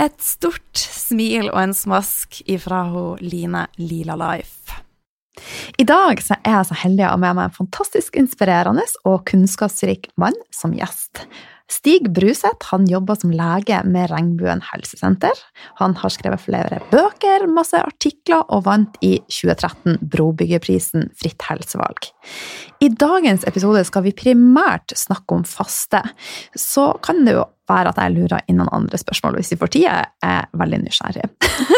Et 0.00 0.22
stort 0.24 0.80
smil 0.80 1.50
og 1.50 1.58
en 1.60 1.74
smask 1.76 2.38
ifra 2.48 2.86
hun 2.88 3.20
Line 3.20 3.66
Lila 3.76 4.16
Life. 4.16 4.78
I 5.80 5.84
dag 5.84 6.22
er 6.38 6.54
jeg 6.54 6.68
så 6.70 6.76
heldig 6.82 7.04
å 7.04 7.10
ha 7.12 7.18
med 7.20 7.36
meg 7.36 7.48
en 7.50 7.56
fantastisk 7.58 8.16
inspirerende 8.20 8.86
og 9.08 9.26
kunnskapsrik 9.28 10.08
mann 10.20 10.36
som 10.56 10.72
gjest. 10.76 11.26
Stig 11.70 12.08
Bruseth 12.16 12.72
han 12.72 12.88
jobber 12.90 13.20
som 13.20 13.34
lege 13.34 13.76
med 13.86 14.08
Regnbuen 14.10 14.64
helsesenter. 14.72 15.36
Han 15.78 15.94
har 16.00 16.12
skrevet 16.12 16.42
flere 16.42 16.80
bøker, 16.90 17.44
masse 17.52 17.78
artikler 17.78 18.42
og 18.48 18.64
vant 18.66 18.96
i 19.06 19.18
2013 19.28 20.00
Brobyggerprisen 20.00 21.10
Fritt 21.20 21.44
helsevalg. 21.46 22.10
I 22.80 22.88
dagens 22.96 23.42
episode 23.44 23.82
skal 23.84 24.06
vi 24.06 24.14
primært 24.16 24.94
snakke 24.96 25.36
om 25.36 25.42
faste. 25.44 26.00
Så 26.56 26.86
kan 27.04 27.26
det 27.26 27.34
jo 27.36 27.42
være 27.68 27.92
at 27.92 27.98
jeg 28.00 28.14
lurer 28.14 28.46
inn 28.48 28.56
noen 28.56 28.70
andre 28.72 28.96
spørsmål 29.00 29.36
hvis 29.36 29.52
vi 29.52 29.58
får 29.60 29.72
tid. 29.74 29.84
Jeg 29.84 30.08
er 30.24 30.46
veldig 30.56 30.78
nysgjerrig. 30.86 31.26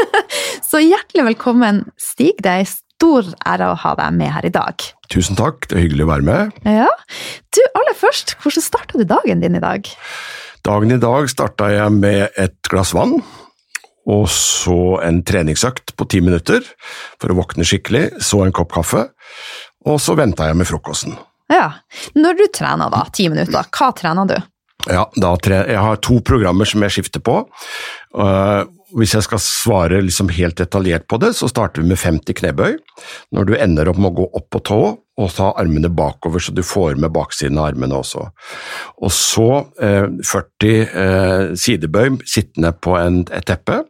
Så 0.71 0.79
hjertelig 0.79 1.25
velkommen, 1.33 1.83
Stig. 1.99 2.39
Det 2.47 2.55
er 2.55 2.71
stor 2.71 3.33
ære 3.35 3.73
å 3.73 3.81
ha 3.83 3.97
deg 3.99 4.15
med 4.21 4.31
her 4.31 4.47
i 4.47 4.55
dag. 4.55 4.87
Tusen 5.11 5.39
takk, 5.39 5.67
det 5.67 5.81
er 5.81 5.85
hyggelig 5.89 6.07
å 6.07 6.13
være 6.13 6.29
med. 6.29 6.63
Ja. 6.71 6.87
Du, 7.51 7.61
aller 7.75 7.99
først, 7.99 8.37
hvordan 8.45 8.69
starta 8.71 9.01
du 9.01 9.03
dagen 9.03 9.43
din 9.43 9.59
i 9.59 9.65
dag? 9.65 9.91
Dagen 10.63 10.95
i 10.95 11.03
dag 11.03 11.27
starta 11.35 11.73
jeg 11.75 11.99
med 11.99 12.29
et 12.39 12.61
glass 12.71 12.95
vann, 12.95 13.19
og 14.07 14.29
så 14.31 15.01
en 15.03 15.19
treningsøkt 15.27 15.97
på 15.99 16.07
ti 16.11 16.23
minutter 16.23 16.63
for 17.19 17.35
å 17.35 17.41
våkne 17.43 17.67
skikkelig, 17.67 18.21
så 18.23 18.45
en 18.47 18.55
kopp 18.55 18.71
kaffe, 18.79 19.09
og 19.85 20.01
så 20.01 20.17
venta 20.19 20.49
jeg 20.49 20.59
med 20.59 20.69
frokosten. 20.69 21.17
Ja. 21.53 21.69
Når 22.17 22.39
du 22.39 22.47
trener 22.55 22.93
da, 22.93 23.05
ti 23.13 23.29
minutter, 23.33 23.69
hva 23.77 23.91
trener 23.97 24.29
du? 24.29 24.37
Ja, 24.91 25.07
tre, 25.15 25.59
jeg 25.71 25.79
har 25.79 26.01
to 26.03 26.19
programmer 26.27 26.67
som 26.67 26.83
jeg 26.83 26.97
skifter 26.97 27.23
på. 27.23 27.43
Uh, 28.17 28.65
hvis 28.99 29.15
jeg 29.17 29.25
skal 29.27 29.41
svare 29.43 30.03
liksom 30.05 30.31
helt 30.35 30.59
detaljert 30.61 31.07
på 31.11 31.19
det, 31.23 31.33
så 31.39 31.49
starter 31.51 31.83
vi 31.83 31.93
med 31.93 32.01
50 32.01 32.37
knebøy. 32.41 32.77
Når 33.35 33.49
du 33.49 33.57
ender 33.57 33.91
opp 33.91 34.01
med 34.01 34.13
å 34.13 34.19
gå 34.23 34.29
opp 34.41 34.51
på 34.53 34.63
tå 34.69 34.83
og 35.21 35.29
ta 35.37 35.51
armene 35.61 35.91
bakover, 35.93 36.41
så 36.41 36.55
du 36.57 36.63
får 36.65 36.97
med 37.01 37.13
baksiden 37.13 37.59
av 37.61 37.69
armene 37.71 37.99
også. 37.99 38.25
Og 39.05 39.13
så 39.13 39.49
eh, 39.85 40.07
40 40.25 40.71
eh, 40.73 41.43
sidebøy 41.61 42.17
sittende 42.25 42.73
på 42.73 42.97
en, 42.97 43.21
et 43.29 43.47
teppe, 43.49 43.83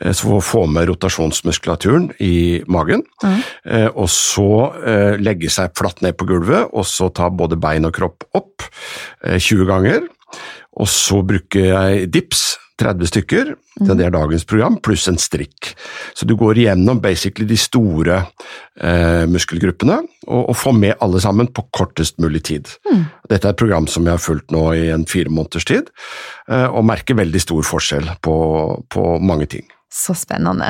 eh, 0.00 0.14
så 0.14 0.30
får 0.36 0.46
få 0.46 0.62
med 0.70 0.86
rotasjonsmuskulaturen 0.92 2.12
i 2.22 2.62
magen. 2.70 3.02
Mm. 3.24 3.42
Eh, 3.66 3.88
og 3.90 4.06
så 4.14 4.50
eh, 4.78 5.18
legge 5.18 5.50
seg 5.50 5.74
flatt 5.78 6.04
ned 6.06 6.18
på 6.18 6.30
gulvet, 6.30 6.70
og 6.70 6.86
så 6.86 7.10
ta 7.10 7.32
både 7.34 7.58
bein 7.60 7.90
og 7.90 7.96
kropp 7.98 8.30
opp 8.38 8.70
20 9.26 9.34
eh, 9.34 9.66
ganger. 9.74 10.08
Og 10.78 10.86
så 10.86 11.18
bruker 11.26 11.72
jeg 11.72 12.10
dips 12.14 12.59
30 12.80 13.10
stykker, 13.10 13.54
det 13.80 13.96
er 14.04 14.12
dagens 14.14 14.46
program, 14.48 14.78
pluss 14.82 15.06
en 15.10 15.18
strikk. 15.20 15.72
Så 16.16 16.26
du 16.28 16.34
går 16.38 16.62
igjennom 16.62 17.00
basically 17.02 17.46
de 17.48 17.58
store 17.60 18.22
eh, 18.80 19.26
muskelgruppene, 19.30 20.00
og, 20.28 20.42
og, 20.42 20.54
får 20.56 20.76
med 20.76 20.96
alle 21.04 21.20
sammen 21.22 21.50
på 21.52 21.66
kortest 21.76 22.20
mulig 22.22 22.44
tid. 22.48 22.70
Mm. 22.90 23.04
Dette 23.30 23.48
er 23.48 23.54
et 23.54 23.60
program 23.60 23.88
som 23.90 24.08
jeg 24.08 24.16
har 24.16 24.24
fulgt 24.24 24.54
nå 24.54 24.64
i 24.76 24.88
en 24.94 25.06
fire 25.08 25.32
måneders 25.32 25.68
tid, 25.68 25.92
eh, 26.48 26.66
og 26.66 26.86
merker 26.88 27.20
veldig 27.20 27.44
stor 27.44 27.68
forskjell 27.68 28.16
på, 28.24 28.38
på 28.92 29.06
mange 29.24 29.50
ting. 29.56 29.68
Så 29.90 30.14
spennende. 30.14 30.68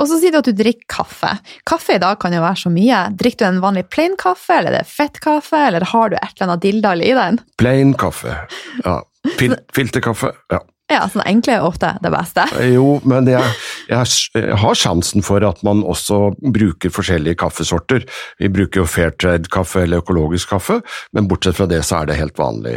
Og 0.00 0.08
så 0.08 0.16
sier 0.20 0.32
du 0.32 0.38
at 0.40 0.46
du 0.48 0.56
drikker 0.56 0.86
kaffe. 0.88 1.34
Kaffe 1.68 1.98
i 1.98 2.00
dag 2.00 2.16
kan 2.20 2.32
jo 2.32 2.40
være 2.40 2.62
så 2.62 2.70
mye. 2.72 3.00
Drikker 3.12 3.44
du 3.44 3.48
en 3.50 3.64
vanlig 3.64 3.84
plain 3.92 4.14
kaffe, 4.20 4.56
eller 4.56 4.72
er 4.72 4.86
det 4.86 4.88
fettkaffe, 4.88 5.66
eller 5.68 5.84
har 5.90 6.12
du 6.12 6.16
et 6.16 6.30
eller 6.30 6.46
annet 6.48 6.62
dilldall 6.64 7.04
i 7.04 7.10
den? 7.18 7.42
Plain 7.60 7.92
kaffe, 8.00 8.38
ja. 8.80 9.02
Fil 9.36 9.58
filterkaffe, 9.76 10.32
ja. 10.52 10.62
Ja, 10.94 11.08
så 11.10 11.18
det 11.20 11.26
enkle 11.30 11.56
er 11.56 11.66
ofte 11.66 11.90
det 12.02 12.12
beste. 12.14 12.44
Jo, 12.70 13.00
men 13.08 13.26
jeg, 13.30 13.42
jeg, 13.90 14.44
har 14.62 14.78
sjansen 14.78 15.24
for 15.26 15.42
at 15.46 15.62
man 15.66 15.82
også 15.82 16.20
bruker 16.38 16.92
forskjellige 16.94 17.40
kaffesorter. 17.42 18.06
Vi 18.38 18.50
bruker 18.52 18.84
jo 18.84 18.86
fair 18.90 19.14
trade-kaffe 19.18 19.82
eller 19.84 20.04
økologisk 20.04 20.54
kaffe, 20.54 20.80
men 21.16 21.28
bortsett 21.30 21.58
fra 21.58 21.66
det 21.70 21.82
så 21.86 22.02
er 22.02 22.10
det 22.10 22.20
helt 22.20 22.38
vanlig 22.38 22.76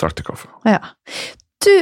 traktekaffe. 0.00 0.48
Ja. 0.64 0.80
Du, 1.60 1.74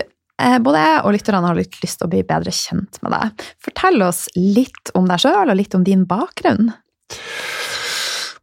eh, 0.42 0.58
både 0.64 0.82
jeg 0.82 1.04
og 1.04 1.14
lytterne 1.14 1.44
har 1.46 1.58
litt 1.58 1.78
lyst 1.84 2.00
til 2.00 2.08
å 2.08 2.12
bli 2.16 2.24
bedre 2.26 2.54
kjent 2.54 2.98
med 3.04 3.14
deg. 3.14 3.46
Fortell 3.68 4.02
oss 4.08 4.26
litt 4.34 4.92
om 4.98 5.06
deg 5.10 5.22
sjøl, 5.22 5.46
og 5.46 5.58
litt 5.58 5.78
om 5.78 5.86
din 5.86 6.02
bakgrunn. 6.10 6.72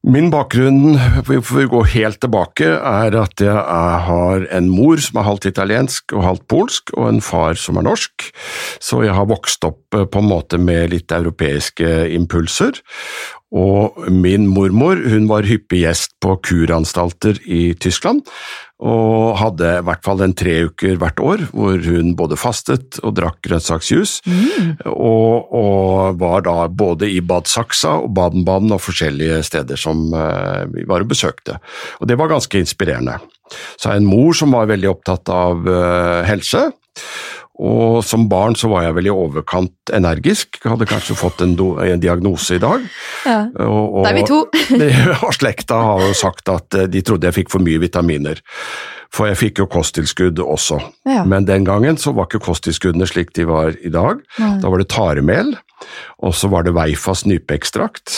Min 0.05 0.27
bakgrunn, 0.29 0.99
for 1.25 1.63
å 1.63 1.69
gå 1.71 1.79
helt 1.95 2.19
tilbake, 2.21 2.67
er 2.77 3.15
at 3.17 3.41
jeg 3.41 3.61
har 4.05 4.43
en 4.53 4.67
mor 4.69 5.01
som 5.01 5.17
er 5.17 5.25
halvt 5.25 5.47
italiensk 5.49 6.13
og 6.13 6.21
halvt 6.27 6.43
polsk, 6.51 6.91
og 6.93 7.07
en 7.09 7.23
far 7.25 7.57
som 7.57 7.79
er 7.81 7.87
norsk. 7.87 8.27
Så 8.77 9.01
jeg 9.01 9.15
har 9.17 9.25
vokst 9.31 9.65
opp 9.65 9.97
eh, 9.97 10.05
på 10.05 10.21
en 10.21 10.29
måte 10.29 10.59
med 10.61 10.93
litt 10.93 11.15
europeiske 11.15 11.89
impulser. 12.13 12.77
Og 13.53 14.07
min 14.09 14.47
mormor 14.49 14.97
hun 15.11 15.27
var 15.29 15.45
hyppig 15.45 15.83
gjest 15.83 16.15
på 16.23 16.33
kuranstalter 16.43 17.37
i 17.45 17.75
Tyskland, 17.77 18.23
og 18.83 19.37
hadde 19.39 19.69
i 19.77 19.83
hvert 19.87 20.01
fall 20.03 20.23
en 20.25 20.33
tre 20.35 20.55
uker 20.67 20.97
hvert 20.99 21.21
år 21.23 21.43
hvor 21.53 21.77
hun 21.85 22.11
både 22.19 22.35
fastet 22.39 22.97
og 23.05 23.13
drakk 23.15 23.37
grønnsaksjus, 23.45 24.17
mm. 24.25 24.71
og, 24.91 25.53
og, 25.55 26.19
var 26.19 26.43
da 26.47 26.57
både 26.67 27.07
i 27.13 27.21
Bad 27.23 27.47
Saksa 27.47 27.93
og 28.03 28.11
Baden-Baden 28.17 28.75
og 28.75 28.83
forskjellige 28.83 29.39
steder 29.47 29.79
som 29.79 30.09
uh, 30.11 30.65
vi 30.73 30.83
var 30.89 31.05
og 31.05 31.13
besøkte. 31.13 31.59
Og 32.01 32.09
det 32.09 32.19
var 32.19 32.33
ganske 32.33 32.59
inspirerende. 32.59 33.21
Så 33.77 33.87
jeg 33.87 33.93
har 33.93 34.01
en 34.01 34.09
mor 34.09 34.35
som 34.35 34.57
var 34.57 34.67
veldig 34.73 34.91
opptatt 34.91 35.31
av 35.31 35.63
uh, 35.69 36.25
helse. 36.27 36.67
Og 37.55 38.01
som 38.03 38.25
barn 38.27 38.55
så 38.59 38.67
var 38.67 38.83
jeg 38.83 38.97
vel 38.97 39.07
i 39.07 39.13
overkant 39.13 39.93
energisk, 39.95 40.59
hadde 40.67 40.87
kanskje 40.89 41.15
fått 41.15 41.39
en, 41.45 41.53
do, 41.55 41.69
en 41.79 42.01
diagnose 42.03 42.57
i 42.57 42.61
dag. 42.61 42.83
Ja, 43.23 43.37
og, 43.63 44.01
og, 44.01 44.01
Det 44.03 44.11
er 44.11 44.17
vi 44.17 44.25
to. 44.27 44.41
og 45.25 45.31
slekta 45.37 45.79
har 45.87 46.03
jo 46.03 46.17
sagt 46.17 46.51
at 46.51 46.75
eh, 46.75 46.89
de 46.91 47.03
trodde 47.05 47.29
jeg 47.29 47.37
fikk 47.37 47.53
for 47.53 47.63
mye 47.63 47.79
vitaminer. 47.79 48.41
For 49.15 49.29
jeg 49.29 49.39
fikk 49.39 49.61
jo 49.63 49.69
kosttilskudd 49.71 50.41
også. 50.43 50.81
Ja. 51.07 51.23
Men 51.23 51.47
den 51.47 51.63
gangen 51.67 51.95
så 52.01 52.11
var 52.15 52.27
ikke 52.27 52.43
kosttilskuddene 52.49 53.07
slik 53.07 53.31
de 53.37 53.47
var 53.47 53.77
i 53.79 53.91
dag. 53.93 54.19
Ja. 54.35 54.57
Da 54.59 54.71
var 54.73 54.83
det 54.83 54.89
taremel, 54.91 55.53
og 56.19 56.35
så 56.35 56.51
var 56.51 56.67
det 56.67 56.75
Veifas 56.75 57.23
nypeekstrakt, 57.29 58.17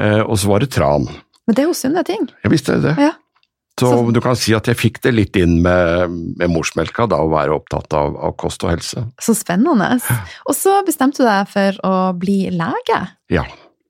eh, 0.00 0.24
og 0.24 0.34
så 0.42 0.50
var 0.50 0.66
det 0.66 0.72
tran. 0.74 1.06
Men 1.46 1.54
det 1.54 1.62
er 1.62 1.70
jo 1.70 1.78
sunne 1.78 2.02
ting. 2.06 2.26
Jeg 2.42 2.50
visste 2.50 2.80
det. 2.82 2.96
Ja. 2.98 3.12
Så, 3.76 3.90
så, 3.92 3.96
du 4.08 4.22
kan 4.24 4.38
si 4.40 4.54
at 4.56 4.70
jeg 4.70 4.78
fikk 4.80 5.02
det 5.04 5.12
litt 5.12 5.36
inn 5.36 5.58
med, 5.64 6.14
med 6.40 6.48
morsmelka, 6.48 7.04
da, 7.12 7.18
å 7.20 7.28
være 7.28 7.58
opptatt 7.58 7.92
av, 7.92 8.16
av, 8.16 8.32
kost 8.40 8.64
og 8.64 8.72
helse. 8.72 9.04
Så 9.20 9.34
spennende. 9.36 9.98
Og 10.48 10.56
så 10.56 10.78
bestemte 10.86 11.20
du 11.20 11.28
deg 11.28 11.50
for 11.52 11.82
å 11.84 11.94
bli 12.16 12.46
lege? 12.54 13.02
Ja. 13.32 13.44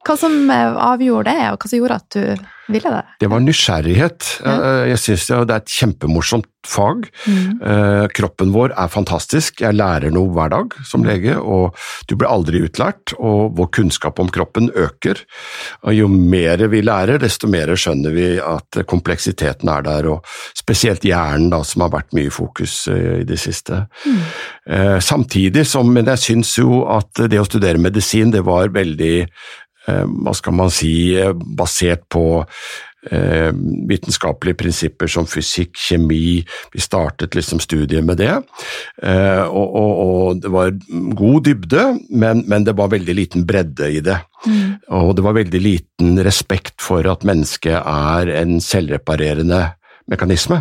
Hva 0.07 0.15
som 0.19 0.51
eh, 0.51 0.83
avgjorde 0.93 1.33
det, 1.33 1.49
og 1.53 1.63
hva 1.63 1.71
som 1.71 1.81
gjorde 1.81 2.03
at 2.03 2.15
du 2.15 2.53
ville 2.73 2.91
det? 2.91 3.03
Det 3.23 3.31
var 3.31 3.43
nysgjerrighet. 3.43 4.29
Ja. 4.43 4.55
Jeg 4.91 4.99
syns 5.03 5.27
det 5.31 5.39
er 5.39 5.57
et 5.61 5.73
kjempemorsomt 5.79 6.53
fag. 6.67 7.05
Mm. 7.31 7.61
Kroppen 8.11 8.51
vår 8.51 8.73
er 8.75 8.91
fantastisk. 8.91 9.61
Jeg 9.63 9.77
lærer 9.79 10.11
noe 10.11 10.33
hver 10.35 10.51
dag 10.51 10.75
som 10.83 11.05
lege, 11.07 11.37
og 11.39 11.77
du 12.11 12.17
blir 12.19 12.27
aldri 12.27 12.65
utlært. 12.67 13.15
Og 13.23 13.55
vår 13.55 13.69
kunnskap 13.79 14.19
om 14.19 14.33
kroppen 14.35 14.73
øker. 14.75 15.21
Og 15.87 15.95
jo 15.95 16.09
mer 16.11 16.65
vi 16.73 16.81
lærer, 16.83 17.21
desto 17.23 17.47
mer 17.47 17.71
skjønner 17.79 18.17
vi 18.17 18.27
at 18.43 18.81
kompleksiteten 18.91 19.71
er 19.71 19.87
der, 19.87 20.11
og 20.17 20.27
spesielt 20.59 21.07
hjernen, 21.07 21.53
da, 21.55 21.63
som 21.63 21.87
har 21.87 21.95
vært 21.95 22.11
mye 22.19 22.33
i 22.33 22.35
fokus 22.35 22.81
i 22.91 23.23
det 23.31 23.39
siste. 23.39 23.85
Mm. 24.03 24.99
Samtidig 25.07 25.69
som, 25.71 25.95
men 25.95 26.11
jeg 26.17 26.25
syns 26.25 26.57
jo 26.59 26.83
at 26.91 27.29
det 27.31 27.39
å 27.39 27.47
studere 27.47 27.79
medisin, 27.79 28.35
det 28.35 28.43
var 28.43 28.75
veldig 28.75 29.15
Eh, 29.21 29.66
hva 29.87 30.35
skal 30.35 30.57
man 30.59 30.73
si, 30.75 31.15
eh, 31.19 31.33
basert 31.33 32.07
på 32.13 32.25
eh, 33.11 33.53
vitenskapelige 33.91 34.59
prinsipper 34.63 35.11
som 35.11 35.29
fysikk, 35.31 35.77
kjemi. 35.79 36.41
Vi 36.73 36.83
startet 36.83 37.39
liksom 37.39 37.63
studiet 37.63 38.05
med 38.05 38.19
det. 38.19 38.33
Og, 39.47 39.67
og, 39.67 39.93
og 40.03 40.43
det 40.43 40.51
var 40.51 40.75
god 41.23 41.47
dybde, 41.47 41.87
men, 42.11 42.43
men, 42.51 42.67
det 42.67 42.75
var 42.79 42.91
veldig 42.95 43.15
liten 43.15 43.47
bredde 43.47 43.93
i 43.95 44.03
det. 44.05 44.19
Mm. 44.47 44.77
Og 44.99 45.15
det 45.17 45.27
var 45.27 45.39
veldig 45.39 45.63
liten 45.63 46.19
respekt 46.27 46.81
for 46.83 47.07
at 47.11 47.27
mennesket 47.27 47.79
er 47.79 48.35
en 48.43 48.59
selvreparerende 48.63 49.65
mekanisme. 50.11 50.61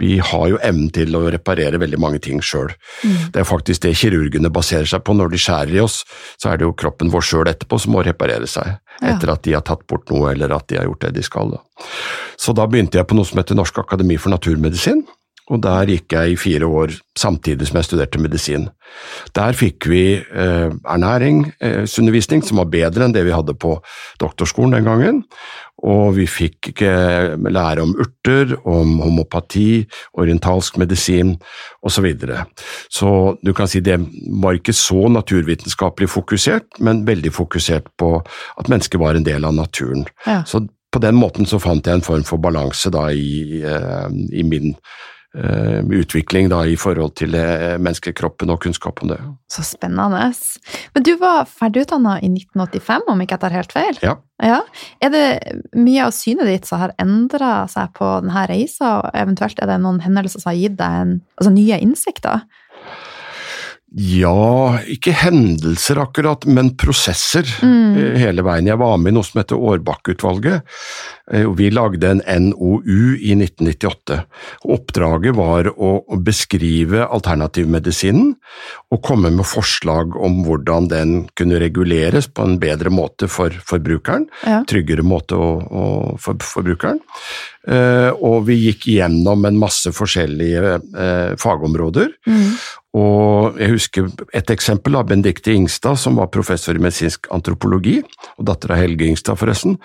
Vi 0.00 0.18
har 0.18 0.46
jo 0.50 0.60
evnen 0.62 0.90
til 0.94 1.14
å 1.18 1.24
reparere 1.32 1.80
veldig 1.82 2.00
mange 2.00 2.20
ting 2.22 2.42
sjøl. 2.44 2.72
Mm. 3.02 3.32
Det 3.34 3.42
er 3.42 3.48
faktisk 3.48 3.84
det 3.86 3.94
kirurgene 3.98 4.52
baserer 4.54 4.88
seg 4.90 5.04
på. 5.06 5.16
Når 5.18 5.34
de 5.34 5.42
skjærer 5.42 5.74
i 5.74 5.82
oss, 5.82 6.02
så 6.38 6.52
er 6.52 6.60
det 6.60 6.68
jo 6.68 6.76
kroppen 6.78 7.12
vår 7.14 7.26
sjøl 7.26 7.50
etterpå 7.50 7.80
som 7.82 7.96
må 7.96 8.04
reparere 8.06 8.48
seg. 8.50 8.76
Ja. 9.00 9.14
Etter 9.14 9.34
at 9.34 9.44
de 9.46 9.56
har 9.56 9.66
tatt 9.66 9.86
bort 9.90 10.10
noe, 10.12 10.30
eller 10.32 10.54
at 10.54 10.68
de 10.70 10.78
har 10.78 10.88
gjort 10.88 11.08
det 11.08 11.16
de 11.18 11.26
skal. 11.26 11.56
Da. 11.56 11.84
Så 12.40 12.54
da 12.56 12.68
begynte 12.70 13.00
jeg 13.00 13.10
på 13.10 13.18
noe 13.18 13.28
som 13.28 13.40
heter 13.42 13.58
Norsk 13.58 13.82
akademi 13.82 14.18
for 14.20 14.34
naturmedisin. 14.34 15.04
Og 15.52 15.60
der 15.60 15.90
gikk 15.92 16.14
jeg 16.14 16.32
i 16.32 16.38
fire 16.40 16.68
år 16.72 16.94
samtidig 17.20 17.66
som 17.68 17.76
jeg 17.76 17.88
studerte 17.90 18.20
medisin. 18.22 18.70
Der 19.36 19.52
fikk 19.56 19.84
vi 19.90 20.04
eh, 20.16 20.70
ernæringsundervisning 20.72 22.40
eh, 22.40 22.46
som 22.48 22.62
var 22.62 22.70
bedre 22.72 23.04
enn 23.04 23.12
det 23.12 23.26
vi 23.26 23.34
hadde 23.34 23.52
på 23.60 23.74
doktorskolen 24.22 24.78
den 24.78 24.88
gangen 24.88 25.20
og 25.84 26.14
vi 26.16 26.24
fikk 26.30 26.80
lære 26.80 27.84
om 27.84 27.92
urter, 28.00 28.54
om 28.64 28.98
homopati, 29.04 29.84
orientalsk 30.20 30.78
medisin 30.80 31.34
osv. 31.82 31.94
Så, 31.94 32.02
videre. 32.04 32.44
så 32.90 33.08
du 33.44 33.52
kan 33.56 33.68
si 33.70 33.80
det 33.84 33.98
var 34.42 34.56
ikke 34.58 34.74
så 34.76 35.08
naturvitenskapelig 35.12 36.08
fokusert, 36.10 36.80
men 36.80 37.04
veldig 37.06 37.32
fokusert 37.32 37.92
på 38.00 38.16
at 38.58 38.68
mennesket 38.68 39.00
var 39.00 39.14
en 39.14 39.26
del 39.26 39.44
av 39.44 39.54
naturen. 39.54 40.06
Ja. 40.26 40.42
Så 40.48 40.64
på 40.94 41.02
den 41.02 41.16
måten 41.18 41.46
så 41.46 41.58
fant 41.62 41.86
jeg 41.86 41.98
en 41.98 42.06
form 42.06 42.24
for 42.26 42.42
balanse 42.42 42.90
da 42.94 43.08
i, 43.10 43.62
eh, 43.66 44.08
i 44.32 44.44
min 44.46 44.76
utvikling 45.34 46.48
da, 46.52 46.60
i 46.66 46.76
forhold 46.78 47.16
til 47.18 47.34
eh, 47.34 47.74
menneskekroppen 47.82 48.52
og 48.54 48.60
kunnskap 48.62 49.02
om 49.02 49.10
det. 49.10 49.18
Så 49.50 49.64
spennende. 49.66 50.28
Men 50.94 51.06
du 51.06 51.14
var 51.18 51.48
ferdigutdanna 51.50 52.20
i 52.22 52.30
1985, 52.30 53.08
om 53.10 53.24
ikke 53.24 53.34
jeg 53.34 53.42
tar 53.42 53.56
helt 53.56 53.74
feil? 53.74 53.98
Ja. 54.04 54.14
ja. 54.42 54.60
Er 55.02 55.14
det 55.14 55.24
mye 55.74 56.06
av 56.06 56.14
synet 56.14 56.50
ditt 56.50 56.68
som 56.70 56.84
har 56.84 56.94
endra 57.02 57.64
seg 57.70 57.90
på 57.98 58.10
denne 58.22 58.46
reisa, 58.50 59.00
og 59.00 59.10
eventuelt 59.18 59.58
er 59.58 59.72
det 59.72 59.80
noen 59.82 60.02
hendelser 60.04 60.42
som 60.42 60.52
har 60.52 60.60
gitt 60.60 60.78
deg 60.78 61.00
en, 61.02 61.16
altså 61.40 61.54
nye 61.54 61.80
innsikter? 61.82 62.46
Ja, 63.94 64.74
ikke 64.90 65.12
hendelser 65.14 66.00
akkurat, 66.02 66.42
men 66.50 66.72
prosesser 66.74 67.46
mm. 67.62 67.82
Eh, 67.94 68.16
hele 68.18 68.42
veien. 68.42 68.66
Jeg 68.66 68.80
var 68.80 68.96
med 68.98 69.12
i 69.12 69.14
noe 69.14 69.26
som 69.26 69.38
heter 69.38 69.60
Årbakke-utvalget. 69.70 70.64
Eh, 71.30 71.46
vi 71.54 71.68
lagde 71.70 72.10
en 72.10 72.22
NOU 72.48 73.14
i 73.14 73.36
1998. 73.38 74.18
Oppdraget 74.74 75.38
var 75.38 75.70
å 75.70 75.92
beskrive 76.26 77.06
alternativmedisinen 77.06 78.34
og 78.90 79.02
komme 79.06 79.30
med 79.36 79.46
forslag 79.46 80.18
om 80.18 80.42
hvordan 80.48 80.90
den 80.90 81.16
kunne 81.38 81.62
reguleres 81.62 82.26
på 82.26 82.48
en 82.48 82.58
bedre 82.62 82.90
måte 82.90 83.30
for 83.30 83.54
forbrukeren. 83.70 84.26
Ja. 84.42 84.64
Tryggere 84.66 85.06
måte 85.06 85.38
for 85.38 86.42
forbrukeren. 86.42 86.98
Eh, 87.64 88.10
og 88.12 88.44
vi 88.48 88.58
gikk 88.66 88.88
gjennom 88.92 89.44
en 89.48 89.60
masse 89.60 89.92
forskjellige 89.94 90.78
fagområder. 91.40 92.10
Mm. 92.28 92.48
Og 92.94 93.56
jeg 93.58 93.72
husker 93.72 94.10
et 94.38 94.50
eksempel 94.54 94.94
av 94.94 95.08
Benedicte 95.10 95.50
Ingstad, 95.54 95.98
som 95.98 96.20
var 96.20 96.30
professor 96.34 96.76
i 96.78 96.82
medisinsk 96.82 97.26
antropologi, 97.34 97.96
og 98.38 98.46
datter 98.46 98.70
av 98.70 98.78
Helge 98.84 99.08
Ingstad, 99.08 99.38
forresten. 99.40 99.80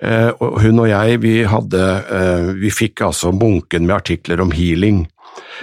Eh, 0.00 0.30
og 0.40 0.62
hun 0.64 0.80
og 0.80 0.88
jeg, 0.88 1.20
vi 1.20 1.34
hadde 1.44 1.82
eh, 2.16 2.52
Vi 2.56 2.72
fikk 2.72 3.04
altså 3.04 3.34
bunken 3.36 3.84
med 3.84 3.98
artikler 3.98 4.40
om 4.40 4.54
healing. 4.56 5.04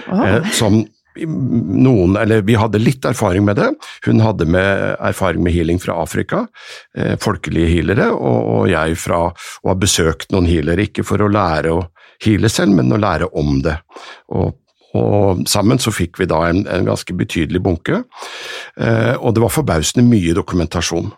Oh. 0.06 0.38
Som 0.54 0.84
noen, 1.22 2.16
eller 2.18 2.42
Vi 2.42 2.56
hadde 2.58 2.82
litt 2.82 3.04
erfaring 3.06 3.44
med 3.46 3.56
det. 3.60 3.70
Hun 4.06 4.20
hadde 4.24 4.46
med 4.50 4.96
erfaring 4.98 5.44
med 5.44 5.54
healing 5.54 5.78
fra 5.82 5.96
Afrika, 6.02 6.46
folkelige 7.22 7.70
healere, 7.70 8.10
og 8.12 8.66
jeg 8.70 8.98
fra 8.98 9.20
å 9.30 9.70
ha 9.70 9.76
besøkt 9.78 10.34
noen 10.34 10.48
healere, 10.50 10.88
ikke 10.88 11.06
for 11.06 11.22
å 11.22 11.30
lære 11.30 11.72
å 11.74 11.84
heale 12.24 12.50
selv, 12.50 12.74
men 12.78 12.92
å 12.92 13.00
lære 13.00 13.30
om 13.38 13.58
det. 13.64 13.78
Og 14.34 14.52
og 14.94 15.42
sammen 15.50 15.80
så 15.82 15.92
fikk 15.94 16.20
vi 16.20 16.28
da 16.30 16.40
en, 16.48 16.62
en 16.70 16.86
ganske 16.86 17.16
betydelig 17.18 17.62
bunke, 17.64 18.04
eh, 18.78 19.14
og 19.18 19.34
det 19.34 19.42
var 19.42 19.54
forbausende 19.54 20.06
mye 20.06 20.36
dokumentasjon. 20.36 21.10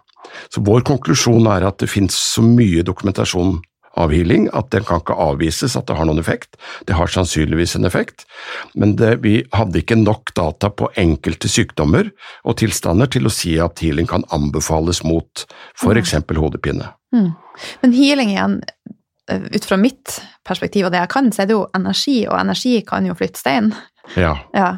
Så 0.52 0.62
vår 0.64 0.84
konklusjon 0.88 1.46
er 1.52 1.66
at 1.68 1.80
det 1.82 1.90
finnes 1.90 2.16
så 2.16 2.44
mye 2.44 2.84
dokumentasjon 2.86 3.58
av 3.96 4.12
healing 4.12 4.48
at 4.56 4.70
den 4.74 4.84
kan 4.86 5.00
ikke 5.02 5.16
avvises 5.26 5.76
at 5.78 5.88
det 5.88 5.96
har 5.98 6.08
noen 6.08 6.20
effekt. 6.22 6.58
Det 6.88 6.96
har 6.98 7.10
sannsynligvis 7.12 7.76
en 7.78 7.88
effekt, 7.88 8.26
men 8.74 8.96
det, 9.00 9.16
vi 9.24 9.38
hadde 9.56 9.80
ikke 9.82 9.98
nok 10.00 10.34
data 10.36 10.70
på 10.70 10.90
enkelte 11.00 11.50
sykdommer 11.50 12.12
og 12.44 12.58
tilstander 12.60 13.10
til 13.12 13.28
å 13.28 13.32
si 13.32 13.56
at 13.62 13.80
healing 13.84 14.08
kan 14.10 14.26
anbefales 14.34 15.02
mot 15.06 15.46
f.eks. 15.78 16.18
Mm. 16.20 16.36
hodepine. 16.40 16.92
Mm. 17.14 17.32
Men 17.82 17.96
healing 17.96 18.34
igjen, 18.34 18.60
Eh, 19.30 19.42
ut 19.50 19.64
fra 19.64 19.76
mitt 19.76 20.20
perspektiv 20.46 20.86
og 20.86 20.94
det 20.94 21.02
jeg 21.02 21.10
kan, 21.10 21.32
så 21.34 21.42
er 21.42 21.50
det 21.50 21.56
jo 21.56 21.66
energi, 21.74 22.20
og 22.30 22.38
energi 22.38 22.78
kan 22.86 23.06
jo 23.08 23.16
flytte 23.18 23.42
stein. 23.42 23.72
Ja. 24.14 24.36
ja. 24.54 24.70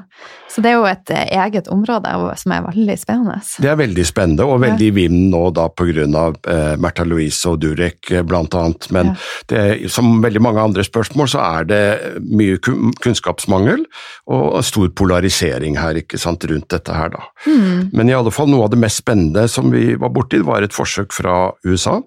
Så 0.49 0.63
det 0.65 0.71
er 0.73 0.79
jo 0.79 0.87
et 0.89 1.11
eh, 1.13 1.29
eget 1.39 1.69
område 1.71 2.11
som 2.41 2.53
er 2.55 2.65
veldig 2.65 2.97
spennende. 2.99 3.37
Det 3.63 3.69
er 3.71 3.79
veldig 3.79 4.05
spennende, 4.09 4.47
og 4.49 4.63
veldig 4.65 4.89
i 4.89 4.95
vinden 4.97 5.29
nå 5.35 5.43
da 5.55 5.69
av 5.69 6.39
eh, 6.49 6.75
Märtha 6.81 7.05
Louise 7.07 7.51
og 7.51 7.61
Durek 7.63 8.09
bl.a. 8.09 8.25
blant 8.27 8.57
annet. 8.59 8.89
Men 8.95 9.13
ja. 9.13 9.17
det, 9.53 9.91
som 9.93 10.23
veldig 10.25 10.43
mange 10.43 10.65
andre 10.65 10.85
spørsmål 10.87 11.31
så 11.31 11.45
er 11.45 11.69
det 11.69 11.83
mye 12.25 12.59
kunnskapsmangel 12.65 13.85
og 14.33 14.59
stor 14.67 14.91
polarisering 14.99 15.79
her 15.79 16.01
ikke 16.01 16.21
sant, 16.21 16.49
rundt 16.49 16.71
dette 16.73 16.97
her 16.97 17.13
da. 17.15 17.25
Mm. 17.47 17.91
Men 17.93 18.11
i 18.11 18.17
alle 18.17 18.33
fall 18.35 18.51
noe 18.51 18.67
av 18.67 18.75
det 18.75 18.81
mest 18.81 19.05
spennende 19.05 19.47
som 19.53 19.71
vi 19.75 19.93
var 20.01 20.15
borti, 20.15 20.41
var 20.45 20.65
et 20.65 20.75
forsøk 20.75 21.13
fra 21.15 21.53
USA. 21.69 22.01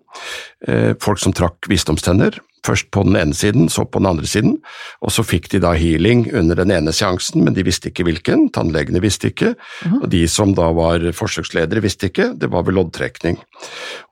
Eh, 0.68 0.94
folk 1.01 1.22
som 1.22 1.36
trakk 1.36 1.70
visdomstenner 1.70 2.42
Først 2.65 2.91
på 2.94 3.01
den 3.08 3.18
ene 3.18 3.34
siden, 3.34 3.70
så 3.74 3.88
på 3.89 3.98
den 4.01 4.10
andre 4.12 4.27
siden, 4.30 4.58
og 5.01 5.13
så 5.13 5.25
fikk 5.25 5.48
de 5.53 5.62
da 5.63 5.72
healing 5.74 6.27
under 6.38 6.60
den 6.60 6.74
ene 6.75 6.94
seansen, 6.94 7.41
men 7.46 7.56
de 7.58 7.65
visste 7.65 7.89
ikke 7.89 8.06
hvilken, 8.06 8.50
tannlegene 8.53 9.01
visste 9.01 9.32
ikke, 9.32 9.56
og 9.98 10.06
de 10.13 10.22
som 10.30 10.53
da 10.58 10.68
var 10.77 11.08
forsøksledere 11.18 11.82
visste 11.82 12.12
ikke, 12.12 12.32
det 12.38 12.51
var 12.53 12.68
ved 12.68 12.77
loddtrekning. 12.77 13.39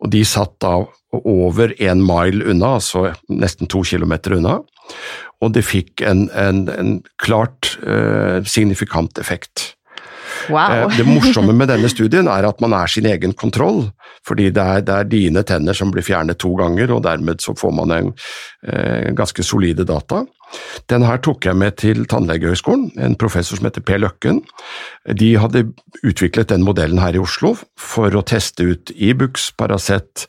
Og 0.02 0.10
de 0.16 0.24
satt 0.26 0.56
da 0.66 0.80
over 1.20 1.74
en 1.78 2.02
mile 2.06 2.50
unna, 2.50 2.76
altså 2.80 3.12
nesten 3.30 3.70
to 3.70 3.84
kilometer 3.86 4.40
unna, 4.40 4.60
og 5.40 5.54
det 5.56 5.64
fikk 5.68 6.04
en, 6.04 6.26
en, 6.36 6.66
en 6.74 6.96
klart 7.22 7.76
uh, 7.86 8.42
signifikant 8.44 9.22
effekt. 9.22 9.74
Wow. 10.50 10.72
Eh, 10.72 10.98
det 10.98 11.06
morsomme 11.08 11.54
med 11.56 11.72
denne 11.72 11.90
studien 11.92 12.30
er 12.32 12.48
at 12.48 12.62
man 12.64 12.76
er 12.78 12.92
sin 12.92 13.08
egen 13.10 13.34
kontroll, 13.38 13.86
fordi 14.28 14.50
det 14.56 14.64
er, 14.64 14.86
det 14.86 14.96
er 14.96 15.10
dine 15.12 15.44
tenner 15.48 15.78
som 15.78 15.92
blir 15.94 16.06
fjernet 16.06 16.40
to 16.40 16.54
ganger, 16.60 16.96
og 16.96 17.04
dermed 17.06 17.44
så 17.44 17.56
får 17.58 17.76
man 17.76 17.96
en 17.96 18.12
eh, 18.68 19.10
ganske 19.18 19.46
solide 19.46 19.88
data. 19.88 20.24
Den 20.90 21.06
her 21.06 21.20
tok 21.22 21.46
jeg 21.46 21.58
med 21.58 21.78
til 21.82 22.06
Tannlegehøgskolen, 22.10 22.90
en 22.98 23.18
professor 23.20 23.60
som 23.60 23.68
heter 23.68 23.84
Per 23.86 24.02
Løkken. 24.02 24.42
De 25.20 25.34
hadde 25.42 25.68
utviklet 26.06 26.50
den 26.50 26.66
modellen 26.66 27.02
her 27.02 27.18
i 27.18 27.22
Oslo 27.22 27.56
for 27.80 28.16
å 28.16 28.26
teste 28.26 28.66
ut 28.72 28.94
Ibux, 28.96 29.52
Paracet, 29.60 30.26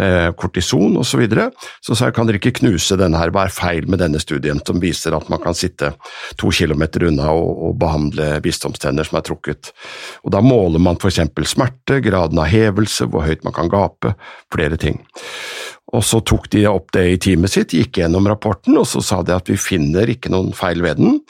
eh, 0.00 0.30
kortison 0.36 0.96
osv. 1.00 1.14
Så, 1.14 1.20
videre. 1.22 1.50
så 1.84 1.94
sa 1.94 2.08
jeg 2.08 2.16
kan 2.16 2.26
dere 2.26 2.40
ikke 2.40 2.56
knuse 2.58 2.98
denne 2.98 3.20
her, 3.20 3.30
hva 3.30 3.46
er 3.46 3.54
feil 3.54 3.86
med 3.86 4.02
denne 4.02 4.18
studien 4.18 4.58
som 4.66 4.80
viser 4.82 5.14
at 5.14 5.28
man 5.30 5.40
kan 5.42 5.54
sitte 5.54 5.92
to 6.40 6.50
kilometer 6.50 7.06
unna 7.06 7.30
og, 7.30 7.52
og 7.68 7.76
behandle 7.78 8.40
visdomstenner 8.44 9.06
som 9.06 9.20
er 9.20 9.26
trukket. 9.28 9.70
Og 10.26 10.34
Da 10.34 10.42
måler 10.42 10.82
man 10.82 10.98
f.eks. 10.98 11.22
smerte, 11.46 12.00
graden 12.02 12.40
av 12.42 12.50
hevelse, 12.50 13.06
hvor 13.06 13.24
høyt 13.28 13.46
man 13.46 13.54
kan 13.54 13.70
gape, 13.70 14.16
flere 14.52 14.80
ting. 14.80 15.04
Og 15.94 16.02
så 16.02 16.20
tok 16.26 16.48
de 16.50 16.64
opp 16.66 16.90
det 16.96 17.04
i 17.06 17.18
teamet 17.22 17.52
sitt, 17.54 17.74
gikk 17.76 18.00
gjennom 18.00 18.26
rapporten, 18.30 18.76
og 18.80 18.86
så 18.90 19.02
sa 19.04 19.20
de 19.22 19.34
at 19.36 19.50
vi 19.50 19.58
finner 19.60 20.10
ikke 20.10 20.32
noen 20.32 20.50
feil 20.56 20.82
ved 20.82 20.98
den. 20.98 21.20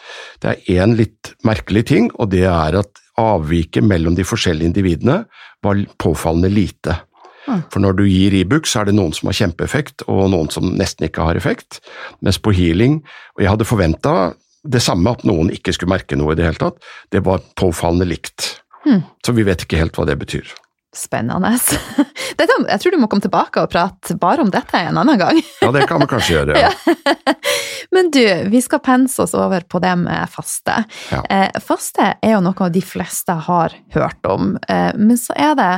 Det 0.40 0.54
er 0.54 0.84
én 0.84 0.96
litt 0.98 1.34
merkelig 1.44 1.84
ting, 1.90 2.08
og 2.16 2.32
det 2.32 2.46
er 2.48 2.78
at 2.80 3.02
avviket 3.20 3.84
mellom 3.86 4.16
de 4.16 4.24
forskjellige 4.26 4.72
individene 4.72 5.24
var 5.64 5.82
påfallende 6.00 6.50
lite. 6.52 6.96
Mm. 7.44 7.60
For 7.68 7.82
når 7.84 7.98
du 7.98 8.06
gir 8.08 8.34
Ibux, 8.38 8.72
så 8.72 8.80
er 8.80 8.88
det 8.88 8.96
noen 8.96 9.12
som 9.16 9.28
har 9.28 9.38
kjempeeffekt, 9.42 10.06
og 10.08 10.30
noen 10.32 10.50
som 10.52 10.72
nesten 10.78 11.08
ikke 11.08 11.28
har 11.28 11.38
effekt. 11.38 11.82
Mens 12.24 12.40
på 12.40 12.54
healing, 12.56 13.02
og 13.36 13.44
jeg 13.44 13.52
hadde 13.52 13.68
forventa 13.68 14.16
det 14.64 14.80
samme, 14.80 15.12
at 15.12 15.26
noen 15.28 15.52
ikke 15.52 15.74
skulle 15.76 15.92
merke 15.92 16.16
noe 16.16 16.32
i 16.32 16.40
det 16.40 16.48
hele 16.48 16.60
tatt, 16.60 16.80
det 17.12 17.20
var 17.26 17.44
påfallende 17.60 18.08
likt. 18.08 18.54
Mm. 18.88 19.02
Så 19.24 19.36
vi 19.36 19.44
vet 19.44 19.64
ikke 19.64 19.80
helt 19.80 19.96
hva 19.96 20.08
det 20.08 20.16
betyr. 20.20 20.48
Spennende. 20.94 21.50
Dette, 22.38 22.56
jeg 22.68 22.80
tror 22.80 22.94
du 22.94 23.00
må 23.02 23.08
komme 23.10 23.24
tilbake 23.24 23.64
og 23.64 23.72
prate 23.72 24.16
bare 24.20 24.44
om 24.44 24.50
dette 24.54 24.78
en 24.78 25.00
annen 25.02 25.18
gang. 25.18 25.40
Ja, 25.64 25.70
det 25.74 25.86
kan 25.88 26.02
vi 26.02 26.08
kanskje 26.10 26.36
gjøre. 26.38 26.58
Ja. 26.60 26.70
Men 27.94 28.10
du, 28.14 28.22
vi 28.50 28.60
skal 28.62 28.82
pense 28.84 29.22
oss 29.22 29.34
over 29.38 29.64
på 29.70 29.80
det 29.82 29.92
med 30.00 30.30
faste. 30.32 30.82
Ja. 31.12 31.20
Eh, 31.30 31.60
faste 31.62 32.14
er 32.18 32.34
jo 32.34 32.42
noe 32.44 32.70
de 32.72 32.82
fleste 32.84 33.36
har 33.46 33.74
hørt 33.94 34.26
om, 34.28 34.56
eh, 34.68 34.90
men 34.96 35.18
så 35.20 35.36
er 35.38 35.54
det 35.58 35.68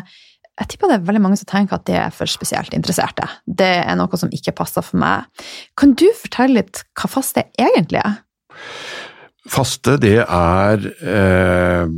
jeg 0.56 0.70
tipper 0.72 0.88
det 0.88 0.96
er 0.96 1.08
veldig 1.10 1.20
mange 1.20 1.36
som 1.36 1.48
tenker 1.50 1.76
at 1.76 1.84
det 1.88 1.98
er 2.00 2.14
for 2.14 2.30
spesielt 2.30 2.72
interesserte. 2.72 3.26
Det 3.44 3.74
er 3.82 3.98
noe 3.98 4.16
som 4.16 4.32
ikke 4.32 4.54
passer 4.56 4.84
for 4.86 4.96
meg. 5.02 5.26
Kan 5.76 5.92
du 5.98 6.06
fortelle 6.16 6.62
litt 6.62 6.80
hva 6.96 7.10
faste 7.12 7.44
egentlig 7.60 8.00
er? 8.00 8.22
Faste, 9.52 9.98
det 10.00 10.16
er 10.24 10.88
eh, 11.04 11.92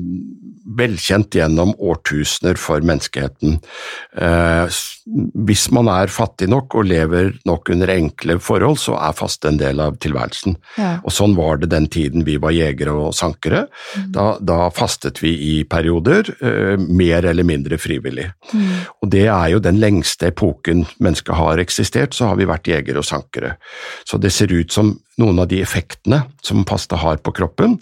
velkjent 0.77 1.35
gjennom 1.39 1.73
årtusener 1.79 2.59
for 2.61 2.85
menneskeheten. 2.85 3.59
Eh, 4.19 4.79
hvis 5.49 5.69
man 5.73 5.89
er 5.89 6.13
fattig 6.13 6.51
nok 6.53 6.77
og 6.77 6.89
lever 6.91 7.33
nok 7.49 7.71
under 7.73 7.93
enkle 7.95 8.37
forhold, 8.43 8.77
så 8.83 8.99
er 9.01 9.17
faste 9.17 9.49
en 9.49 9.61
del 9.61 9.81
av 9.81 9.97
tilværelsen. 10.03 10.59
Ja. 10.77 10.91
Og 11.01 11.15
sånn 11.15 11.37
var 11.39 11.63
det 11.63 11.71
den 11.73 11.89
tiden 11.93 12.27
vi 12.29 12.37
var 12.43 12.53
jegere 12.57 12.93
og 13.07 13.17
sankere. 13.17 13.67
Da, 14.13 14.31
da 14.41 14.69
fastet 14.75 15.23
vi 15.25 15.33
i 15.49 15.55
perioder, 15.69 16.29
eh, 16.43 16.77
mer 16.77 17.31
eller 17.31 17.47
mindre 17.49 17.81
frivillig. 17.81 18.29
Og 19.03 19.11
det 19.13 19.27
er 19.33 19.49
jo 19.55 19.65
den 19.65 19.81
lengste 19.81 20.29
epoken 20.33 20.85
mennesket 20.99 21.37
har 21.39 21.63
eksistert, 21.63 22.17
så 22.17 22.31
har 22.31 22.41
vi 22.41 22.49
vært 22.49 22.69
jegere 22.69 23.01
og 23.01 23.09
sankere. 23.09 23.57
Så 24.09 24.21
det 24.21 24.33
ser 24.35 24.53
ut 24.53 24.73
som 24.73 24.97
noen 25.19 25.43
av 25.43 25.49
de 25.51 25.61
effektene 25.65 26.23
som 26.45 26.67
faste 26.69 26.99
har 27.01 27.19
på 27.23 27.35
kroppen, 27.35 27.79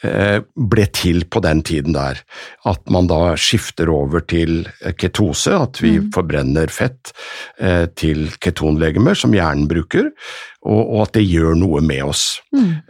ble 0.00 0.86
til 0.96 1.26
på 1.28 1.42
den 1.44 1.62
tiden 1.66 1.92
der. 1.96 2.22
At 2.68 2.86
man 2.92 3.08
da 3.10 3.34
skifter 3.36 3.90
over 3.92 4.24
til 4.24 4.62
ketose, 4.96 5.52
at 5.56 5.80
vi 5.82 5.96
forbrenner 6.14 6.72
fett 6.72 7.12
eh, 7.60 7.84
til 7.98 8.30
ketonlegemer, 8.40 9.18
som 9.18 9.34
hjernen 9.36 9.68
bruker, 9.70 10.10
og, 10.60 10.80
og 10.80 10.98
at 11.06 11.14
det 11.16 11.24
gjør 11.24 11.54
noe 11.56 11.80
med 11.84 12.02
oss. 12.04 12.24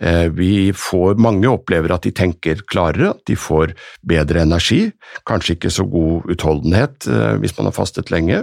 Eh, 0.02 0.26
vi 0.34 0.70
får, 0.74 1.20
mange 1.22 1.46
opplever 1.50 1.92
at 1.94 2.06
de 2.06 2.10
tenker 2.16 2.64
klarere, 2.70 3.12
at 3.14 3.22
de 3.30 3.36
får 3.38 3.76
bedre 4.10 4.42
energi, 4.42 4.80
kanskje 5.28 5.54
ikke 5.56 5.72
så 5.74 5.86
god 5.90 6.26
utholdenhet 6.34 7.06
eh, 7.06 7.36
hvis 7.42 7.54
man 7.58 7.70
har 7.70 7.76
fastet 7.76 8.10
lenge, 8.10 8.42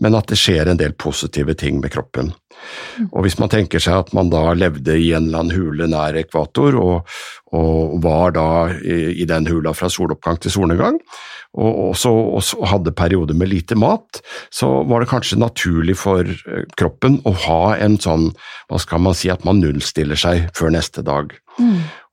men 0.00 0.16
at 0.16 0.32
det 0.32 0.40
skjer 0.40 0.72
en 0.72 0.80
del 0.80 0.96
positive 0.96 1.56
ting 1.60 1.82
med 1.82 1.92
kroppen. 1.92 2.32
Og 3.10 3.26
hvis 3.26 3.38
man 3.40 3.52
tenker 3.52 3.82
seg 3.82 4.06
at 4.06 4.16
man 4.16 4.32
da 4.32 4.52
levde 4.56 4.96
i 4.96 5.12
en 5.12 5.28
eller 5.28 5.44
annen 5.44 5.56
hule 5.56 5.88
nær 5.92 6.16
ekvator, 6.20 6.78
og, 6.80 7.14
og 7.52 7.98
var 8.04 8.36
da 8.36 8.48
i, 8.80 9.18
i 9.20 9.28
den 9.28 9.48
hula 9.50 9.74
fra 9.76 9.90
soloppgang 9.92 10.40
til 10.40 10.54
solnedgang, 10.54 11.00
og, 11.52 11.72
også, 11.92 12.12
så, 12.40 12.60
hadde 12.70 12.94
perioder 12.96 13.36
med 13.36 13.50
lite 13.52 13.76
mat, 13.76 14.22
så 14.54 14.70
var 14.88 15.02
det 15.02 15.10
kanskje 15.10 15.40
naturlig 15.40 15.98
for 16.00 16.24
eh, 16.24 16.64
kroppen 16.80 17.20
å 17.28 17.34
ha 17.46 17.62
en 17.76 17.98
sånn, 18.00 18.30
hva 18.72 18.80
skal 18.80 19.04
man 19.04 19.16
si, 19.18 19.28
at 19.32 19.44
man 19.48 19.60
nullstiller 19.60 20.18
seg 20.18 20.48
før 20.56 20.72
neste 20.78 21.04
dag. 21.04 21.34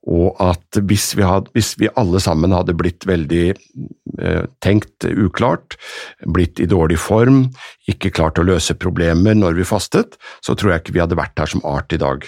Og 0.10 0.40
at 0.42 0.80
hvis 0.90 1.12
vi, 1.18 1.24
hadde, 1.26 1.52
hvis 1.54 1.76
vi 1.78 1.90
alle 2.00 2.22
sammen 2.24 2.54
hadde 2.56 2.74
blitt 2.78 3.06
veldig 3.06 3.44
eh, 3.54 4.46
tenkt 4.64 5.06
uklart, 5.06 5.78
blitt 6.26 6.62
i 6.64 6.68
dårlig 6.70 6.98
form, 7.02 7.44
ikke 7.90 8.12
klart 8.14 8.42
å 8.42 8.46
løse 8.48 8.74
problemer 8.80 9.38
når 9.38 9.60
vi 9.60 9.68
fastet, 9.70 10.18
så 10.46 10.56
tror 10.58 10.74
jeg 10.74 10.84
ikke 10.84 10.96
vi 10.98 11.04
hadde 11.04 11.20
vært 11.20 11.38
her 11.42 11.52
som 11.54 11.62
art 11.68 11.94
i 11.94 12.02
dag. 12.02 12.26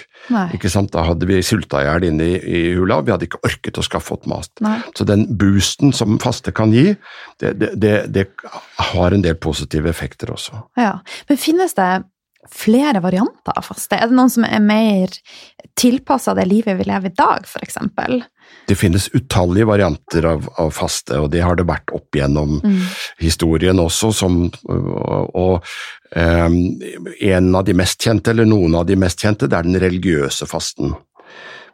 Ikke 0.54 0.70
sant? 0.70 0.92
Da 0.94 1.04
hadde 1.08 1.26
vi 1.26 1.40
sulta 1.42 1.82
i 1.82 1.88
hjel 1.88 2.06
inne 2.12 2.28
i, 2.30 2.38
i 2.38 2.62
hula, 2.78 3.00
vi 3.02 3.14
hadde 3.14 3.26
ikke 3.26 3.42
orket 3.46 3.78
å 3.78 3.86
skaffe 3.86 4.14
oss 4.14 4.30
mat. 4.30 4.52
Nei. 4.62 4.78
Så 4.98 5.06
den 5.08 5.26
boosten 5.38 5.94
som 5.96 6.20
faste 6.22 6.54
kan 6.54 6.74
gi, 6.74 6.92
det, 7.42 7.56
det, 7.58 7.74
det, 7.82 7.96
det 8.14 8.28
har 8.92 9.14
en 9.14 9.26
del 9.26 9.38
positive 9.42 9.90
effekter 9.90 10.30
også. 10.34 10.64
Ja. 10.78 11.00
Men 11.28 11.40
finnes 11.40 11.74
det 11.78 11.90
flere 12.50 13.00
varianter 13.00 13.56
av 13.56 13.66
faste? 13.66 13.96
Er 13.96 14.10
det 14.10 14.18
noen 14.18 14.30
som 14.32 14.46
er 14.46 14.62
mer 14.64 15.12
tilpassa 15.78 16.34
det 16.34 16.48
livet 16.50 16.78
vi 16.80 16.86
lever 16.88 17.12
i 17.12 17.16
dag, 17.16 17.46
f.eks.? 17.46 17.78
Det 18.68 18.76
finnes 18.78 19.08
utallige 19.16 19.66
varianter 19.66 20.26
av, 20.28 20.46
av 20.60 20.70
faste, 20.74 21.18
og 21.18 21.30
det 21.32 21.42
har 21.42 21.56
det 21.58 21.66
vært 21.66 21.92
opp 21.94 22.14
gjennom 22.16 22.60
historien 23.22 23.80
også. 23.82 24.12
Som, 24.14 24.42
og, 24.68 25.32
og 25.34 25.72
um, 26.14 26.58
en 27.18 27.54
av 27.58 27.64
de 27.66 27.76
mest 27.78 28.02
kjente, 28.02 28.34
eller 28.34 28.48
noen 28.48 28.76
av 28.78 28.86
de 28.86 28.98
mest 28.98 29.22
kjente, 29.22 29.48
det 29.50 29.58
er 29.58 29.68
den 29.68 29.80
religiøse 29.82 30.46
fasten. 30.50 30.94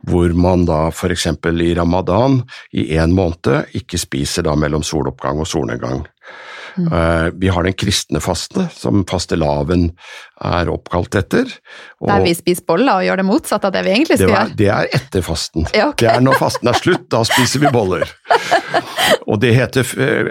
Hvor 0.08 0.32
man 0.38 0.64
da 0.68 0.87
f.eks. 0.92 1.26
i 1.26 1.72
ramadan 1.75 2.40
i 2.70 2.87
én 2.96 3.12
måned 3.16 3.75
ikke 3.76 3.98
spiser 3.98 4.46
da 4.46 4.54
mellom 4.56 4.84
soloppgang 4.87 5.42
og 5.42 5.50
solnedgang. 5.50 6.06
Eh, 6.78 7.30
Vi 7.38 7.49
har 7.49 7.62
den 7.66 7.75
kristne 7.75 8.20
faste, 8.23 8.68
som 8.75 9.04
fastelavn 9.04 9.90
er 10.40 10.70
oppkalt 10.70 11.14
etter. 11.18 11.47
og- 12.00 12.08
Der 12.08 12.23
vi 12.25 12.35
spiser 12.35 12.62
boller 12.66 12.92
og 13.00 13.02
gjør 13.04 13.16
det 13.16 13.26
motsatte 13.26 13.64
av 13.66 13.73
det 13.73 13.85
vi 13.85 13.90
egentlig 13.90 14.18
skal 14.18 14.28
gjøre? 14.28 14.56
det 14.56 14.68
er 14.68 14.87
etter 14.94 15.23
fasten. 15.23 15.66
Ja, 15.75 15.88
okay. 15.88 16.06
Det 16.06 16.16
er 16.16 16.20
når 16.20 16.38
fasten 16.38 16.68
er 16.68 16.75
slutt, 16.75 17.08
da 17.08 17.23
spiser 17.25 17.61
vi 17.61 17.66
boller. 17.73 18.04
Og, 19.28 19.40
det 19.40 19.54
heter, 19.54 19.85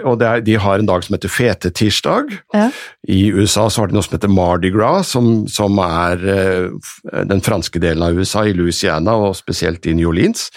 og 0.06 0.18
det 0.18 0.26
er, 0.26 0.40
de 0.40 0.54
har 0.58 0.78
en 0.78 0.86
dag 0.86 1.02
som 1.04 1.14
heter 1.14 1.28
fetetirsdag. 1.30 2.32
Ja. 2.54 2.70
I 3.08 3.30
USA 3.34 3.68
så 3.70 3.80
har 3.82 3.90
de 3.90 3.94
noe 3.94 4.02
som 4.02 4.14
heter 4.16 4.30
Mardi 4.30 4.70
Gras, 4.74 5.08
som, 5.14 5.46
som 5.50 5.78
er 5.82 6.22
eh, 6.22 7.24
den 7.26 7.40
franske 7.44 7.80
delen 7.82 8.02
av 8.02 8.14
USA, 8.18 8.44
i 8.46 8.52
Louisiana 8.54 9.14
og 9.18 9.34
spesielt 9.38 9.86
i 9.86 9.94
New 9.98 10.08
Orleans. 10.10 10.48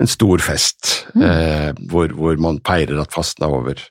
En 0.00 0.10
stor 0.10 0.38
fest 0.42 1.06
eh, 1.14 1.70
hvor, 1.90 2.08
hvor 2.18 2.38
man 2.42 2.58
peirer 2.66 2.98
at 3.02 3.14
fasten 3.14 3.46
er 3.46 3.54
over. 3.54 3.82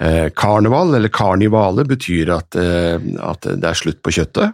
Eh, 0.00 0.28
karneval, 0.36 0.83
eller 0.92 1.12
karnivale, 1.14 1.86
betyr 1.88 2.34
at, 2.36 2.58
eh, 2.60 3.00
at 3.24 3.48
det 3.48 3.70
er 3.70 3.80
slutt 3.80 4.02
på 4.04 4.12
kjøttet. 4.18 4.52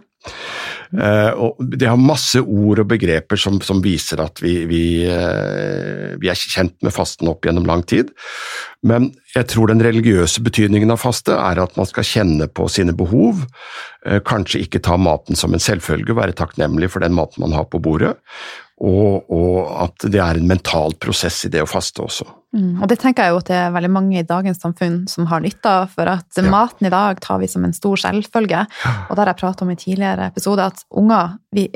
Eh, 0.91 1.31
og 1.39 1.59
det 1.71 1.87
har 1.87 1.99
masse 1.99 2.41
ord 2.41 2.81
og 2.83 2.89
begreper 2.91 3.39
som, 3.39 3.57
som 3.63 3.79
viser 3.83 4.19
at 4.21 4.41
vi, 4.43 4.53
vi, 4.69 4.83
eh, 5.07 6.17
vi 6.21 6.29
er 6.29 6.37
kjent 6.37 6.75
med 6.83 6.93
fasten 6.93 7.31
opp 7.31 7.47
gjennom 7.47 7.65
lang 7.67 7.83
tid. 7.87 8.11
Men 8.85 9.11
jeg 9.35 9.47
tror 9.53 9.71
den 9.71 9.83
religiøse 9.83 10.43
betydningen 10.43 10.91
av 10.91 10.99
faste 11.01 11.37
er 11.37 11.61
at 11.63 11.77
man 11.79 11.89
skal 11.89 12.07
kjenne 12.07 12.49
på 12.51 12.67
sine 12.71 12.95
behov, 12.97 13.45
eh, 14.05 14.19
kanskje 14.27 14.65
ikke 14.65 14.83
ta 14.83 14.99
maten 14.99 15.39
som 15.39 15.55
en 15.55 15.63
selvfølge, 15.63 16.17
være 16.17 16.35
takknemlig 16.37 16.91
for 16.91 17.03
den 17.03 17.15
maten 17.17 17.45
man 17.45 17.55
har 17.55 17.69
på 17.71 17.81
bordet, 17.81 18.17
og, 18.81 19.29
og 19.29 19.57
at 19.83 20.05
det 20.09 20.21
er 20.21 20.39
en 20.39 20.47
mental 20.49 20.95
prosess 21.01 21.43
i 21.45 21.51
det 21.53 21.61
å 21.61 21.69
faste 21.69 22.01
også. 22.01 22.25
Mm, 22.51 22.81
og 22.81 22.89
det 22.91 22.97
tenker 22.99 23.23
jeg 23.27 23.31
jo 23.31 23.39
at 23.39 23.47
det 23.47 23.55
er 23.55 23.75
veldig 23.75 23.91
mange 23.93 24.19
i 24.19 24.27
dagens 24.27 24.59
samfunn 24.59 24.97
som 25.07 25.29
har 25.29 25.43
nytte 25.43 25.69
av, 25.69 25.91
for 25.93 26.09
at 26.11 26.41
Ja. 26.41 26.49
maten 26.49 26.89
i 26.89 26.91
dag 26.91 27.21
tar 27.23 27.39
vi 27.39 27.47
som 27.47 27.63
en 27.63 27.75
stor 27.77 27.95
selvfølge. 28.01 28.65
Og 29.07 29.13
det 29.15 29.21
har 29.21 29.31
jeg 29.31 29.39
pratet 29.43 29.61
om 29.61 29.71
i 29.71 29.79
tidligere 29.79 30.27
episoder, 30.33 30.73
at 30.73 30.83
unger 30.91 31.37
vi, 31.55 31.69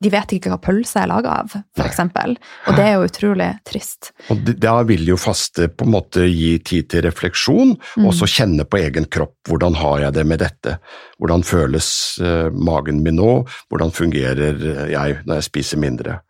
de 0.00 0.10
vet 0.12 0.32
ikke 0.32 0.52
hva 0.52 0.58
pølse 0.62 1.02
er 1.02 1.10
laga 1.10 1.34
av, 1.42 1.54
eksempel. 1.84 2.36
Og 2.70 2.76
det 2.78 2.84
er 2.86 2.94
jo 2.96 3.08
utrolig 3.08 3.48
trist. 3.68 4.12
Og 4.32 4.48
da 4.56 4.78
vil 4.88 5.04
jo 5.10 5.18
faste 5.20 5.68
på 5.68 5.84
en 5.84 5.92
måte 5.92 6.24
gi 6.24 6.54
tid 6.64 6.88
til 6.92 7.04
refleksjon, 7.04 7.74
og 8.00 8.14
så 8.16 8.28
kjenne 8.30 8.64
på 8.64 8.80
egen 8.80 9.10
kropp. 9.12 9.36
Hvordan 9.50 9.76
har 9.80 10.06
jeg 10.06 10.16
det 10.16 10.24
med 10.30 10.40
dette? 10.40 10.78
Hvordan 11.20 11.44
føles 11.44 11.90
uh, 12.24 12.48
magen 12.54 13.02
min 13.04 13.18
nå? 13.20 13.32
Hvordan 13.68 13.92
fungerer 13.92 14.56
eh, 14.56 14.84
jeg 14.94 15.20
når 15.26 15.40
jeg 15.40 15.48
spiser 15.50 15.80
mindre? 15.82 16.20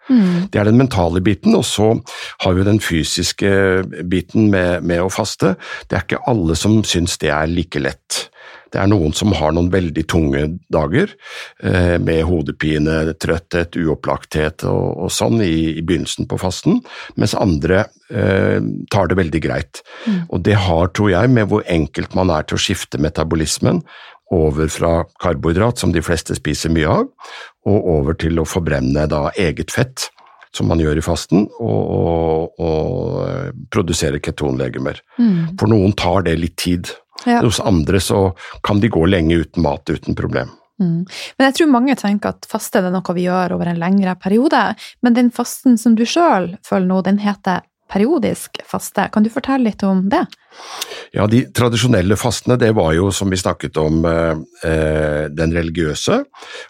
Det 0.51 0.59
er 0.59 0.67
den 0.67 0.81
mentale 0.81 1.21
biten, 1.23 1.55
og 1.55 1.63
så 1.63 1.93
har 2.43 2.57
vi 2.57 2.67
den 2.67 2.81
fysiske 2.83 3.51
biten 4.11 4.51
med, 4.51 4.83
med 4.83 5.05
å 5.05 5.13
faste. 5.13 5.55
Det 5.87 5.99
er 5.99 6.07
ikke 6.07 6.25
alle 6.31 6.57
som 6.59 6.81
syns 6.83 7.15
det 7.23 7.31
er 7.31 7.47
like 7.51 7.79
lett. 7.79 8.25
Det 8.71 8.81
er 8.81 8.91
noen 8.91 9.15
som 9.17 9.35
har 9.37 9.55
noen 9.57 9.71
veldig 9.73 10.05
tunge 10.11 10.45
dager, 10.73 11.15
eh, 11.63 11.97
med 12.03 12.23
hodepine, 12.29 13.15
trøtthet, 13.21 13.79
uopplagthet 13.81 14.67
og, 14.71 14.85
og 15.07 15.15
sånn 15.15 15.43
i, 15.45 15.81
i 15.81 15.83
begynnelsen 15.83 16.29
på 16.31 16.39
fasten, 16.41 16.81
mens 17.21 17.35
andre 17.39 17.85
eh, 18.11 18.61
tar 18.93 19.11
det 19.11 19.19
veldig 19.21 19.43
greit. 19.43 19.83
Og 20.29 20.45
det 20.47 20.59
har, 20.67 20.93
tror 20.95 21.13
jeg, 21.13 21.33
med 21.35 21.51
hvor 21.51 21.67
enkelt 21.71 22.15
man 22.19 22.33
er 22.35 22.47
til 22.47 22.59
å 22.59 22.63
skifte 22.63 23.01
metabolismen 23.03 23.83
over 24.31 24.71
fra 24.71 24.93
karbohydrat, 25.23 25.79
som 25.79 25.93
de 25.93 26.03
fleste 26.07 26.37
spiser 26.39 26.71
mye 26.71 26.87
av, 26.87 27.11
og 27.67 27.93
over 27.97 28.17
til 28.19 28.39
å 28.39 28.47
forbrenne 28.47 29.09
da 29.11 29.27
eget 29.39 29.75
fett, 29.75 30.07
som 30.57 30.67
man 30.71 30.81
gjør 30.83 30.99
i 30.99 31.05
fasten, 31.05 31.45
og, 31.63 31.83
og, 31.95 32.63
og 32.63 33.19
eh, 33.27 33.51
produsere 33.71 34.23
ketonlegemer. 34.23 34.99
For 35.61 35.71
noen 35.71 35.95
tar 35.99 36.27
det 36.27 36.39
litt 36.41 36.57
tid. 36.59 36.91
Ja. 37.29 37.43
Hos 37.45 37.61
andre 37.61 38.01
så 38.01 38.31
kan 38.65 38.81
de 38.81 38.89
gå 38.89 39.05
lenge 39.07 39.43
uten 39.43 39.63
mat 39.63 39.91
uten 39.91 40.17
problem. 40.17 40.53
Mm. 40.81 41.05
Men 41.37 41.47
jeg 41.51 41.57
tror 41.59 41.73
mange 41.75 41.97
tenker 42.01 42.33
at 42.33 42.47
faste 42.49 42.81
er 42.81 42.93
noe 42.93 43.17
vi 43.17 43.27
gjør 43.27 43.57
over 43.59 43.69
en 43.69 43.81
lengre 43.81 44.15
periode. 44.21 44.63
Men 45.05 45.17
den 45.19 45.29
fasten 45.35 45.77
som 45.79 45.97
du 45.99 46.07
sjøl 46.09 46.55
føler 46.67 46.89
nå, 46.89 47.03
den 47.05 47.21
heter 47.21 47.67
periodisk 47.91 48.61
faste. 48.67 49.09
Kan 49.13 49.27
du 49.27 49.31
fortelle 49.33 49.67
litt 49.71 49.83
om 49.83 50.07
det? 50.13 50.23
Ja, 51.15 51.27
de 51.27 51.43
tradisjonelle 51.55 52.15
fastene, 52.19 52.55
det 52.61 52.71
var 52.79 52.93
jo 52.95 53.09
som 53.15 53.33
vi 53.33 53.39
snakket 53.41 53.79
om, 53.81 54.05
eh, 54.07 55.27
den 55.31 55.55
religiøse. 55.57 56.21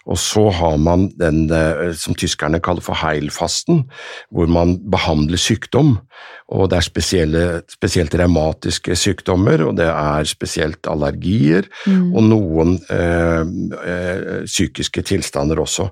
Og 0.05 0.17
så 0.17 0.47
har 0.57 0.77
man 0.81 1.09
den 1.19 1.45
eh, 1.51 1.91
som 1.93 2.17
tyskerne 2.17 2.61
kaller 2.63 2.81
for 2.81 2.97
heilfasten, 2.97 3.85
hvor 4.31 4.49
man 4.49 4.79
behandler 4.89 5.37
sykdom. 5.37 5.99
Og 6.51 6.67
det 6.71 6.81
er 6.81 7.63
spesielt 7.71 8.15
revmatiske 8.19 8.95
sykdommer, 8.99 9.61
og 9.69 9.77
det 9.79 9.87
er 9.87 10.27
spesielt 10.27 10.87
allergier, 10.89 11.69
mm. 11.87 12.09
og 12.11 12.25
noen 12.27 12.73
eh, 12.91 13.45
eh, 13.87 14.41
psykiske 14.43 15.05
tilstander 15.07 15.61
også, 15.63 15.87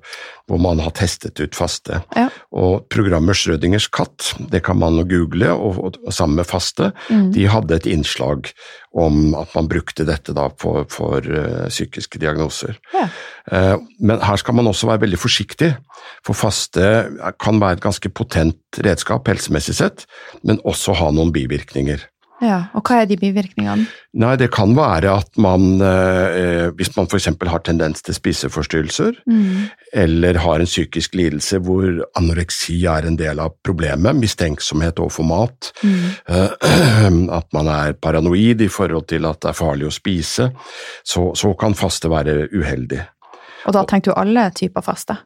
hvor 0.49 0.59
man 0.59 0.81
har 0.83 0.91
testet 0.97 1.39
ut 1.39 1.55
faste. 1.55 2.01
Ja. 2.17 2.27
Og 2.51 2.89
programmet 2.91 3.39
Schrødingers 3.39 3.87
katt, 3.87 4.33
det 4.51 4.65
kan 4.67 4.81
man 4.81 4.99
google, 5.07 5.53
og, 5.55 5.79
og, 5.79 6.01
og 6.03 6.15
sammen 6.15 6.41
med 6.41 6.49
faste, 6.49 6.91
mm. 7.07 7.29
de 7.37 7.47
hadde 7.47 7.78
et 7.79 7.89
innslag 7.89 8.51
om 8.97 9.33
at 9.37 9.53
man 9.57 9.69
brukte 9.71 10.05
dette 10.07 10.35
for, 10.61 10.85
for 10.91 11.25
uh, 11.25 11.67
psykiske 11.71 12.21
diagnoser. 12.21 12.77
Ja. 12.93 13.07
Uh, 13.49 13.75
men 13.99 14.21
her 14.23 14.39
skal 14.41 14.57
man 14.57 14.69
også 14.69 14.89
være 14.89 15.05
veldig 15.07 15.19
forsiktig, 15.21 15.73
for 16.25 16.37
faste 16.37 16.85
kan 17.41 17.61
være 17.61 17.79
et 17.79 17.85
ganske 17.85 18.11
potent 18.13 18.81
redskap 18.85 19.27
helsemessig 19.29 19.79
sett, 19.81 20.07
men 20.43 20.61
også 20.67 20.97
ha 20.99 21.11
noen 21.15 21.33
bivirkninger. 21.35 22.05
Ja, 22.39 22.69
Og 22.73 22.87
hva 22.87 23.01
er 23.01 23.07
de 23.09 23.17
bivirkningene? 23.19 23.85
Nei, 24.13 24.35
Det 24.39 24.49
kan 24.51 24.75
være 24.75 25.11
at 25.11 25.37
man, 25.37 25.81
eh, 25.81 26.69
hvis 26.71 26.95
man 26.95 27.07
f.eks. 27.07 27.27
har 27.47 27.59
tendens 27.59 28.01
til 28.01 28.15
spiseforstyrrelser, 28.15 29.11
mm. 29.27 29.69
eller 29.93 30.39
har 30.39 30.59
en 30.59 30.69
psykisk 30.69 31.15
lidelse 31.15 31.59
hvor 31.59 32.05
anoreksi 32.15 32.85
er 32.85 33.05
en 33.07 33.17
del 33.17 33.39
av 33.39 33.57
problemet, 33.63 34.15
mistenksomhet 34.15 34.99
overfor 34.99 35.27
mat, 35.27 35.71
mm. 35.83 36.07
eh, 36.29 37.29
at 37.39 37.47
man 37.53 37.67
er 37.67 37.93
paranoid 37.99 38.61
i 38.61 38.71
forhold 38.71 39.09
til 39.11 39.27
at 39.27 39.41
det 39.43 39.51
er 39.51 39.59
farlig 39.59 39.89
å 39.89 39.93
spise, 39.93 40.51
så, 41.03 41.29
så 41.35 41.53
kan 41.59 41.75
faste 41.75 42.09
være 42.09 42.47
uheldig. 42.55 43.03
Og 43.67 43.75
da 43.75 43.83
tenker 43.83 44.13
du 44.13 44.19
alle 44.19 44.49
typer 44.55 44.81
faste? 44.81 45.19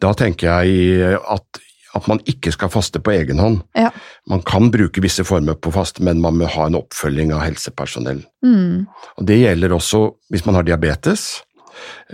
Da 0.00 0.14
tenker 0.16 0.62
jeg 0.62 1.18
at 1.18 1.60
at 1.98 2.08
man 2.10 2.22
ikke 2.30 2.52
skal 2.54 2.72
faste 2.72 3.02
på 3.02 3.14
egen 3.16 3.42
hånd. 3.42 3.60
Ja. 3.78 3.90
Man 4.30 4.44
kan 4.46 4.70
bruke 4.74 5.02
visse 5.04 5.26
former 5.26 5.58
på 5.58 5.72
faste, 5.74 6.04
men 6.04 6.22
man 6.24 6.38
må 6.40 6.48
ha 6.50 6.68
en 6.68 6.78
oppfølging 6.78 7.34
av 7.36 7.44
helsepersonell. 7.46 8.22
Mm. 8.44 8.86
Og 9.18 9.28
Det 9.28 9.42
gjelder 9.42 9.76
også 9.76 10.06
hvis 10.32 10.46
man 10.48 10.58
har 10.58 10.66
diabetes 10.68 11.28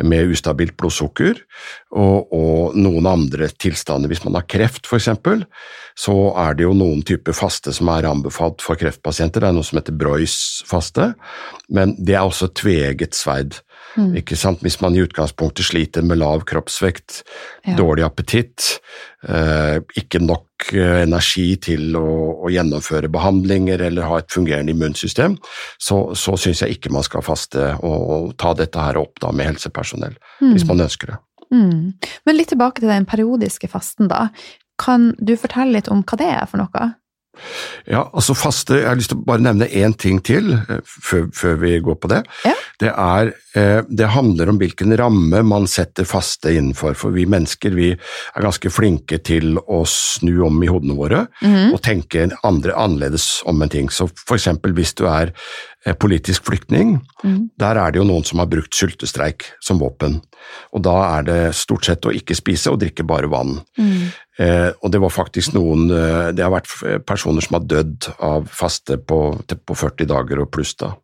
med 0.04 0.32
ustabilt 0.32 0.76
blodsukker, 0.80 1.38
og, 1.94 2.32
og, 2.34 2.76
noen 2.76 3.06
andre 3.08 3.48
tilstander. 3.48 4.10
Hvis 4.10 4.24
man 4.26 4.36
har 4.38 4.46
kreft 4.50 4.88
f.eks., 4.88 5.08
så 6.04 6.16
er 6.42 6.58
det 6.58 6.66
jo 6.66 6.74
noen 6.76 7.04
typer 7.06 7.36
faste 7.36 7.72
som 7.74 7.90
er 7.92 8.08
anbefalt 8.10 8.64
for 8.64 8.78
kreftpasienter. 8.80 9.44
Det 9.44 9.50
er 9.50 9.56
noe 9.56 9.66
som 9.66 9.78
heter 9.80 9.96
Broys 9.98 10.36
faste, 10.68 11.12
men 11.72 11.94
det 12.00 12.18
er 12.18 12.26
også 12.26 12.50
tveget 12.56 13.16
sverd. 13.18 13.60
Mm. 13.96 14.14
Ikke 14.18 14.36
sant? 14.38 14.62
Hvis 14.64 14.80
man 14.82 14.96
i 14.96 15.02
utgangspunktet 15.04 15.66
sliter 15.68 16.04
med 16.06 16.18
lav 16.18 16.44
kroppsvekt, 16.48 17.20
ja. 17.64 17.76
dårlig 17.78 18.04
appetitt, 18.06 18.78
eh, 19.28 19.78
ikke 20.00 20.20
nok 20.24 20.72
eh, 20.74 21.02
energi 21.04 21.46
til 21.62 21.94
å, 21.98 22.06
å, 22.44 22.50
gjennomføre 22.52 23.10
behandlinger 23.12 23.84
eller 23.86 24.08
ha 24.10 24.18
et 24.22 24.34
fungerende 24.34 24.74
immunsystem, 24.74 25.36
så, 25.78 26.00
så 26.18 26.36
syns 26.40 26.64
jeg 26.64 26.78
ikke 26.78 26.92
man 26.94 27.06
skal 27.06 27.24
faste 27.26 27.70
og, 27.80 27.94
og, 28.16 28.34
ta 28.40 28.54
dette 28.58 28.88
her 28.88 28.98
opp 29.00 29.22
da 29.22 29.30
med 29.34 29.52
helsepersonell, 29.52 30.18
mm. 30.40 30.50
hvis 30.50 30.66
man 30.70 30.84
ønsker 30.88 31.14
det. 31.14 31.20
Mm. 31.54 31.94
Men 32.26 32.38
litt 32.38 32.50
tilbake 32.50 32.82
til 32.82 32.90
den 32.90 33.06
periodiske 33.06 33.70
fasten, 33.70 34.10
da. 34.10 34.28
Kan 34.80 35.12
du 35.22 35.36
fortelle 35.38 35.76
litt 35.76 35.90
om 35.92 36.02
hva 36.02 36.18
det 36.18 36.30
er 36.34 36.46
for 36.50 36.58
noe? 36.64 36.94
Ja, 37.90 38.06
altså 38.14 38.34
faste 38.36 38.78
Jeg 38.78 38.88
har 38.88 38.98
lyst 38.98 39.12
til 39.12 39.20
å 39.20 39.26
bare 39.26 39.44
nevne 39.44 39.68
én 39.68 39.94
ting 39.98 40.20
til 40.24 40.52
eh, 40.54 40.80
før, 40.84 41.26
før, 41.34 41.56
vi 41.60 41.74
går 41.84 41.98
på 42.00 42.10
det. 42.12 42.20
Ja. 42.46 42.54
Det, 42.80 42.90
er, 42.90 43.32
eh, 43.58 43.80
det 43.88 44.10
handler 44.14 44.52
om 44.52 44.60
hvilken 44.60 44.94
ramme 44.98 45.42
man 45.46 45.68
setter 45.70 46.08
faste 46.08 46.54
innenfor. 46.54 46.96
For 46.98 47.14
vi 47.14 47.26
mennesker 47.30 47.76
vi 47.76 47.90
er 47.94 48.46
ganske 48.46 48.72
flinke 48.72 49.20
til 49.24 49.58
å 49.60 49.82
snu 49.88 50.32
om 50.46 50.62
i 50.64 50.70
hodene 50.70 50.96
våre 50.98 51.26
mm. 51.42 51.74
og 51.74 51.80
tenke 51.84 52.28
andre 52.42 52.76
annerledes 52.78 53.28
om 53.50 53.62
en 53.62 53.72
ting. 53.72 53.90
Så 53.92 54.08
for 54.14 54.38
eksempel 54.38 54.74
hvis 54.76 54.96
du 54.98 55.06
er 55.10 55.34
politisk 56.00 56.46
flyktning, 56.48 56.94
mm. 57.20 57.40
der 57.60 57.76
er 57.76 57.92
det 57.92 58.00
jo 58.00 58.06
noen 58.08 58.24
som 58.24 58.40
har 58.40 58.48
brukt 58.48 58.72
sultestreik 58.72 59.44
som 59.60 59.82
våpen. 59.82 60.22
Og 60.72 60.84
da 60.84 60.94
er 61.18 61.26
det 61.28 61.40
stort 61.58 61.84
sett 61.84 62.06
å 62.08 62.12
ikke 62.14 62.36
spise 62.36 62.72
og 62.72 62.80
drikke 62.80 63.04
bare 63.04 63.28
vann. 63.28 63.58
Mm. 63.76 64.08
Eh, 64.40 64.70
og 64.80 64.94
det 64.94 65.02
var 65.04 65.12
faktisk 65.14 65.52
noen 65.54 65.84
eh, 65.94 66.32
Det 66.34 66.42
har 66.42 66.50
vært 66.50 67.04
personer 67.06 67.44
som 67.44 67.54
har 67.54 67.68
dødd 67.70 68.08
av 68.18 68.48
faste 68.50 68.96
på, 68.98 69.18
på 69.46 69.76
40 69.78 70.08
dager 70.10 70.42
og 70.42 70.50
pluss, 70.56 70.72
da. 70.80 70.94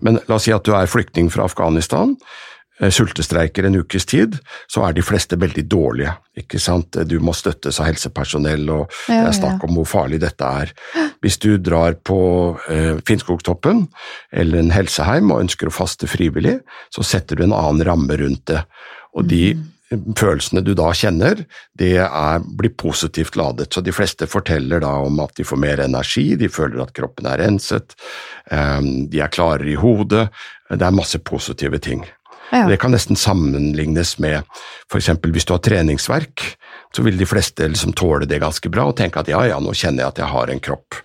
Men 0.00 0.18
la 0.26 0.40
oss 0.40 0.48
si 0.48 0.56
at 0.56 0.66
du 0.66 0.72
er 0.74 0.90
flyktning 0.90 1.30
fra 1.30 1.46
Afghanistan 1.46 2.16
eh, 2.16 2.53
sultestreiker 2.90 3.68
en 3.68 3.78
ukes 3.78 4.06
tid, 4.10 4.38
så 4.70 4.82
er 4.86 4.94
de 4.96 5.04
fleste 5.06 5.38
veldig 5.40 5.64
dårlige. 5.70 6.14
ikke 6.36 6.58
sant? 6.58 6.96
Du 7.06 7.20
må 7.22 7.32
støttes 7.36 7.78
av 7.80 7.86
helsepersonell, 7.90 8.64
og 8.74 8.88
det 9.06 9.20
er 9.20 9.36
snakk 9.36 9.62
om 9.66 9.78
hvor 9.78 9.86
farlig 9.86 10.18
dette 10.24 10.48
er. 10.62 10.72
Hvis 11.22 11.38
du 11.38 11.54
drar 11.58 11.94
på 12.02 12.18
eh, 12.68 12.98
Finnskogtoppen 13.06 13.86
eller 14.32 14.58
en 14.58 14.74
helseheim 14.74 15.30
og 15.30 15.44
ønsker 15.46 15.70
å 15.70 15.74
faste 15.74 16.10
frivillig, 16.10 16.58
så 16.90 17.06
setter 17.06 17.38
du 17.38 17.46
en 17.46 17.54
annen 17.54 17.86
ramme 17.86 18.18
rundt 18.18 18.48
det. 18.50 18.64
Og 19.14 19.30
de 19.30 19.44
mm 19.54 19.70
følelsene 20.18 20.62
du 20.64 20.72
da 20.76 20.88
kjenner, 20.96 21.44
det 21.78 21.96
er, 22.02 22.42
blir 22.58 22.72
positivt 22.78 23.36
ladet. 23.38 23.70
Så 23.74 23.82
de 23.84 23.94
fleste 23.94 24.28
forteller 24.30 24.82
da 24.84 24.94
om 25.04 25.20
at 25.24 25.34
de 25.38 25.46
får 25.46 25.60
mer 25.60 25.82
energi, 25.84 26.34
de 26.40 26.50
føler 26.52 26.82
at 26.84 26.94
kroppen 26.96 27.28
er 27.30 27.42
renset, 27.44 27.96
de 28.50 29.22
er 29.22 29.32
klarere 29.32 29.70
i 29.72 29.78
hodet. 29.78 30.26
Det 30.70 30.82
er 30.82 30.96
masse 30.96 31.20
positive 31.22 31.78
ting. 31.82 32.04
Ja. 32.54 32.68
Det 32.70 32.78
kan 32.82 32.94
nesten 32.94 33.18
sammenlignes 33.18 34.14
med 34.22 34.44
f.eks. 34.86 35.10
hvis 35.26 35.48
du 35.48 35.54
har 35.56 35.62
treningsverk, 35.64 36.44
så 36.94 37.02
vil 37.02 37.18
de 37.18 37.26
fleste 37.26 37.66
liksom 37.66 37.96
tåle 37.98 38.28
det 38.30 38.38
ganske 38.42 38.70
bra 38.70 38.86
og 38.90 38.96
tenke 39.00 39.18
at 39.20 39.30
ja, 39.32 39.40
ja, 39.50 39.56
nå 39.58 39.74
kjenner 39.74 40.04
jeg 40.04 40.14
at 40.14 40.20
jeg 40.22 40.30
har 40.30 40.52
en 40.52 40.62
kropp. 40.62 41.00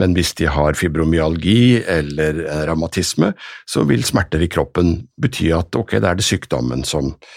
Men 0.00 0.16
hvis 0.16 0.32
de 0.40 0.48
har 0.48 0.78
fibromyalgi 0.78 1.82
eller 1.84 2.40
revmatisme, 2.70 3.34
så 3.68 3.84
vil 3.88 4.06
smerter 4.08 4.40
i 4.40 4.48
kroppen 4.48 4.96
bety 5.20 5.50
at 5.56 5.76
ok, 5.76 5.98
det 6.00 6.08
er 6.08 6.18
det 6.18 6.26
sykdommen 6.26 6.86
som, 6.88 7.12
Eh, 7.12 7.34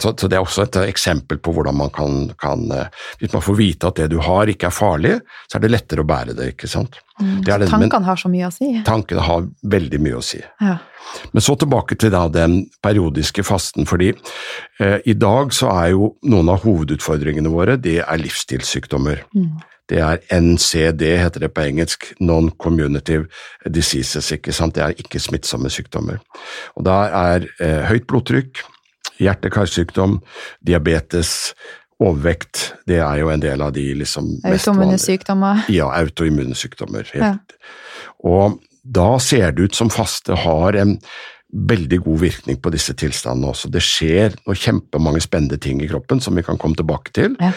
så, 0.00 0.14
så, 0.16 0.28
Det 0.28 0.38
er 0.38 0.40
også 0.40 0.64
et 0.64 0.76
eksempel 0.88 1.38
på 1.38 1.52
hvordan 1.52 1.76
man 1.76 1.90
kan, 1.92 2.30
kan, 2.40 2.64
eh, 2.72 2.86
Hvis 3.18 3.32
man 3.32 3.42
får 3.44 3.58
vite 3.58 3.90
at 3.90 3.96
det 4.00 4.10
du 4.10 4.18
har 4.24 4.48
ikke 4.48 4.70
er 4.70 4.74
farlig, 4.74 5.18
så 5.48 5.58
er 5.58 5.66
det 5.66 5.72
lettere 5.74 6.04
å 6.04 6.08
bære 6.08 6.36
det. 6.38 6.52
ikke 6.54 6.68
sant? 6.68 6.96
Mm, 7.20 7.42
det 7.44 7.58
det, 7.60 7.68
tankene 7.68 8.06
har 8.06 8.16
så 8.16 8.30
mye 8.32 8.48
å 8.48 8.54
si? 8.54 8.70
Tankene 8.86 9.20
har 9.26 9.48
veldig 9.62 10.00
mye 10.00 10.16
å 10.16 10.24
si. 10.24 10.40
Ja. 10.60 10.78
Men 11.32 11.44
så 11.44 11.56
tilbake 11.60 11.98
til 12.00 12.12
da, 12.14 12.26
den 12.32 12.62
periodiske 12.82 13.44
fasten. 13.44 13.86
fordi 13.86 14.14
eh, 14.80 14.98
i 15.04 15.14
dag 15.14 15.52
så 15.52 15.68
er 15.74 15.90
jo 15.90 16.14
noen 16.22 16.48
av 16.48 16.64
hovedutfordringene 16.64 17.52
våre 17.52 17.76
det 17.76 18.00
er 18.00 18.22
livsstilssykdommer. 18.24 19.26
Mm. 19.36 19.60
Det 19.90 19.98
er 19.98 20.20
NCD, 20.30 21.02
heter 21.18 21.42
det 21.42 21.50
på 21.52 21.64
engelsk, 21.66 22.12
Non-Communitive 22.22 23.26
Diseases. 23.66 24.30
ikke 24.32 24.52
sant? 24.54 24.76
Det 24.76 24.84
er 24.84 24.94
ikke 25.02 25.18
smittsomme 25.18 25.70
sykdommer. 25.70 26.20
Og 26.78 26.84
Da 26.86 27.00
er 27.10 27.48
eh, 27.58 27.88
høyt 27.90 28.06
blodtrykk, 28.06 28.62
hjerte-karsykdom, 29.20 30.18
diabetes, 30.64 31.52
overvekt, 32.00 32.70
det 32.88 33.02
er 33.04 33.20
jo 33.20 33.28
en 33.28 33.42
del 33.42 33.60
av 33.60 33.74
de 33.76 33.82
liksom 34.00 34.30
mest. 34.40 34.68
Autoimmune 34.70 34.96
sykdommer? 35.00 35.66
Ja, 35.72 35.90
autoimmune 35.98 36.56
sykdommer. 36.56 37.08
Ja. 37.12 37.34
Og 38.24 38.56
da 38.80 39.10
ser 39.20 39.52
det 39.52 39.68
ut 39.68 39.76
som 39.76 39.92
faste 39.92 40.38
har 40.46 40.78
en 40.80 40.96
veldig 41.50 41.98
god 42.04 42.20
virkning 42.22 42.60
på 42.62 42.70
disse 42.72 42.94
tilstandene 42.96 43.50
også. 43.50 43.68
Det 43.72 43.82
skjer 43.84 44.36
noe 44.46 44.56
kjempemange 44.56 45.22
spennende 45.24 45.58
ting 45.60 45.82
i 45.82 45.88
kroppen 45.90 46.22
som 46.22 46.38
vi 46.38 46.44
kan 46.46 46.58
komme 46.60 46.78
tilbake 46.78 47.12
til. 47.16 47.34
Ja. 47.42 47.50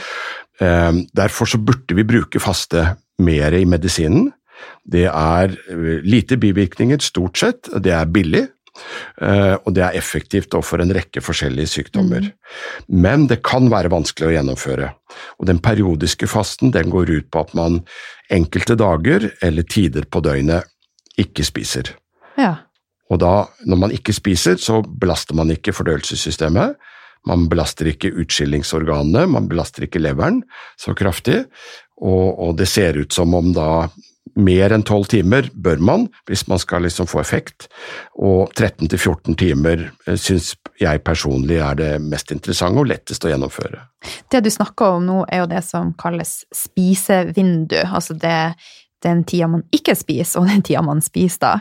Ehm, 0.65 1.05
derfor 1.15 1.49
så 1.49 1.61
burde 1.61 1.95
vi 1.95 2.05
bruke 2.07 2.41
faste 2.41 2.95
mer 3.21 3.53
i 3.53 3.65
medisinen. 3.69 4.31
Det 4.83 5.05
er 5.09 5.53
eh, 5.53 6.01
lite 6.03 6.37
bivirkninger, 6.41 6.99
stort 7.05 7.37
sett. 7.37 7.69
Det 7.83 7.93
er 7.93 8.09
billig. 8.09 8.47
Eh, 9.21 9.55
og 9.59 9.73
det 9.75 9.83
er 9.85 9.97
effektivt 9.99 10.53
overfor 10.57 10.81
en 10.81 10.93
rekke 10.95 11.21
forskjellige 11.23 11.71
sykdommer. 11.75 12.25
Mm. 12.25 12.99
Men 13.05 13.27
det 13.29 13.43
kan 13.45 13.69
være 13.71 13.91
vanskelig 13.93 14.31
å 14.31 14.35
gjennomføre. 14.35 14.91
Og 15.39 15.49
den 15.49 15.61
periodiske 15.63 16.29
fasten 16.31 16.73
den 16.73 16.89
går 16.93 17.11
ut 17.13 17.31
på 17.31 17.43
at 17.45 17.53
man 17.57 17.81
enkelte 18.33 18.77
dager 18.79 19.29
eller 19.45 19.67
tider 19.69 20.07
på 20.09 20.23
døgnet 20.25 20.69
ikke 21.21 21.45
spiser. 21.45 21.93
Ja. 22.39 22.55
Og 23.13 23.19
da, 23.21 23.33
når 23.69 23.79
man 23.85 23.93
ikke 23.93 24.15
spiser, 24.15 24.57
så 24.57 24.81
belaster 24.81 25.37
man 25.37 25.51
ikke 25.53 25.75
fordøyelsessystemet. 25.75 26.79
Man 27.29 27.45
belaster 27.51 27.87
ikke 27.87 28.11
utskillingsorganene, 28.19 29.27
man 29.31 29.45
belaster 29.47 29.85
ikke 29.85 30.01
leveren 30.01 30.41
så 30.81 30.95
kraftig, 30.97 31.45
og, 32.03 32.25
og 32.35 32.57
det 32.59 32.67
ser 32.67 32.97
ut 32.99 33.15
som 33.15 33.31
om 33.37 33.53
da 33.55 33.85
mer 34.35 34.73
enn 34.73 34.83
12 34.83 35.09
timer 35.13 35.49
bør 35.53 35.81
man, 35.83 36.05
hvis 36.29 36.45
man 36.49 36.61
skal 36.61 36.85
liksom 36.85 37.07
få 37.09 37.21
effekt, 37.21 37.67
og 38.15 38.53
13-14 38.57 39.37
timer 39.39 39.87
eh, 40.07 40.17
syns 40.19 40.53
jeg 40.81 41.03
personlig 41.05 41.59
er 41.63 41.79
det 41.79 41.91
mest 42.03 42.33
interessante 42.33 42.81
og 42.81 42.89
lettest 42.89 43.25
å 43.25 43.33
gjennomføre. 43.33 43.83
Det 44.31 44.43
du 44.43 44.49
snakker 44.53 44.97
om 44.97 45.05
nå, 45.07 45.19
er 45.31 45.43
jo 45.43 45.51
det 45.51 45.63
som 45.65 45.93
kalles 45.99 46.41
spisevindu. 46.55 47.79
Altså 47.85 48.17
det, 48.19 48.55
den 49.05 49.23
tida 49.29 49.49
man 49.51 49.65
ikke 49.75 49.95
spiser, 49.97 50.41
og 50.41 50.49
den 50.51 50.65
tida 50.65 50.83
man 50.85 51.03
spiser 51.05 51.45
da. 51.45 51.53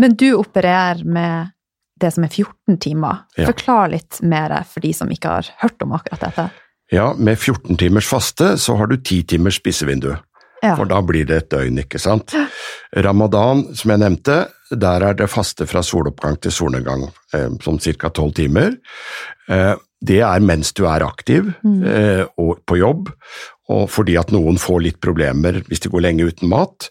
Men 0.00 0.16
du 0.18 0.32
opererer 0.36 1.04
med 1.06 1.54
det 1.98 2.12
som 2.14 2.24
er 2.24 2.30
14 2.30 2.78
timer. 2.82 3.24
Ja. 3.36 3.48
Forklar 3.48 3.92
litt 3.94 4.20
mer 4.22 4.54
for 4.70 4.84
de 4.84 4.92
som 4.94 5.10
ikke 5.10 5.38
har 5.38 5.52
hørt 5.62 5.82
om 5.82 5.94
akkurat 5.96 6.28
dette. 6.28 6.48
Ja, 6.90 7.10
med 7.18 7.36
14 7.36 7.76
timers 7.76 8.06
faste 8.08 8.54
så 8.56 8.76
har 8.78 8.88
du 8.88 8.96
10 8.96 9.26
timers 9.34 9.58
spisevindu. 9.60 10.14
Ja. 10.62 10.74
For 10.74 10.88
da 10.90 11.00
blir 11.06 11.26
det 11.28 11.42
et 11.42 11.50
døgn, 11.54 11.82
ikke 11.84 12.00
sant. 12.02 12.34
Ramadan, 12.96 13.66
som 13.78 13.92
jeg 13.94 14.02
nevnte, 14.02 14.38
der 14.70 15.04
er 15.06 15.16
det 15.16 15.30
faste 15.30 15.68
fra 15.70 15.84
soloppgang 15.86 16.38
til 16.42 16.52
solnedgang, 16.52 17.08
eh, 17.34 17.50
som 17.64 17.78
ca. 17.78 18.10
12 18.10 18.32
timer. 18.40 18.74
Eh, 19.48 19.74
det 19.98 20.20
er 20.22 20.42
mens 20.44 20.70
du 20.78 20.84
er 20.86 21.02
aktiv 21.02 21.48
eh, 21.66 22.24
og 22.38 22.60
på 22.68 22.76
jobb, 22.78 23.08
og 23.68 23.88
fordi 23.90 24.14
at 24.16 24.30
noen 24.32 24.56
får 24.60 24.78
litt 24.84 25.00
problemer 25.02 25.58
hvis 25.66 25.82
de 25.84 25.90
går 25.92 26.04
lenge 26.06 26.28
uten 26.30 26.48
mat, 26.48 26.86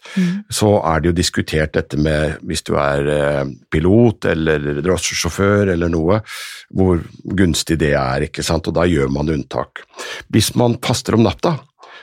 så 0.52 0.74
er 0.86 1.00
det 1.00 1.10
jo 1.10 1.16
diskutert 1.16 1.72
dette 1.74 1.98
med 1.98 2.44
hvis 2.46 2.62
du 2.68 2.74
er 2.78 3.08
eh, 3.14 3.40
pilot 3.72 4.28
eller 4.34 4.82
drosjesjåfør 4.84 5.72
eller 5.74 5.90
noe, 5.92 6.20
hvor 6.68 7.00
gunstig 7.24 7.80
det 7.80 7.94
er, 7.96 8.28
ikke 8.28 8.44
sant, 8.46 8.68
og 8.68 8.76
da 8.76 8.84
gjør 8.86 9.10
man 9.14 9.32
unntak. 9.32 9.82
Hvis 10.28 10.52
man 10.60 10.76
faster 10.84 11.16
om 11.16 11.24
natta, 11.24 11.56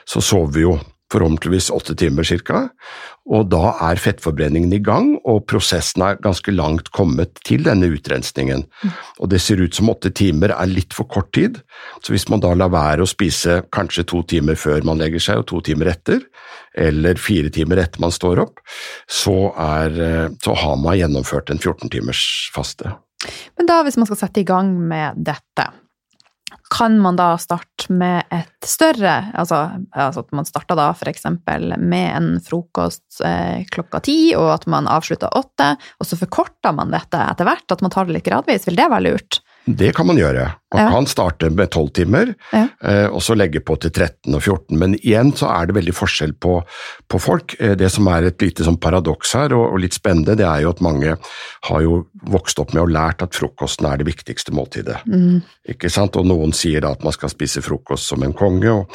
så 0.06 0.22
sover 0.22 0.52
vi 0.54 0.66
jo 0.66 0.76
forhåpentligvis 1.12 1.70
åtte 1.70 1.94
timer 1.94 2.26
ca. 2.26 2.68
og 3.26 3.48
da 3.50 3.72
er 3.88 3.98
fettforbrenningen 3.98 4.72
i 4.72 4.80
gang, 4.82 5.12
og 5.26 5.46
prosessen 5.50 6.02
er 6.02 6.18
ganske 6.22 6.52
langt 6.54 6.90
kommet 6.94 7.38
til 7.46 7.64
denne 7.66 7.88
utrensningen. 7.90 8.64
Og 9.18 9.30
det 9.30 9.40
ser 9.42 9.62
ut 9.62 9.74
som 9.74 9.90
åtte 9.90 10.12
timer 10.14 10.54
er 10.54 10.70
litt 10.70 10.94
for 10.94 11.08
kort 11.10 11.32
tid, 11.34 11.58
så 12.02 12.14
hvis 12.14 12.28
man 12.30 12.42
da 12.42 12.52
lar 12.54 12.70
være 12.74 13.02
å 13.02 13.10
spise 13.10 13.62
kanskje 13.74 14.06
to 14.06 14.22
timer 14.22 14.58
før 14.58 14.86
man 14.86 15.02
legger 15.02 15.22
seg 15.22 15.42
og 15.42 15.48
to 15.50 15.62
timer 15.66 15.90
etter, 15.94 16.22
eller 16.76 17.18
fire 17.18 17.50
timer 17.50 17.82
etter 17.82 18.02
man 18.02 18.14
står 18.14 18.42
opp, 18.46 18.62
så, 19.10 19.50
er, 19.56 20.30
så 20.42 20.54
har 20.54 20.78
man 20.82 20.98
gjennomført 20.98 21.50
en 21.50 21.62
14 21.62 21.90
timers 21.90 22.22
faste. 22.54 22.94
Men 23.58 23.68
da, 23.68 23.80
hvis 23.82 23.98
man 23.98 24.06
skal 24.08 24.20
sette 24.26 24.42
i 24.42 24.46
gang 24.46 24.74
med 24.86 25.18
dette, 25.26 25.70
kan 26.70 26.98
man 26.98 27.16
da 27.18 27.36
starte 27.38 27.92
med 27.92 28.26
et 28.34 28.66
større 28.66 29.30
Altså, 29.34 29.58
altså 29.94 30.24
at 30.24 30.32
man 30.34 30.48
starter 30.48 30.78
da 30.78 30.88
eksempel 31.06 31.74
med 31.78 32.08
en 32.16 32.28
frokost 32.42 33.20
eh, 33.24 33.62
klokka 33.70 34.00
ti, 34.06 34.34
og 34.38 34.50
at 34.54 34.66
man 34.70 34.88
avslutter 34.90 35.30
åtte, 35.36 35.74
og 36.00 36.08
så 36.08 36.18
forkorter 36.18 36.74
man 36.74 36.90
dette 36.94 37.20
etter 37.20 37.46
hvert, 37.46 37.70
at 37.70 37.84
man 37.84 37.94
tar 37.94 38.08
det 38.08 38.16
litt 38.18 38.26
gradvis. 38.26 38.66
Vil 38.66 38.78
det 38.78 38.88
være 38.90 39.06
lurt? 39.06 39.40
Det 39.66 39.88
kan 39.96 40.06
man 40.06 40.16
gjøre. 40.16 40.44
Man 40.74 40.82
Ja. 40.84 40.90
kan 40.92 41.06
starte 41.06 41.50
med 41.50 41.70
12 41.70 41.88
timer, 41.92 42.34
Ja. 42.52 42.68
eh, 42.82 43.06
og 43.08 43.20
så 43.20 43.34
legge 43.36 43.58
på 43.60 43.76
til 43.80 43.90
13 43.90 44.34
og 44.34 44.42
14. 44.42 44.78
Men 44.78 44.94
igjen 44.94 45.32
så 45.34 45.48
er 45.50 45.66
det 45.66 45.74
veldig 45.74 45.94
forskjell 45.94 46.32
på, 46.38 46.62
på 47.08 47.20
folk. 47.20 47.56
Eh, 47.60 47.74
Det 47.74 47.90
som 47.90 48.06
er 48.08 48.26
et 48.26 48.38
lite 48.38 48.62
sånn 48.64 48.78
paradoks 48.78 49.32
her, 49.34 49.52
og, 49.54 49.72
og 49.72 49.80
litt 49.80 49.94
spennende, 49.94 50.36
det 50.36 50.46
er 50.46 50.62
jo 50.62 50.70
at 50.70 50.80
mange 50.80 51.16
har 51.64 51.80
jo 51.82 52.06
vokst 52.30 52.58
opp 52.60 52.74
med 52.74 52.82
og 52.84 52.90
lært 52.90 53.22
at 53.22 53.34
frokosten 53.34 53.86
er 53.90 53.96
det 53.98 54.06
viktigste 54.06 54.52
måltidet. 54.54 55.02
Ikke 55.68 55.90
sant? 55.90 56.14
Og 56.16 56.26
noen 56.26 56.52
sier 56.54 56.80
da 56.80 56.92
at 56.92 57.02
man 57.02 57.12
skal 57.12 57.28
spise 57.28 57.60
frokost 57.62 58.06
som 58.06 58.22
en 58.22 58.32
konge, 58.32 58.70
og, 58.70 58.90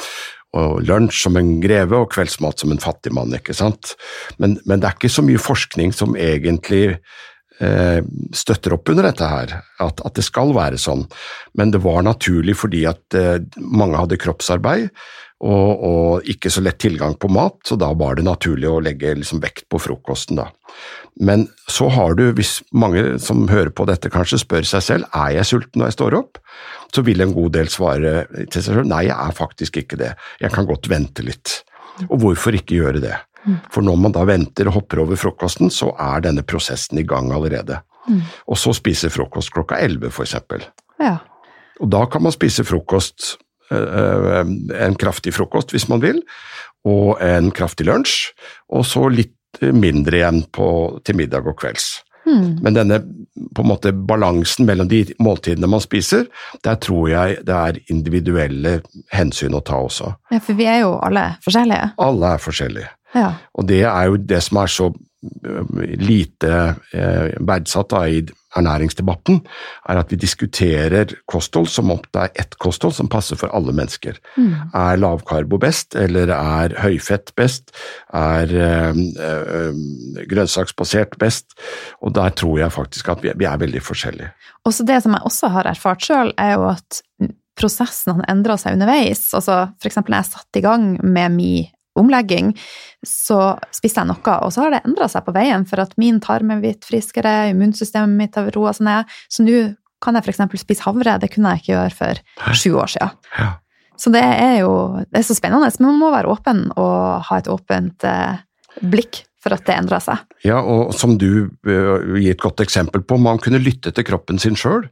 og 0.54 0.80
lunsj 0.84 1.22
som 1.24 1.36
en 1.36 1.60
greve, 1.60 1.92
og 1.96 2.10
kveldsmat 2.12 2.58
som 2.60 2.72
en 2.72 2.78
fattig 2.78 3.12
mann, 3.12 3.32
ikke 3.32 3.54
sant. 3.54 3.94
Men, 4.38 4.58
men 4.64 4.80
det 4.80 4.88
er 4.88 4.96
ikke 4.96 5.08
så 5.12 5.22
mye 5.24 5.38
forskning 5.40 5.92
som 5.92 6.14
egentlig 6.16 6.98
støtter 8.34 8.74
opp 8.76 8.90
under 8.90 9.06
dette 9.06 9.28
her, 9.28 9.56
at, 9.82 10.00
at 10.02 10.16
det 10.18 10.24
skal 10.26 10.54
være 10.56 10.80
sånn. 10.80 11.04
Men 11.58 11.74
det 11.74 11.82
var 11.84 12.02
naturlig 12.06 12.56
fordi 12.62 12.84
at 12.90 13.18
eh, 13.18 13.42
mange 13.62 14.00
hadde 14.00 14.20
kroppsarbeid 14.20 14.88
og, 15.42 15.70
og 15.82 16.28
ikke 16.30 16.50
så 16.54 16.62
lett 16.62 16.78
tilgang 16.82 17.16
på 17.18 17.30
mat, 17.32 17.58
så 17.66 17.76
da 17.78 17.90
var 17.98 18.18
det 18.18 18.26
naturlig 18.26 18.68
å 18.70 18.82
legge 18.82 19.14
liksom, 19.18 19.40
vekt 19.42 19.66
på 19.72 19.80
frokosten. 19.82 20.38
da. 20.38 20.48
Men 21.18 21.48
så 21.70 21.88
har 21.92 22.14
du, 22.18 22.28
hvis 22.36 22.60
mange 22.70 23.18
som 23.22 23.48
hører 23.50 23.72
på 23.74 23.86
dette 23.90 24.10
kanskje 24.12 24.40
spør 24.44 24.68
seg 24.68 24.86
selv 24.86 25.18
er 25.18 25.34
jeg 25.38 25.50
sulten 25.50 25.82
når 25.82 25.90
jeg 25.90 25.98
står 25.98 26.18
opp, 26.20 26.38
så 26.94 27.02
vil 27.06 27.24
en 27.24 27.34
god 27.34 27.56
del 27.58 27.72
svare 27.72 28.14
til 28.44 28.60
seg 28.60 28.70
selv 28.70 28.88
nei, 28.88 29.06
jeg 29.08 29.18
er 29.18 29.36
faktisk 29.36 29.82
ikke 29.82 29.98
det, 30.00 30.14
jeg 30.40 30.54
kan 30.54 30.68
godt 30.68 30.88
vente 30.92 31.26
litt. 31.26 31.60
Og 32.08 32.20
hvorfor 32.22 32.54
ikke 32.56 32.78
gjøre 32.78 33.02
det? 33.02 33.18
For 33.74 33.82
når 33.82 33.98
man 33.98 34.14
da 34.14 34.24
venter 34.28 34.68
og 34.70 34.76
hopper 34.78 35.02
over 35.02 35.18
frokosten, 35.18 35.70
så 35.70 35.90
er 35.98 36.22
denne 36.26 36.44
prosessen 36.46 37.00
i 37.00 37.06
gang 37.08 37.32
allerede. 37.34 37.80
Og 38.50 38.58
så 38.58 38.74
spise 38.76 39.10
frokost 39.10 39.52
klokka 39.54 39.78
11 39.82 40.10
for 40.14 40.26
eksempel. 40.26 40.64
Ja. 41.02 41.16
Og 41.82 41.90
da 41.90 42.04
kan 42.10 42.22
man 42.22 42.34
spise 42.34 42.64
frokost, 42.64 43.36
øh, 43.72 44.42
en 44.86 44.98
kraftig 44.98 45.34
frokost 45.34 45.74
hvis 45.74 45.88
man 45.88 46.02
vil, 46.02 46.22
og 46.84 47.18
en 47.22 47.50
kraftig 47.54 47.86
lunsj, 47.86 48.32
og 48.70 48.86
så 48.86 49.06
litt 49.10 49.62
mindre 49.62 50.18
igjen 50.18 50.42
på, 50.54 50.66
til 51.04 51.18
middag 51.18 51.46
og 51.46 51.58
kvelds. 51.60 52.00
Men 52.62 52.76
denne 52.76 53.00
på 53.54 53.64
en 53.64 53.68
måte 53.68 53.92
balansen 53.92 54.66
mellom 54.68 54.88
de 54.88 55.02
måltidene 55.22 55.66
man 55.70 55.82
spiser, 55.82 56.28
der 56.64 56.78
tror 56.82 57.08
jeg 57.10 57.40
det 57.46 57.56
er 57.56 57.80
individuelle 57.92 58.76
hensyn 59.12 59.56
å 59.58 59.62
ta 59.66 59.80
også. 59.82 60.12
ja, 60.30 60.38
for 60.38 60.58
vi 60.58 60.68
er 60.70 60.84
jo 60.84 60.94
alle 61.02 61.24
forskjellige. 61.44 61.92
Alle 61.98 62.34
er 62.36 62.42
forskjellige. 62.42 62.92
Ja. 63.14 63.32
Og 63.54 63.68
det 63.68 63.82
er 63.84 64.10
jo 64.10 64.20
det 64.20 64.42
som 64.44 64.60
er 64.62 64.70
så 64.72 64.88
øh, 64.92 65.82
lite 66.00 66.52
eh, 66.94 67.34
verdsatt 67.40 67.90
da, 67.92 68.06
i 68.08 68.22
ernæringsdebatten, 68.56 69.40
er 69.88 70.00
at 70.00 70.10
vi 70.12 70.18
diskuterer 70.20 71.14
kosthold 71.30 71.70
som 71.72 71.90
om 71.94 72.00
det 72.12 72.22
er 72.22 72.42
ett 72.44 72.56
kosthold 72.60 72.94
som 72.96 73.08
passer 73.12 73.38
for 73.40 73.52
alle 73.56 73.72
mennesker. 73.76 74.18
Er 74.38 75.00
lavkarbo 75.00 75.58
best, 75.62 75.96
eller 75.96 76.32
er 76.34 76.76
høyfett 76.82 77.34
best? 77.36 77.72
Er 78.12 78.52
øh, 78.52 79.02
øh, 79.28 79.74
grønnsaksbasert 80.28 81.16
best? 81.20 81.56
Og 82.02 82.14
der 82.14 82.28
tror 82.28 82.58
jeg 82.58 82.72
faktisk 82.72 83.08
at 83.08 83.22
vi, 83.24 83.32
vi 83.36 83.48
er 83.48 83.60
veldig 83.60 83.82
forskjellige. 83.82 84.32
Og 84.64 84.74
så 84.74 84.84
det 84.86 85.02
som 85.02 85.16
jeg 85.16 85.24
også 85.28 85.52
har 85.56 85.70
erfart 85.70 86.04
sjøl, 86.04 86.34
er 86.38 86.56
jo 86.56 86.68
at 86.72 87.02
prosessen 87.58 88.16
har 88.16 88.32
endra 88.32 88.56
seg 88.60 88.76
underveis. 88.76 89.28
Altså, 89.36 89.66
for 89.80 89.90
eksempel 89.90 90.14
når 90.14 90.22
jeg 90.22 90.32
satte 90.32 90.60
i 90.60 90.64
gang 90.64 90.92
med 91.04 91.36
min 91.36 91.70
omlegging, 91.98 92.52
så 93.06 93.54
spiste 93.74 94.02
jeg 94.02 94.10
noe, 94.10 94.36
og 94.44 94.52
så 94.54 94.64
har 94.64 94.74
det 94.74 94.82
endra 94.86 95.08
seg 95.10 95.26
på 95.26 95.34
veien, 95.36 95.66
for 95.68 95.82
at 95.84 95.96
min 96.00 96.20
tarm 96.24 96.54
er 96.54 96.62
blitt 96.62 96.86
friskere, 96.88 97.50
immunsystemet 97.52 98.18
mitt 98.18 98.38
har 98.38 98.48
roa 98.56 98.72
seg 98.76 98.88
ned. 98.88 99.16
Så 99.32 99.44
nå 99.46 99.64
kan 100.02 100.18
jeg 100.18 100.32
eksempel 100.32 100.60
spise 100.60 100.86
havre, 100.86 101.18
det 101.22 101.30
kunne 101.32 101.52
jeg 101.52 101.62
ikke 101.62 101.74
gjøre 101.74 101.98
for 101.98 102.54
sju 102.58 102.70
år 102.80 102.94
siden. 102.94 103.18
Ja. 103.38 103.50
Så 104.02 104.10
det 104.10 104.22
er 104.24 104.56
jo 104.62 104.72
det 105.04 105.20
er 105.20 105.26
så 105.26 105.36
spennende, 105.38 105.68
men 105.78 105.92
man 105.92 106.00
må 106.00 106.08
være 106.14 106.32
åpen 106.32 106.64
og 106.74 107.28
ha 107.28 107.38
et 107.38 107.50
åpent 107.52 108.06
eh, 108.08 108.40
blikk 108.82 109.22
for 109.42 109.56
at 109.56 109.64
det 109.66 109.74
endrer 109.74 110.02
seg. 110.02 110.22
Ja, 110.46 110.60
og 110.62 110.92
som 110.96 111.16
du 111.20 111.48
uh, 111.66 112.16
gir 112.16 112.32
et 112.34 112.42
godt 112.42 112.62
eksempel 112.64 113.04
på, 113.06 113.18
man 113.20 113.40
kunne 113.42 113.60
lytte 113.62 113.92
til 113.94 114.06
kroppen 114.06 114.40
sin 114.42 114.58
sjøl. 114.58 114.86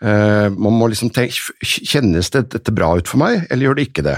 man 0.00 0.74
må 0.76 0.88
liksom 0.90 1.10
tenke 1.14 1.34
Kjennes 1.66 2.28
det, 2.32 2.42
dette 2.52 2.72
bra 2.74 2.90
ut 2.98 3.08
for 3.08 3.20
meg, 3.20 3.46
eller 3.50 3.68
gjør 3.68 3.78
det 3.78 3.86
ikke 3.88 4.04
det? 4.06 4.16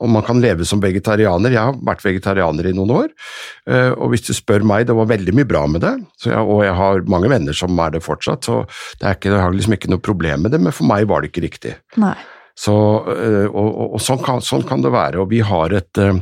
Og 0.00 0.10
man 0.12 0.24
kan 0.26 0.40
leve 0.42 0.66
som 0.68 0.80
vegetarianer. 0.82 1.52
Jeg 1.52 1.60
har 1.60 1.78
vært 1.84 2.04
vegetarianer 2.04 2.68
i 2.68 2.74
noen 2.76 2.92
år, 2.96 3.08
uh, 3.70 3.92
og 3.92 4.12
hvis 4.12 4.26
du 4.28 4.32
spør 4.36 4.66
meg, 4.66 4.86
det 4.88 4.96
var 4.96 5.10
veldig 5.10 5.36
mye 5.36 5.48
bra 5.48 5.64
med 5.70 5.84
det, 5.84 5.94
så 6.20 6.32
jeg, 6.32 6.42
og 6.54 6.62
jeg 6.66 6.76
har 6.78 7.04
mange 7.12 7.30
venner 7.32 7.56
som 7.56 7.78
er 7.84 7.96
det 7.96 8.04
fortsatt, 8.04 8.48
så 8.48 8.62
det 9.00 9.08
er 9.08 9.18
ikke, 9.18 9.32
jeg 9.32 9.44
har 9.44 9.56
liksom 9.56 9.76
ikke 9.78 9.92
noe 9.92 10.04
problem 10.04 10.46
med 10.46 10.54
det, 10.54 10.62
men 10.62 10.74
for 10.74 10.88
meg 10.88 11.08
var 11.10 11.22
det 11.22 11.32
ikke 11.32 11.46
riktig. 11.46 11.76
Nei. 12.00 12.16
Så, 12.58 12.74
øh, 13.08 13.46
og, 13.48 13.68
og, 13.68 13.94
og 13.96 14.02
sånn, 14.02 14.20
kan, 14.22 14.42
sånn 14.44 14.64
kan 14.68 14.82
det 14.84 14.92
være. 14.92 15.22
Og 15.22 15.30
vi 15.32 15.40
har 15.44 15.72
et 15.76 16.00
øh, 16.02 16.18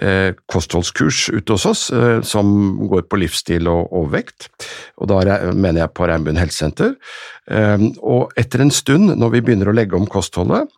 eh, 0.00 0.30
kostholdskurs 0.50 1.26
ute 1.34 1.56
hos 1.56 1.66
oss 1.66 1.84
eh, 1.94 2.20
som 2.26 2.48
går 2.90 3.06
på 3.10 3.18
livsstil 3.20 3.68
og 3.70 3.92
overvekt. 3.92 4.48
Og 5.02 5.10
da 5.10 5.20
er 5.24 5.50
mener 5.52 5.84
jeg 5.84 5.94
på 5.96 6.08
Regnbuen 6.08 6.38
helsesenter. 6.40 6.94
Eh, 7.50 7.88
og 8.00 8.34
etter 8.40 8.64
en 8.64 8.74
stund, 8.74 9.16
når 9.18 9.34
vi 9.34 9.44
begynner 9.48 9.72
å 9.72 9.76
legge 9.76 9.98
om 9.98 10.08
kostholdet, 10.10 10.70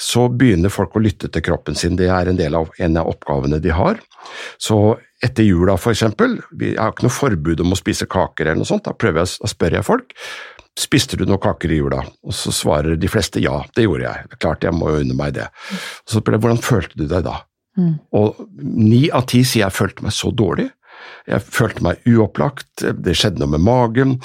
så 0.00 0.26
begynner 0.28 0.72
folk 0.72 0.98
å 0.98 1.04
lytte 1.04 1.30
til 1.30 1.46
kroppen 1.46 1.78
sin. 1.78 1.98
Det 2.00 2.10
er 2.10 2.30
en 2.30 2.40
del 2.40 2.58
av 2.58 2.74
en 2.78 3.00
av 3.00 3.12
oppgavene 3.14 3.62
de 3.62 3.74
har. 3.74 4.02
Så 4.60 4.98
etter 5.22 5.44
jula, 5.44 5.76
for 5.80 5.92
eksempel, 5.92 6.38
jeg 6.58 6.78
har 6.80 6.94
ikke 6.94 7.06
noe 7.06 7.12
forbud 7.12 7.60
om 7.62 7.74
å 7.74 7.78
spise 7.78 8.08
kaker 8.10 8.48
eller 8.48 8.62
noe 8.62 8.68
sånt, 8.68 8.88
da, 8.88 8.96
jeg, 8.96 9.36
da 9.42 9.50
spør 9.50 9.76
jeg 9.78 9.86
folk 9.86 10.16
spiste 10.78 11.18
du 11.18 11.26
noen 11.26 11.42
kaker 11.42 11.72
i 11.72 11.80
jula? 11.80 12.02
Og 12.26 12.34
så 12.36 12.52
svarer 12.54 12.98
de 13.00 13.10
fleste 13.10 13.42
ja, 13.42 13.60
det 13.76 13.86
gjorde 13.86 14.06
jeg. 14.06 14.40
Klart 14.40 14.66
jeg 14.66 14.76
må 14.76 14.90
jo 14.92 15.04
unne 15.04 15.16
meg 15.18 15.36
det. 15.38 15.48
Og 16.04 16.12
så 16.12 16.22
spør 16.22 16.36
jeg 16.36 16.44
hvordan 16.46 16.64
følte 16.64 17.00
du 17.00 17.06
deg 17.10 17.24
da? 17.26 17.40
Og 18.18 18.44
ni 18.60 19.08
av 19.14 19.26
ti 19.30 19.44
sier 19.46 19.66
jeg 19.66 19.76
følte 19.76 20.06
meg 20.06 20.14
så 20.16 20.32
dårlig. 20.34 20.68
Jeg 21.28 21.44
følte 21.44 21.84
meg 21.84 22.08
uopplagt, 22.08 22.82
det 22.82 23.14
skjedde 23.16 23.40
noe 23.40 23.54
med 23.54 23.62
magen, 23.64 24.16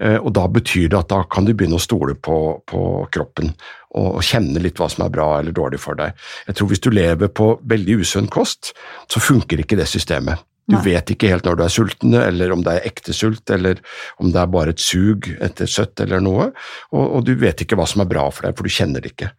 eh, 0.00 0.16
og 0.16 0.32
da 0.34 0.46
betyr 0.50 0.88
det 0.90 0.98
at 0.98 1.10
da 1.12 1.20
kan 1.30 1.46
du 1.46 1.52
begynne 1.54 1.78
å 1.78 1.82
stole 1.82 2.16
på, 2.16 2.38
på 2.66 2.80
kroppen 3.14 3.52
og 3.94 4.18
kjenne 4.26 4.62
litt 4.62 4.80
hva 4.80 4.88
som 4.90 5.04
er 5.04 5.12
bra 5.14 5.28
eller 5.38 5.54
dårlig 5.54 5.78
for 5.82 5.98
deg. 5.98 6.16
Jeg 6.48 6.58
tror 6.58 6.70
hvis 6.70 6.82
du 6.82 6.90
lever 6.90 7.30
på 7.30 7.52
veldig 7.62 8.00
usunn 8.02 8.30
kost, 8.32 8.72
så 9.10 9.22
funker 9.22 9.62
ikke 9.62 9.78
det 9.78 9.86
systemet. 9.90 10.42
Du 10.64 10.76
Nei. 10.78 10.84
vet 10.86 11.12
ikke 11.12 11.28
helt 11.28 11.44
når 11.44 11.58
du 11.58 11.64
er 11.66 11.72
sulten, 11.72 12.14
eller 12.16 12.54
om 12.54 12.62
det 12.64 12.78
er 12.78 12.88
ekte 12.88 13.12
sult, 13.16 13.44
eller 13.52 13.82
om 14.22 14.30
det 14.32 14.40
er 14.40 14.52
bare 14.52 14.72
et 14.72 14.80
sug 14.80 15.28
etter 15.44 15.68
søtt 15.68 16.00
eller 16.00 16.24
noe, 16.24 16.48
og, 16.94 17.04
og 17.04 17.26
du 17.26 17.34
vet 17.40 17.60
ikke 17.60 17.76
hva 17.76 17.86
som 17.90 18.04
er 18.04 18.08
bra 18.08 18.24
for 18.32 18.48
deg, 18.48 18.56
for 18.56 18.64
du 18.64 18.72
kjenner 18.72 19.04
det 19.04 19.12
ikke. 19.12 19.30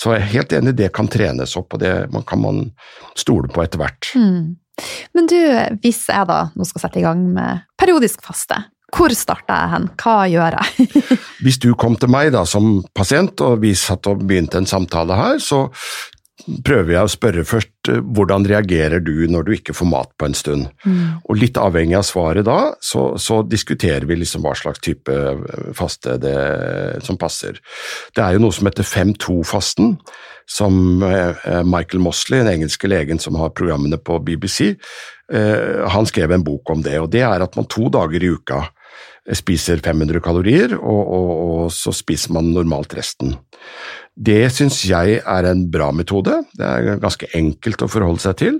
Så 0.00 0.14
jeg 0.14 0.22
er 0.22 0.32
helt 0.32 0.56
enig, 0.56 0.76
det 0.78 0.88
kan 0.96 1.10
trenes 1.12 1.52
opp, 1.60 1.76
og 1.76 1.82
det 1.82 1.92
man 2.14 2.24
kan 2.24 2.40
man 2.40 2.64
stole 3.18 3.50
på 3.52 3.64
etter 3.64 3.82
hvert. 3.82 4.12
Mm. 4.16 4.56
Men 5.16 5.28
du, 5.28 5.36
hvis 5.82 6.06
jeg 6.08 6.28
da 6.30 6.46
nå 6.56 6.64
skal 6.64 6.86
sette 6.86 7.02
i 7.02 7.04
gang 7.04 7.26
med 7.34 7.66
periodisk 7.80 8.24
faste, 8.24 8.62
hvor 8.96 9.12
starter 9.14 9.54
jeg 9.54 9.70
hen? 9.74 9.84
Hva 10.00 10.14
gjør 10.26 10.56
jeg? 10.58 10.88
Hvis 11.44 11.60
du 11.62 11.68
kom 11.78 11.94
til 12.00 12.10
meg 12.10 12.32
da 12.34 12.42
som 12.48 12.80
pasient, 12.96 13.38
og 13.46 13.60
vi 13.62 13.70
satt 13.78 14.08
og 14.10 14.24
begynte 14.26 14.58
en 14.58 14.66
samtale 14.66 15.14
her, 15.14 15.36
så 15.38 15.68
prøver 16.64 16.94
jeg 16.94 17.06
å 17.06 17.10
spørre 17.10 17.44
først 17.46 17.90
eh, 17.92 18.00
hvordan 18.00 18.46
reagerer 18.48 19.02
du 19.04 19.26
når 19.30 19.46
du 19.46 19.52
ikke 19.56 19.74
får 19.76 19.88
mat 19.90 20.10
på 20.18 20.28
en 20.28 20.36
stund. 20.36 20.66
Og 21.28 21.38
litt 21.38 21.60
avhengig 21.60 21.98
av 21.98 22.06
svaret 22.08 22.46
da, 22.48 22.58
så, 22.84 23.12
så 23.20 23.40
diskuterer 23.46 24.06
vi 24.08 24.18
liksom 24.20 24.44
hva 24.46 24.54
slags 24.58 24.82
type 24.84 25.14
eh, 25.14 25.70
faste 25.76 26.16
det 26.22 26.34
som 27.06 27.18
passer. 27.20 27.60
Det 28.16 28.24
er 28.24 28.36
jo 28.36 28.44
noe 28.44 28.56
som 28.56 28.68
heter 28.70 28.86
5-2-fasten, 28.86 29.96
som 30.50 31.04
eh, 31.06 31.46
Michael 31.66 32.02
Mosley, 32.02 32.42
den 32.42 32.56
engelske 32.56 32.90
legen 32.90 33.22
som 33.22 33.38
har 33.40 33.54
programmene 33.56 34.00
på 34.00 34.20
BBC, 34.24 34.74
han 35.30 36.08
skrev 36.10 36.32
en 36.34 36.42
bok 36.42 36.72
om 36.72 36.80
det, 36.82 36.96
og 36.98 37.12
det 37.12 37.20
er 37.22 37.38
at 37.44 37.54
man 37.54 37.68
to 37.70 37.84
dager 37.94 38.18
i 38.18 38.32
uka 38.34 38.64
spiser 39.38 39.78
500 39.78 40.18
kalorier, 40.24 40.74
og, 40.74 41.12
og, 41.14 41.30
og 41.44 41.68
så 41.70 41.92
spiser 41.94 42.34
man 42.34 42.50
normalt 42.50 42.96
resten. 42.98 43.36
Det 44.20 44.50
syns 44.52 44.82
jeg 44.84 45.20
er 45.22 45.46
en 45.48 45.62
bra 45.72 45.86
metode, 45.96 46.42
det 46.58 46.66
er 46.66 46.98
ganske 47.00 47.28
enkelt 47.38 47.80
å 47.86 47.88
forholde 47.88 48.20
seg 48.20 48.34
til, 48.36 48.56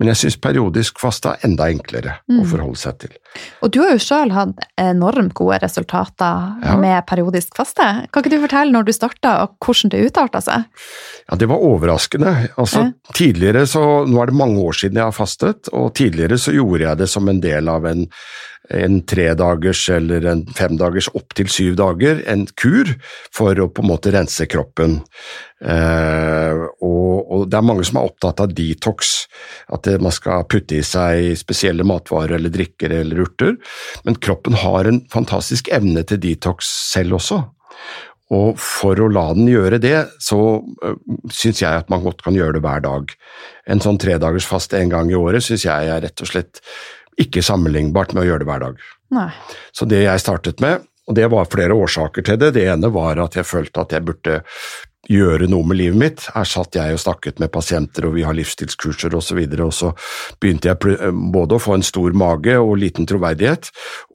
men 0.00 0.08
jeg 0.10 0.16
syns 0.16 0.36
periodisk 0.42 0.98
faste 0.98 1.30
er 1.36 1.44
enda 1.46 1.68
enklere 1.70 2.16
å 2.34 2.42
forholde 2.50 2.80
seg 2.80 2.96
til. 3.04 3.12
Og 3.62 3.70
du 3.74 3.78
har 3.84 3.92
jo 3.92 4.00
sjøl 4.02 4.32
hatt 4.34 4.64
enormt 4.80 5.34
gode 5.38 5.60
resultater 5.62 6.56
Ja. 6.64 6.76
med 6.80 7.06
periodisk 7.06 7.54
faste. 7.54 8.08
Kan 8.10 8.22
ikke 8.24 8.30
du 8.30 8.40
fortelle 8.40 8.72
når 8.72 8.84
du 8.88 8.92
starta, 8.92 9.42
og 9.44 9.54
hvordan 9.60 9.90
det 9.90 10.02
utarta 10.10 10.40
seg? 10.42 10.64
Ja, 11.30 11.36
det 11.36 11.48
var 11.48 11.62
overraskende. 11.62 12.50
Altså, 12.58 12.84
Ja. 12.86 13.12
tidligere 13.12 13.66
så, 13.66 13.84
Nå 14.08 14.20
er 14.22 14.26
det 14.26 14.34
mange 14.34 14.58
år 14.58 14.72
siden 14.72 14.94
jeg 14.94 15.04
har 15.04 15.12
fastet, 15.12 15.68
og 15.72 15.94
tidligere 15.94 16.38
så 16.38 16.52
gjorde 16.52 16.80
jeg 16.88 16.98
det 16.98 17.08
som 17.08 17.28
en 17.28 17.40
del 17.40 17.68
av 17.68 17.84
en, 17.86 18.08
en 18.72 19.02
tredagers 19.04 19.82
eller 19.92 20.24
en 20.30 20.42
femdagers 20.56 21.10
opptil 21.12 21.50
syv 21.52 21.74
dager, 21.76 22.22
en 22.30 22.46
kur, 22.56 22.88
for 23.34 23.58
å 23.60 23.68
på 23.68 23.84
en 23.84 23.90
måte 23.90 24.12
rense 24.14 24.46
kroppen. 24.48 25.00
Eh, 25.60 26.62
og, 26.80 27.12
og 27.28 27.44
det 27.50 27.58
er 27.58 27.66
mange 27.68 27.84
som 27.84 28.00
er 28.00 28.08
opptatt 28.08 28.40
av 28.44 28.54
detox, 28.56 29.14
at 29.72 29.84
det, 29.84 29.98
man 30.04 30.14
skal 30.16 30.46
putte 30.48 30.78
i 30.78 30.84
seg 30.86 31.34
spesielle 31.40 31.84
matvarer 31.88 32.38
eller 32.38 32.54
drikker 32.54 32.94
eller 33.02 33.26
urter, 33.26 33.58
men 34.08 34.16
kroppen 34.16 34.56
har 34.64 34.88
en 34.88 35.02
fantastisk 35.12 35.68
evne 35.74 36.06
til 36.08 36.22
detox 36.24 36.72
selv 36.94 37.20
også. 37.20 37.42
Og 38.32 38.56
for 38.56 38.98
å 38.98 39.10
la 39.12 39.26
den 39.36 39.50
gjøre 39.50 39.78
det, 39.82 39.96
så 40.24 40.38
uh, 40.64 40.94
syns 41.28 41.60
jeg 41.60 41.82
at 41.84 41.90
man 41.92 42.02
godt 42.06 42.24
kan 42.24 42.36
gjøre 42.36 42.56
det 42.56 42.64
hver 42.64 42.80
dag. 42.84 43.12
En 43.68 43.82
sånn 43.84 44.00
tredagers 44.00 44.48
fast 44.48 44.72
en 44.76 44.92
gang 44.92 45.12
i 45.12 45.18
året 45.18 45.44
syns 45.44 45.66
jeg 45.66 45.92
er 45.92 46.00
rett 46.06 46.24
og 46.24 46.30
slett 46.30 46.62
ikke 47.20 47.44
sammenlignbart 47.44 48.14
med 48.14 48.24
å 48.24 48.28
gjøre 48.30 48.44
det 48.44 48.50
hver 48.50 48.64
dag. 48.64 48.82
Nei. 49.14 49.28
Så 49.76 49.86
det 49.90 50.04
jeg 50.04 50.22
startet 50.22 50.62
med, 50.64 50.86
og 51.04 51.18
det 51.18 51.28
var 51.32 51.50
flere 51.52 51.76
årsaker 51.76 52.24
til 52.24 52.40
det, 52.40 52.54
det 52.56 52.66
ene 52.72 52.90
var 52.92 53.20
at 53.22 53.36
jeg 53.36 53.46
følte 53.48 53.84
at 53.84 53.92
jeg 53.92 54.06
burde 54.06 54.40
gjøre 55.10 55.48
noe 55.50 55.66
med 55.68 55.78
livet 55.78 56.00
mitt. 56.00 56.22
Her 56.32 56.46
satt 56.48 56.76
jeg 56.78 56.96
og 56.96 57.02
snakket 57.02 57.40
med 57.42 57.52
pasienter, 57.52 58.06
og 58.08 58.14
vi 58.16 58.24
har 58.26 58.36
livsstilskurser 58.36 59.14
osv., 59.16 59.40
og, 59.42 59.58
så 59.58 59.66
og 59.66 59.74
så 59.76 59.90
begynte 60.40 60.70
jeg 60.70 61.12
både 61.34 61.58
å 61.58 61.62
få 61.62 61.76
en 61.78 61.86
stor 61.86 62.16
mage 62.16 62.56
og 62.60 62.76
liten 62.80 63.08
troverdighet, 63.08 63.70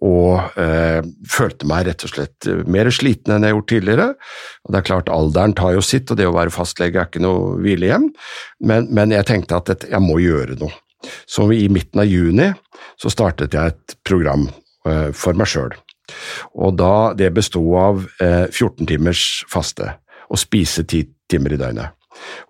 og 0.06 0.58
eh, 0.60 1.06
følte 1.30 1.70
meg 1.70 1.88
rett 1.90 2.06
og 2.08 2.14
slett 2.14 2.50
eh, 2.50 2.64
mer 2.66 2.90
sliten 2.94 3.36
enn 3.36 3.46
jeg 3.46 3.54
har 3.54 3.60
gjort 3.60 3.72
tidligere. 3.76 4.10
Og 4.66 4.74
det 4.74 4.82
er 4.82 4.90
klart, 4.92 5.14
alderen 5.14 5.58
tar 5.58 5.78
jo 5.78 5.86
sitt, 5.86 6.10
og 6.10 6.20
det 6.20 6.30
å 6.30 6.36
være 6.36 6.54
fastlege 6.54 7.02
er 7.02 7.10
ikke 7.10 7.24
noe 7.24 7.58
hvilehjem, 7.62 8.10
men, 8.66 8.90
men 8.90 9.14
jeg 9.16 9.30
tenkte 9.30 9.62
at 9.62 9.90
jeg 9.90 10.06
må 10.06 10.18
gjøre 10.24 10.58
noe. 10.62 10.74
Så 11.30 11.48
i 11.56 11.68
midten 11.72 12.02
av 12.04 12.10
juni 12.10 12.50
så 13.00 13.12
startet 13.14 13.56
jeg 13.56 13.74
et 13.74 13.96
program 14.08 14.48
eh, 14.88 15.10
for 15.16 15.38
meg 15.38 15.50
sjøl. 15.52 15.76
Og 16.58 16.76
da 16.80 17.14
det 17.18 17.32
bestod 17.36 17.70
av 17.80 18.04
eh, 18.24 18.48
14 18.50 18.90
timers 18.90 19.24
faste, 19.52 19.94
og 20.30 20.42
spise 20.42 20.84
10 20.84 21.08
timer 21.30 21.56
i 21.56 21.62
døgnet. 21.62 21.96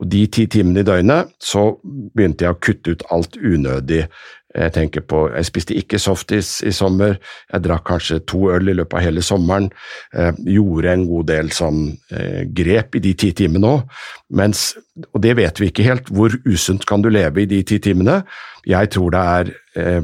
Og 0.02 0.08
de 0.10 0.24
ti 0.32 0.48
timene 0.50 0.82
i 0.82 0.88
døgnet 0.88 1.34
så 1.44 1.76
begynte 1.84 2.46
jeg 2.48 2.56
å 2.56 2.62
kutte 2.64 2.96
ut 2.96 3.06
alt 3.14 3.38
unødig. 3.38 4.08
Jeg 4.56 4.74
tenker 4.74 5.04
på, 5.06 5.28
jeg 5.30 5.46
spiste 5.46 5.76
ikke 5.78 6.00
softis 6.02 6.56
i 6.66 6.72
sommer, 6.74 7.20
jeg 7.52 7.62
drakk 7.68 7.84
kanskje 7.92 8.18
to 8.26 8.48
øl 8.50 8.72
i 8.72 8.74
løpet 8.80 8.98
av 8.98 9.04
hele 9.06 9.22
sommeren, 9.22 9.68
eh, 10.14 10.32
gjorde 10.56 10.94
en 10.96 11.06
god 11.10 11.28
del 11.30 11.52
sånn 11.54 11.84
eh, 12.10 12.48
grep 12.58 12.98
i 12.98 13.04
de 13.04 13.14
ti 13.14 13.30
timene 13.38 13.76
òg, 13.76 14.00
mens, 14.34 14.72
og 15.14 15.22
det 15.22 15.36
vet 15.38 15.62
vi 15.62 15.70
ikke 15.70 15.86
helt, 15.86 16.10
hvor 16.10 16.34
usunt 16.50 16.88
kan 16.90 17.06
du 17.06 17.12
leve 17.14 17.44
i 17.44 17.50
de 17.50 17.62
ti 17.62 17.78
timene? 17.84 18.24
Jeg 18.66 18.90
tror 18.96 19.14
det 19.14 19.24
er 19.38 19.54
eh, 19.78 20.02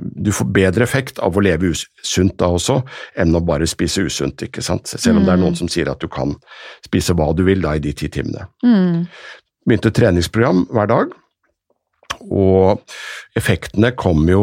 du 0.00 0.32
får 0.34 0.48
bedre 0.50 0.82
effekt 0.82 1.20
av 1.22 1.36
å 1.36 1.42
leve 1.44 1.70
usunt 1.70 2.36
da 2.40 2.48
også, 2.50 2.80
enn 3.20 3.36
å 3.36 3.42
bare 3.44 3.68
spise 3.70 4.02
usunt, 4.06 4.42
ikke 4.46 4.64
sant? 4.64 4.90
Selv 4.90 5.20
om 5.20 5.26
det 5.28 5.34
er 5.34 5.42
noen 5.44 5.58
som 5.58 5.70
sier 5.70 5.90
at 5.92 6.00
du 6.02 6.08
kan 6.10 6.34
spise 6.86 7.14
hva 7.14 7.30
du 7.36 7.44
vil 7.46 7.62
da 7.62 7.76
i 7.76 7.82
de 7.84 7.92
ti 7.96 8.10
timene. 8.12 8.48
Mm. 8.64 9.04
Begynte 9.68 9.92
treningsprogram 9.94 10.64
hver 10.72 10.90
dag, 10.90 11.14
og 12.28 12.82
effektene 13.38 13.92
kom 13.98 14.26
jo 14.28 14.42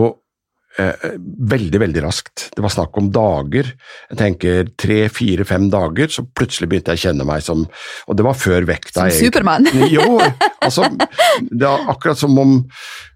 eh, 0.80 1.08
veldig, 1.54 1.80
veldig 1.84 2.04
raskt. 2.06 2.48
Det 2.56 2.64
var 2.64 2.74
snakk 2.74 2.98
om 3.02 3.10
dager. 3.14 3.70
Jeg 4.12 4.20
tenker 4.20 4.72
tre, 4.80 5.00
fire, 5.14 5.46
fem 5.48 5.70
dager, 5.74 6.10
så 6.14 6.26
plutselig 6.26 6.70
begynte 6.72 6.96
jeg 6.96 7.02
å 7.02 7.06
kjenne 7.10 7.28
meg 7.28 7.46
som 7.46 7.66
Og 8.08 8.18
det 8.18 8.26
var 8.26 8.38
før 8.38 8.68
vekta. 8.70 9.08
Som. 9.10 9.28
Supermann. 9.28 9.70
jo, 9.98 10.20
altså 10.62 10.90
Det 10.98 11.64
var 11.64 11.88
akkurat 11.94 12.20
som 12.20 12.38
om 12.42 12.60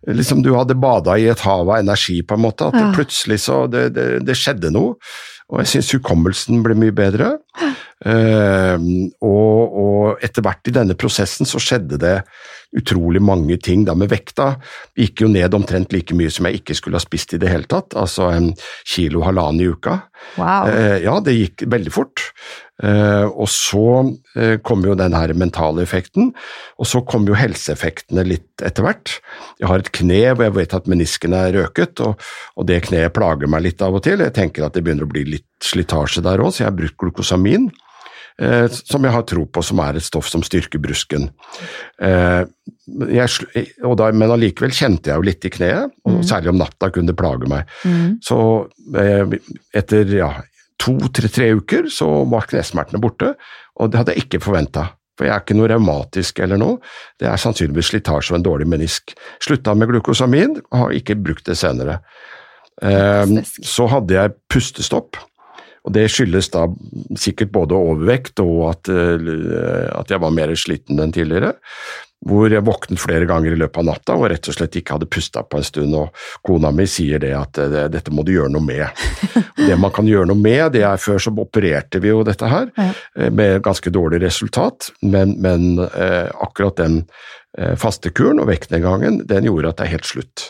liksom, 0.08 0.42
du 0.46 0.54
hadde 0.58 0.78
bada 0.80 1.18
i 1.18 1.30
et 1.32 1.46
hav 1.46 1.68
av 1.68 1.80
energi, 1.82 2.22
på 2.22 2.38
en 2.38 2.46
måte. 2.48 2.70
At 2.70 2.78
det 2.78 2.88
Ja. 2.88 2.96
plutselig 2.96 3.42
så 3.48 3.66
det, 3.72 3.90
det, 3.98 4.10
det 4.28 4.38
skjedde 4.40 4.74
noe. 4.74 4.98
Og 5.52 5.60
jeg 5.60 5.68
syns 5.68 5.90
hukommelsen 5.98 6.62
ble 6.64 6.78
mye 6.80 6.94
bedre. 6.96 7.34
Uh, 8.02 8.80
og, 9.20 9.74
og 9.84 10.24
etter 10.24 10.42
hvert 10.46 10.70
i 10.72 10.74
denne 10.74 10.96
prosessen 10.98 11.46
så 11.46 11.60
skjedde 11.62 12.00
det 12.02 12.14
utrolig 12.78 13.22
mange 13.22 13.58
ting 13.60 13.84
da 13.88 13.96
med 13.98 14.12
vekta. 14.12 14.56
Gikk 14.98 15.26
jo 15.26 15.30
ned 15.32 15.54
omtrent 15.58 15.94
like 15.94 16.16
mye 16.18 16.32
som 16.32 16.48
jeg 16.48 16.62
ikke 16.62 16.78
skulle 16.78 17.00
ha 17.00 17.04
spist 17.04 17.36
i 17.36 17.42
det 17.42 17.52
hele 17.52 17.68
tatt, 17.70 17.96
altså 18.00 18.32
en 18.32 18.52
kilo 18.88 19.26
halvannen 19.28 19.64
i 19.64 19.70
uka. 19.72 19.98
Wow. 20.38 20.70
Eh, 20.70 20.98
ja, 21.04 21.18
det 21.24 21.38
gikk 21.38 21.66
veldig 21.72 21.94
fort. 21.94 22.24
Eh, 22.82 23.28
og 23.28 23.50
så 23.52 23.84
eh, 24.40 24.56
kom 24.66 24.86
jo 24.88 24.96
den 24.98 25.14
her 25.14 25.34
mentale 25.38 25.84
effekten, 25.86 26.32
og 26.82 26.90
så 26.90 27.04
kom 27.06 27.28
jo 27.30 27.38
helseeffektene 27.38 28.26
litt 28.26 28.64
etter 28.66 28.88
hvert. 28.88 29.20
Jeg 29.62 29.70
har 29.70 29.84
et 29.84 29.94
kne 29.94 30.24
hvor 30.32 30.48
jeg 30.48 30.58
vet 30.58 30.76
at 30.80 30.90
menisken 30.90 31.38
er 31.38 31.54
røket, 31.60 32.02
og, 32.06 32.32
og 32.58 32.70
det 32.72 32.82
kneet 32.88 33.14
plager 33.18 33.52
meg 33.52 33.68
litt 33.68 33.86
av 33.86 34.00
og 34.00 34.06
til. 34.08 34.24
Jeg 34.24 34.38
tenker 34.38 34.66
at 34.66 34.78
det 34.78 34.86
begynner 34.86 35.10
å 35.10 35.14
bli 35.14 35.28
litt 35.36 35.50
slitasje 35.62 36.24
der 36.26 36.42
òg, 36.42 36.54
så 36.56 36.64
jeg 36.64 36.72
har 36.72 36.80
brukt 36.80 37.00
glukosamin. 37.04 37.70
Eh, 38.40 38.68
som 38.72 39.04
jeg 39.04 39.14
har 39.14 39.26
tro 39.28 39.46
på 39.46 39.64
som 39.66 39.82
er 39.84 39.98
et 40.00 40.06
stoff 40.06 40.30
som 40.32 40.44
styrker 40.46 40.82
brusken. 40.82 41.30
Eh, 42.02 42.44
jeg, 43.12 43.66
og 43.88 43.98
da, 44.00 44.12
men 44.16 44.34
allikevel 44.34 44.74
kjente 44.76 45.12
jeg 45.12 45.20
jo 45.20 45.28
litt 45.28 45.46
i 45.48 45.54
kneet, 45.54 45.92
og 46.08 46.24
særlig 46.28 46.54
om 46.54 46.62
natta 46.62 46.92
kunne 46.94 47.12
det 47.12 47.20
plage 47.20 47.50
meg. 47.52 47.70
Mm. 47.84 48.18
Så 48.24 48.40
eh, 48.98 49.36
etter 49.78 50.16
ja, 50.16 50.32
to-tre 50.82 51.52
uker 51.60 51.92
så 51.94 52.10
var 52.32 52.50
knesmertene 52.50 53.02
borte, 53.04 53.36
og 53.80 53.92
det 53.92 54.02
hadde 54.02 54.16
jeg 54.16 54.28
ikke 54.28 54.44
forventa. 54.48 54.90
For 55.20 55.28
jeg 55.28 55.36
er 55.36 55.44
ikke 55.44 55.58
noe 55.60 55.70
revmatisk 55.70 56.40
eller 56.42 56.58
noe, 56.58 56.80
det 57.22 57.28
er 57.30 57.42
sannsynligvis 57.42 57.92
slitasje 57.92 58.34
og 58.34 58.40
en 58.40 58.48
dårlig 58.48 58.68
menisk. 58.72 59.14
Slutta 59.44 59.76
med 59.78 59.92
glukosamin, 59.92 60.58
og 60.72 60.78
har 60.86 60.96
ikke 60.98 61.20
brukt 61.20 61.46
det 61.46 61.60
senere. 61.60 62.00
Eh, 62.82 63.28
Fantastisk. 63.28 63.68
så 63.70 63.86
hadde 63.92 64.18
jeg 64.18 64.34
pustestopp, 64.50 65.20
og 65.82 65.94
det 65.96 66.06
skyldes 66.14 66.52
da 66.54 66.68
sikkert 67.18 67.52
både 67.56 67.74
overvekt 67.78 68.40
og 68.44 68.68
at, 68.70 68.90
eh, 68.94 69.90
at 69.98 70.14
jeg 70.14 70.22
var 70.22 70.34
mer 70.36 70.54
sliten 70.60 71.02
enn 71.02 71.14
tidligere. 71.16 71.56
Hvor 72.22 72.54
jeg 72.54 72.62
våknet 72.62 73.02
flere 73.02 73.26
ganger 73.26 73.56
i 73.56 73.58
løpet 73.58 73.80
av 73.82 73.86
natta 73.88 74.14
og 74.14 74.28
rett 74.30 74.46
og 74.46 74.54
slett 74.54 74.76
ikke 74.78 74.94
hadde 74.94 75.08
pusta 75.10 75.42
på 75.42 75.58
en 75.58 75.66
stund. 75.66 75.96
Og 75.98 76.14
kona 76.46 76.70
mi 76.70 76.86
sier 76.86 77.18
det 77.24 77.32
at 77.34 77.58
eh, 77.58 77.88
dette 77.90 78.14
må 78.14 78.22
du 78.28 78.36
gjøre 78.36 78.54
noe 78.54 78.62
med. 78.62 78.86
Og 79.58 79.64
det 79.72 79.80
man 79.82 79.96
kan 79.96 80.06
gjøre 80.06 80.30
noe 80.30 80.38
med, 80.38 80.68
det 80.78 80.84
er 80.86 81.02
før 81.02 81.18
så 81.18 81.34
opererte 81.34 82.04
vi 82.04 82.14
jo 82.14 82.22
dette 82.28 82.46
her, 82.52 82.70
Ja. 82.78 82.92
eh, 83.18 83.34
med 83.34 83.64
ganske 83.66 83.90
dårlig 83.90 84.22
resultat, 84.22 84.92
men, 85.02 85.34
men 85.42 85.82
eh, 85.90 86.30
akkurat 86.46 86.78
den 86.78 87.06
faste 87.76 88.08
kuren 88.16 88.40
og 88.40 88.46
vektnedgangen, 88.48 89.26
den 89.28 89.44
gjorde 89.50 89.74
at 89.74 89.82
det 89.82 89.90
er 89.90 89.96
helt 89.98 90.08
slutt. 90.08 90.44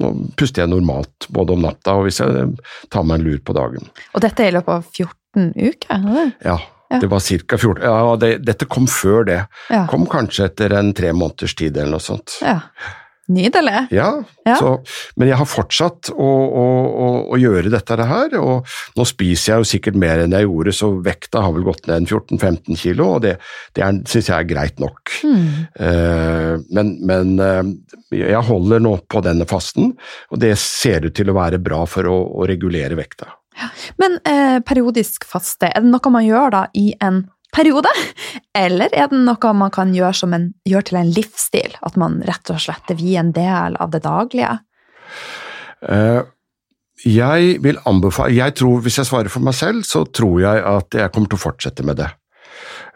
Nå 0.00 0.10
puster 0.36 0.62
jeg 0.62 0.68
normalt, 0.70 1.26
både 1.32 1.54
om 1.54 1.62
natta 1.64 1.94
og 1.96 2.04
hvis 2.04 2.18
jeg 2.20 2.48
tar 2.92 3.04
meg 3.08 3.20
en 3.20 3.24
lur 3.30 3.38
på 3.40 3.54
dagen. 3.56 3.86
Og 4.14 4.20
dette 4.20 4.44
er 4.44 4.50
i 4.50 4.56
løpet 4.58 4.68
av 4.74 4.84
14 4.92 5.52
uker? 5.56 5.88
eller? 5.96 6.32
Ja, 6.44 6.58
Ja. 6.90 7.00
det 7.02 7.08
var 7.10 7.18
ca. 7.20 7.56
14 7.58 7.82
Ja, 7.82 8.16
det, 8.16 8.44
dette 8.46 8.66
kom 8.70 8.86
før 8.86 9.24
det. 9.26 9.40
Ja. 9.70 9.86
Kom 9.90 10.04
kanskje 10.06 10.44
etter 10.50 10.72
en 10.78 10.92
tre 10.94 11.10
måneders 11.12 11.54
tid 11.58 11.76
eller 11.76 11.96
noe 11.96 12.04
sånt. 12.04 12.36
ja. 12.42 12.60
Nydelig. 13.32 13.86
Ja, 13.94 14.10
Ja. 14.46 14.54
Så, 14.60 14.68
men 15.18 15.26
jeg 15.26 15.40
har 15.40 15.48
fortsatt 15.50 16.12
å, 16.12 16.26
å, 16.30 16.66
å, 16.86 17.06
å 17.34 17.38
gjøre 17.40 17.72
dette 17.72 17.96
her, 17.98 18.36
og 18.38 18.68
nå 18.94 19.06
spiser 19.08 19.52
jeg 19.52 19.64
jo 19.64 19.68
sikkert 19.72 19.98
mer 19.98 20.22
enn 20.22 20.36
jeg 20.36 20.46
gjorde, 20.46 20.74
så 20.76 20.92
vekta 21.02 21.42
har 21.42 21.54
vel 21.56 21.66
gått 21.66 21.88
ned 21.88 22.04
en 22.04 22.06
14-15 22.06 22.78
kilo, 22.78 23.08
og 23.16 23.24
det, 23.24 23.34
det 23.74 23.88
syns 24.06 24.30
jeg 24.30 24.36
er 24.36 24.46
greit 24.46 24.78
nok. 24.82 25.16
Eh, 25.26 26.52
men 26.76 26.94
men 27.06 27.34
uh, 27.42 27.64
jeg 28.14 28.44
holder 28.46 28.82
nå 28.82 28.94
på 29.10 29.22
denne 29.24 29.46
fasten, 29.48 29.94
og 30.30 30.40
det 30.42 30.54
ser 30.62 31.08
ut 31.08 31.16
til 31.16 31.32
å 31.32 31.36
være 31.36 31.60
bra 31.62 31.82
for 31.90 32.08
å, 32.10 32.18
regulere 32.46 32.98
vekta. 32.98 33.32
Men 34.00 34.18
uh, 34.28 34.58
periodisk 34.66 35.26
faste, 35.26 35.72
er 35.72 35.82
det 35.82 35.90
noe 35.90 36.12
man 36.12 36.26
gjør 36.26 36.52
da 36.54 36.66
i 36.76 36.90
en 37.02 37.24
periode? 37.56 37.90
Eller 38.56 38.92
er 38.92 39.10
det 39.10 39.18
noe 39.24 39.52
man 39.56 39.72
kan 39.74 39.94
gjøre, 39.96 40.14
som 40.20 40.36
en, 40.36 40.50
gjøre 40.68 40.90
til 40.90 41.00
en 41.00 41.12
livsstil? 41.16 41.76
At 41.86 41.98
man 42.00 42.20
rett 42.28 42.52
og 42.52 42.62
slett 42.62 42.94
vil 42.94 43.18
en 43.20 43.34
del 43.36 43.78
av 43.80 43.92
det 43.94 44.04
daglige? 44.06 44.56
Uh. 45.82 46.24
Jeg 47.04 47.58
vil 47.60 47.76
anbefale 47.84 48.32
Jeg 48.32 48.54
tror, 48.56 48.80
hvis 48.80 48.96
jeg 48.96 49.08
svarer 49.08 49.28
for 49.28 49.44
meg 49.44 49.52
selv, 49.54 49.84
så 49.84 50.06
tror 50.08 50.38
jeg 50.40 50.62
at 50.64 50.96
jeg 50.96 51.12
kommer 51.12 51.28
til 51.28 51.36
å 51.36 51.42
fortsette 51.42 51.84
med 51.84 52.00
det. 52.00 52.08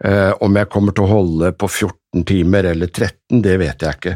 Eh, 0.04 0.32
om 0.40 0.56
jeg 0.56 0.70
kommer 0.72 0.96
til 0.96 1.04
å 1.04 1.10
holde 1.10 1.52
på 1.60 1.68
14 1.68 2.24
timer 2.28 2.70
eller 2.72 2.88
13, 2.88 3.42
det 3.44 3.58
vet 3.60 3.84
jeg 3.84 3.98
ikke, 3.98 4.14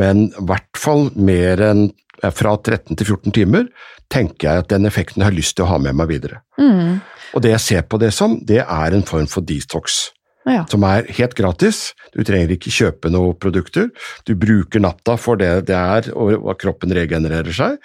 men 0.00 0.28
i 0.30 0.44
hvert 0.48 0.80
fall 0.80 1.10
mer 1.20 1.60
enn 1.66 1.84
eh, 2.22 2.32
fra 2.32 2.54
13 2.56 2.96
til 2.96 3.04
14 3.18 3.36
timer, 3.36 3.68
tenker 4.08 4.48
jeg 4.48 4.64
at 4.64 4.72
den 4.72 4.88
effekten 4.88 5.20
jeg 5.20 5.28
har 5.28 5.36
lyst 5.36 5.58
til 5.58 5.66
å 5.66 5.72
ha 5.74 5.78
med 5.84 5.98
meg 6.00 6.08
videre. 6.08 6.40
Mm. 6.56 6.98
Og 7.34 7.42
det 7.44 7.52
jeg 7.56 7.64
ser 7.64 7.82
på 7.88 7.98
det 8.00 8.12
som, 8.16 8.38
det 8.44 8.62
er 8.64 8.94
en 8.96 9.04
form 9.06 9.28
for 9.30 9.44
detox 9.44 10.08
Ja. 10.48 10.62
som 10.70 10.84
er 10.88 11.04
helt 11.12 11.34
gratis. 11.36 11.92
Du 12.14 12.22
trenger 12.24 12.54
ikke 12.54 12.72
kjøpe 12.72 13.10
noen 13.12 13.34
produkter. 13.36 13.90
Du 14.24 14.32
bruker 14.34 14.80
natta 14.80 15.18
for 15.20 15.36
det 15.36 15.66
det 15.68 15.76
er, 15.76 16.08
og 16.16 16.54
kroppen 16.56 16.94
regenererer 16.96 17.52
seg. 17.52 17.76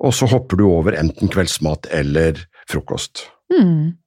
Og 0.00 0.14
så 0.16 0.28
hopper 0.30 0.56
du 0.56 0.64
over 0.70 0.96
enten 0.96 1.28
kveldsmat 1.28 1.90
eller 1.92 2.40
frokost. 2.70 3.26
Mm. 3.52 3.98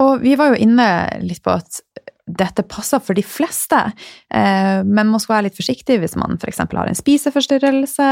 Og 0.00 0.22
vi 0.24 0.32
var 0.36 0.54
jo 0.54 0.62
inne 0.64 0.88
litt 1.24 1.42
på 1.44 1.52
at 1.56 1.82
dette 2.26 2.64
passer 2.66 2.98
for 3.02 3.14
de 3.14 3.22
fleste, 3.22 3.78
eh, 4.34 4.82
men 4.82 5.12
man 5.12 5.22
skal 5.22 5.36
være 5.36 5.46
litt 5.46 5.58
forsiktig 5.58 6.00
hvis 6.02 6.16
man 6.18 6.34
f.eks. 6.40 6.58
har 6.58 6.90
en 6.90 6.98
spiseforstyrrelse 6.98 8.08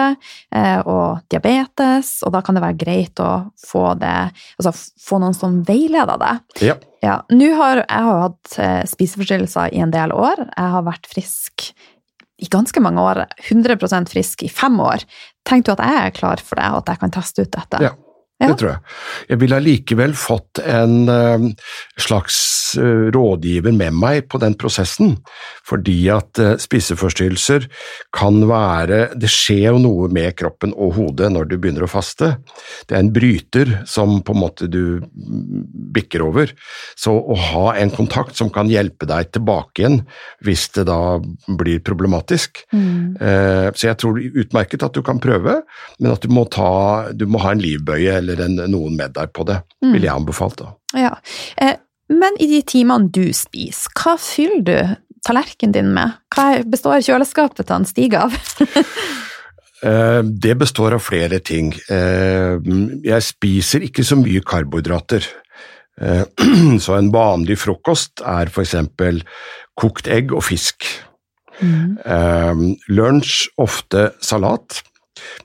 eh, 0.54 0.80
og 0.86 1.24
diabetes, 1.34 2.20
og 2.22 2.34
da 2.36 2.42
kan 2.46 2.54
det 2.54 2.62
være 2.62 2.78
greit 2.78 3.22
å 3.22 3.32
få, 3.58 3.88
det, 3.98 4.14
altså, 4.60 4.74
få 5.02 5.18
noen 5.22 5.34
som 5.34 5.62
veileder 5.66 6.20
deg. 6.22 6.44
Ja. 6.70 6.78
Ja, 7.04 7.18
har 7.28 7.82
jeg 7.82 8.04
har 8.06 8.22
hatt 8.22 8.54
eh, 8.62 8.84
spiseforstyrrelser 8.88 9.74
i 9.76 9.82
en 9.84 9.92
del 9.92 10.14
år. 10.14 10.46
Jeg 10.46 10.72
har 10.76 10.86
vært 10.86 11.10
frisk 11.10 11.66
i 12.40 12.48
ganske 12.50 12.80
mange 12.80 13.02
år. 13.02 13.24
100% 13.50 14.14
frisk 14.14 14.46
i 14.46 14.48
fem 14.48 14.78
år. 14.80 15.04
Tenk 15.44 15.66
du 15.66 15.74
at 15.74 15.82
jeg 15.84 16.00
er 16.00 16.16
klar 16.16 16.40
for 16.40 16.60
det, 16.60 16.70
og 16.70 16.84
at 16.84 16.94
jeg 16.94 17.02
kan 17.02 17.14
teste 17.18 17.44
ut 17.44 17.52
dette? 17.52 17.82
Ja. 17.84 17.92
Ja. 18.42 18.48
Det 18.50 18.56
tror 18.58 18.70
jeg. 18.72 18.94
Jeg 19.30 19.38
ville 19.44 19.58
allikevel 19.60 20.14
fått 20.18 20.58
en 20.58 20.94
eh, 21.06 21.44
slags 22.02 22.38
eh, 22.82 23.06
rådgiver 23.14 23.70
med 23.76 23.94
meg 23.94 24.26
på 24.26 24.40
den 24.42 24.56
prosessen, 24.58 25.12
fordi 25.62 25.96
at 26.10 26.40
eh, 26.42 26.56
spiseforstyrrelser 26.58 27.68
kan 28.14 28.40
være 28.50 29.14
Det 29.14 29.30
skjer 29.30 29.68
jo 29.68 29.82
noe 29.84 30.08
med 30.12 30.34
kroppen 30.38 30.74
og 30.74 30.96
hodet 30.98 31.30
når 31.30 31.46
du 31.46 31.54
begynner 31.60 31.86
å 31.86 31.90
faste. 31.92 32.32
Det 32.90 32.96
er 32.96 33.04
en 33.04 33.12
bryter 33.14 33.70
som 33.86 34.18
på 34.26 34.34
en 34.34 34.42
måte 34.42 34.66
du 34.66 34.98
mm, 34.98 35.94
bikker 35.94 36.26
over. 36.26 36.50
Så 36.98 37.14
å 37.14 37.38
ha 37.52 37.76
en 37.78 37.94
kontakt 37.94 38.34
som 38.34 38.50
kan 38.50 38.70
hjelpe 38.72 39.06
deg 39.06 39.30
tilbake 39.30 39.84
igjen 39.84 40.00
hvis 40.44 40.66
det 40.74 40.88
da 40.90 41.20
blir 41.46 41.78
problematisk. 41.86 42.64
Mm. 42.74 43.16
Så 43.74 43.88
jeg 43.88 43.98
tror 44.00 44.18
utmerket 44.18 44.84
at 44.86 44.94
du 44.96 45.02
kan 45.06 45.20
prøve, 45.22 45.56
men 45.98 46.12
at 46.12 46.24
du 46.24 46.32
må, 46.32 46.44
ta, 46.50 47.12
du 47.14 47.26
må 47.30 47.40
ha 47.42 47.54
en 47.54 47.62
livbøye 47.62 48.23
eller 48.24 48.44
enn 48.48 48.56
noen 48.72 48.96
med 48.98 49.12
deg 49.16 49.32
på 49.36 49.44
det, 49.46 49.60
Mm. 49.84 49.92
ville 49.92 50.08
jeg 50.08 50.16
anbefalt. 50.16 50.56
da. 50.64 50.72
Ja. 50.98 51.14
Eh, 51.60 51.76
men 52.10 52.36
i 52.40 52.46
de 52.50 52.62
timene 52.62 53.10
du 53.12 53.28
spiser, 53.32 53.92
hva 53.96 54.16
fyller 54.20 54.64
du 54.64 54.96
tallerkenen 55.26 55.72
din 55.72 55.92
med? 55.94 56.12
Hva 56.34 56.62
består 56.68 57.00
kjøleskapet 57.04 57.66
til 57.70 57.86
Stig 57.86 58.14
av? 58.14 58.32
Eh, 59.84 60.22
Det 60.24 60.54
består 60.56 60.94
av 60.96 61.02
flere 61.04 61.40
ting. 61.44 61.72
Eh, 61.92 62.56
Jeg 63.04 63.22
spiser 63.26 63.82
ikke 63.84 64.04
så 64.06 64.16
mye 64.16 64.40
karbohydrater. 64.40 65.26
Eh, 66.00 66.24
Så 66.84 66.94
en 66.96 67.10
vanlig 67.12 67.58
frokost 67.60 68.22
er 68.24 68.46
for 68.48 68.62
eksempel 68.64 69.20
kokt 69.76 70.08
egg 70.08 70.32
og 70.32 70.42
fisk. 70.46 70.86
Eh, 71.60 72.54
Lunsj 72.88 73.48
ofte 73.60 74.08
salat 74.24 74.80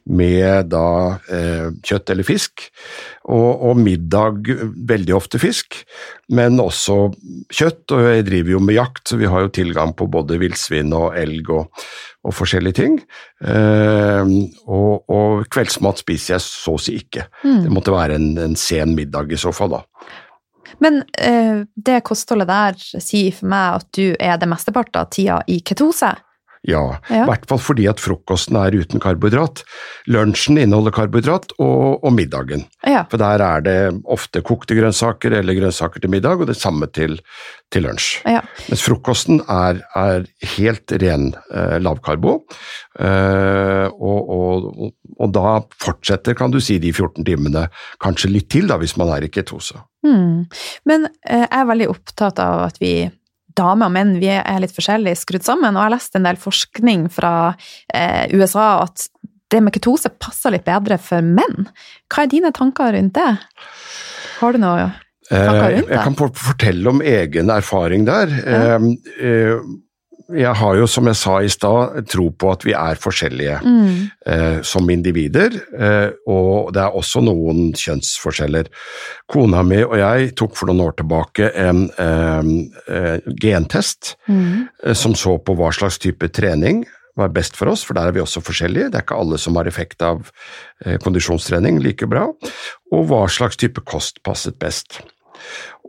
med 0.09 0.69
da 0.71 0.85
eh, 1.31 1.69
kjøtt 1.85 2.13
eller 2.13 2.27
fisk, 2.27 2.67
og, 3.29 3.65
og 3.69 3.79
middag 3.79 4.49
veldig 4.89 5.15
ofte 5.17 5.41
fisk, 5.41 5.81
men 6.35 6.59
også 6.61 6.97
kjøtt, 7.53 7.83
og 7.95 8.05
jeg 8.07 8.27
driver 8.29 8.55
jo 8.55 8.61
med 8.63 8.79
jakt, 8.79 9.03
så 9.09 9.19
vi 9.19 9.29
har 9.29 9.45
jo 9.45 9.53
tilgang 9.59 9.93
på 9.97 10.09
både 10.11 10.39
villsvin 10.41 10.93
og 10.97 11.17
elg 11.19 11.51
og, 11.53 11.83
og 12.25 12.35
forskjellige 12.35 12.79
ting. 12.81 12.97
Eh, 13.41 14.33
og, 14.67 15.05
og 15.09 15.45
kveldsmat 15.51 16.01
spiser 16.03 16.37
jeg 16.37 16.45
så 16.47 16.77
å 16.77 16.81
si 16.81 16.97
ikke. 17.01 17.29
Det 17.43 17.73
måtte 17.73 17.95
være 17.95 18.19
en, 18.19 18.33
en 18.49 18.57
sen 18.59 18.95
middag 18.97 19.33
i 19.33 19.39
så 19.39 19.53
fall, 19.55 19.77
da. 19.79 19.85
Men 20.77 21.01
eh, 21.17 21.65
det 21.75 22.03
kostholdet 22.07 22.49
der 22.49 22.77
sier 23.01 23.33
for 23.35 23.49
meg 23.51 23.79
at 23.81 23.87
du 23.97 24.13
er 24.13 24.37
det 24.39 24.49
mesteparten 24.49 25.01
av 25.01 25.09
tida 25.13 25.39
i 25.49 25.59
ketose. 25.65 26.13
Ja, 26.67 26.97
i 27.09 27.15
Ja. 27.15 27.23
hvert 27.25 27.45
fall 27.47 27.57
fordi 27.63 27.85
at 27.87 28.01
frokosten 28.03 28.57
er 28.59 28.75
uten 28.75 28.99
karbohydrat. 28.99 29.61
Lunsjen 30.11 30.57
inneholder 30.59 30.91
karbohydrat, 30.91 31.53
og, 31.59 32.03
og 32.03 32.11
middagen. 32.13 32.65
Ja. 32.83 33.05
For 33.09 33.17
der 33.21 33.39
er 33.45 33.61
det 33.63 33.77
ofte 34.03 34.41
kokte 34.43 34.75
grønnsaker 34.75 35.37
eller 35.39 35.55
grønnsaker 35.55 36.01
til 36.03 36.11
middag, 36.11 36.41
og 36.43 36.47
det 36.51 36.57
samme 36.59 36.89
til, 36.91 37.19
til 37.71 37.83
lunsj. 37.87 38.19
ja. 38.27 38.41
Mens 38.67 38.83
frokosten 38.83 39.39
er, 39.47 39.79
er 39.95 40.25
helt 40.57 40.91
ren 40.99 41.29
eh, 41.53 41.77
lavkarbo, 41.79 42.41
eh, 42.99 43.87
og, 43.95 44.29
og, 44.35 44.91
og 45.19 45.31
da 45.35 45.55
fortsetter, 45.83 46.35
kan 46.37 46.51
du 46.51 46.59
si, 46.63 46.77
de 46.81 46.91
14 46.91 47.23
timene, 47.27 47.67
kanskje 48.03 48.31
litt 48.33 48.49
til 48.51 48.67
da, 48.69 48.77
hvis 48.81 48.97
man 48.99 49.13
er 49.15 49.25
i 49.27 49.31
ketose. 49.31 49.79
Mm. 50.05 50.45
Men 50.87 51.07
eh, 51.27 51.45
jeg 51.45 51.55
er 51.61 51.71
veldig 51.71 51.89
opptatt 51.91 52.39
av 52.43 52.67
at 52.69 52.77
vi 52.83 52.93
damer 53.57 53.89
og 53.89 53.95
menn 53.95 54.15
vi 54.21 54.29
er 54.35 54.61
litt 54.61 54.75
forskjellig 54.75 55.15
skrudd 55.19 55.45
sammen, 55.47 55.73
og 55.75 55.81
jeg 55.81 55.87
har 55.87 55.95
lest 55.95 56.15
en 56.19 56.27
del 56.27 56.39
forskning 56.39 57.07
fra 57.13 57.33
eh, 57.93 58.25
USA 58.35 58.83
at 58.85 59.07
det 59.49 59.63
med 59.65 59.73
ketose 59.73 60.11
passer 60.21 60.53
litt 60.53 60.67
bedre 60.67 60.99
for 61.01 61.25
menn. 61.25 61.69
Hva 62.11 62.25
er 62.25 62.31
dine 62.31 62.51
tanker 62.53 62.93
rundt 62.93 63.15
det? 63.17 63.31
Har 64.39 64.53
du 64.53 64.61
noe 64.61 64.89
tanker 65.29 65.69
Eh, 65.69 65.75
rundt 65.75 65.89
det? 65.89 65.93
jeg 65.93 66.05
kan 66.07 66.33
fortelle 66.33 66.89
om 66.89 67.01
egen 67.05 67.51
erfaring 67.53 68.05
der. 68.07 68.31
Ja. 68.39 68.61
Eh, 68.77 69.27
eh, 69.29 69.59
jeg 70.35 70.53
har 70.55 70.75
jo, 70.77 70.85
som 70.87 71.07
jeg 71.09 71.17
sa 71.17 71.37
i 71.41 71.49
stad, 71.49 72.05
tro 72.11 72.29
på 72.31 72.51
at 72.51 72.65
vi 72.67 72.73
er 72.77 72.99
forskjellige 73.01 73.59
Mm. 73.63 74.11
eh, 74.25 74.61
som 74.61 74.89
individer, 74.89 75.49
eh, 75.77 76.11
og 76.27 76.73
det 76.73 76.81
er 76.83 76.95
også 76.95 77.21
noen 77.23 77.73
kjønnsforskjeller. 77.73 78.67
Kona 79.27 79.63
mi 79.63 79.81
og 79.83 79.97
jeg 79.97 80.35
tok 80.35 80.55
for 80.55 80.67
noen 80.67 80.81
år 80.87 80.95
tilbake 80.97 81.51
en 81.55 81.89
eh, 81.97 83.19
gentest 83.41 84.15
Mm. 84.27 84.69
eh, 84.83 84.93
som 84.93 85.13
så 85.15 85.37
på 85.43 85.55
hva 85.55 85.71
slags 85.73 85.97
type 85.99 86.27
trening 86.29 86.85
var 87.17 87.29
best 87.29 87.55
for 87.57 87.67
oss, 87.67 87.83
for 87.83 87.93
der 87.97 88.07
er 88.07 88.11
vi 88.15 88.21
også 88.21 88.39
forskjellige. 88.41 88.91
Det 88.91 88.95
er 88.95 89.03
ikke 89.03 89.19
alle 89.19 89.37
som 89.37 89.55
har 89.55 89.65
effekt 89.67 90.01
av 90.01 90.29
eh, 90.85 90.97
kondisjonstrening 90.97 91.81
like 91.83 92.07
bra, 92.07 92.27
og 92.93 93.07
hva 93.09 93.25
slags 93.27 93.57
type 93.57 93.81
kost 93.83 94.21
passet 94.23 94.57
best. 94.59 95.01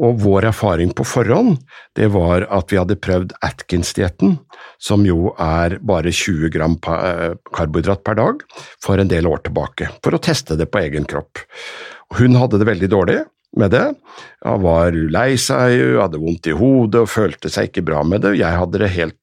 Og 0.00 0.20
vår 0.22 0.48
erfaring 0.50 0.92
på 0.96 1.04
forhånd, 1.06 1.58
det 1.96 2.10
var 2.14 2.46
at 2.50 2.70
vi 2.72 2.78
hadde 2.80 2.96
prøvd 3.00 3.34
Atkins-dietten, 3.46 4.38
som 4.78 5.04
jo 5.06 5.34
er 5.38 5.78
bare 5.80 6.12
20 6.12 6.50
gram 6.54 6.78
eh, 6.88 7.34
karbohydrat 7.56 8.04
per 8.06 8.18
dag, 8.20 8.42
for 8.82 8.98
en 9.02 9.10
del 9.10 9.26
år 9.30 9.44
tilbake, 9.48 9.90
for 10.04 10.16
å 10.16 10.22
teste 10.22 10.56
det 10.60 10.70
på 10.72 10.82
egen 10.84 11.04
kropp. 11.10 11.42
Hun 12.18 12.34
hadde 12.40 12.58
det 12.58 12.66
veldig 12.70 12.90
dårlig 12.90 13.20
med 13.58 13.72
det, 13.74 13.86
hun 14.46 14.62
var 14.62 14.92
lei 14.94 15.34
seg, 15.40 15.74
hun 15.80 16.00
hadde 16.04 16.20
vondt 16.22 16.46
i 16.50 16.54
hodet 16.56 17.02
og 17.04 17.10
følte 17.10 17.50
seg 17.50 17.70
ikke 17.70 17.86
bra 17.88 18.04
med 18.06 18.22
det. 18.22 18.36
Jeg 18.38 18.56
hadde 18.60 18.78
det 18.78 18.92
helt 18.94 19.16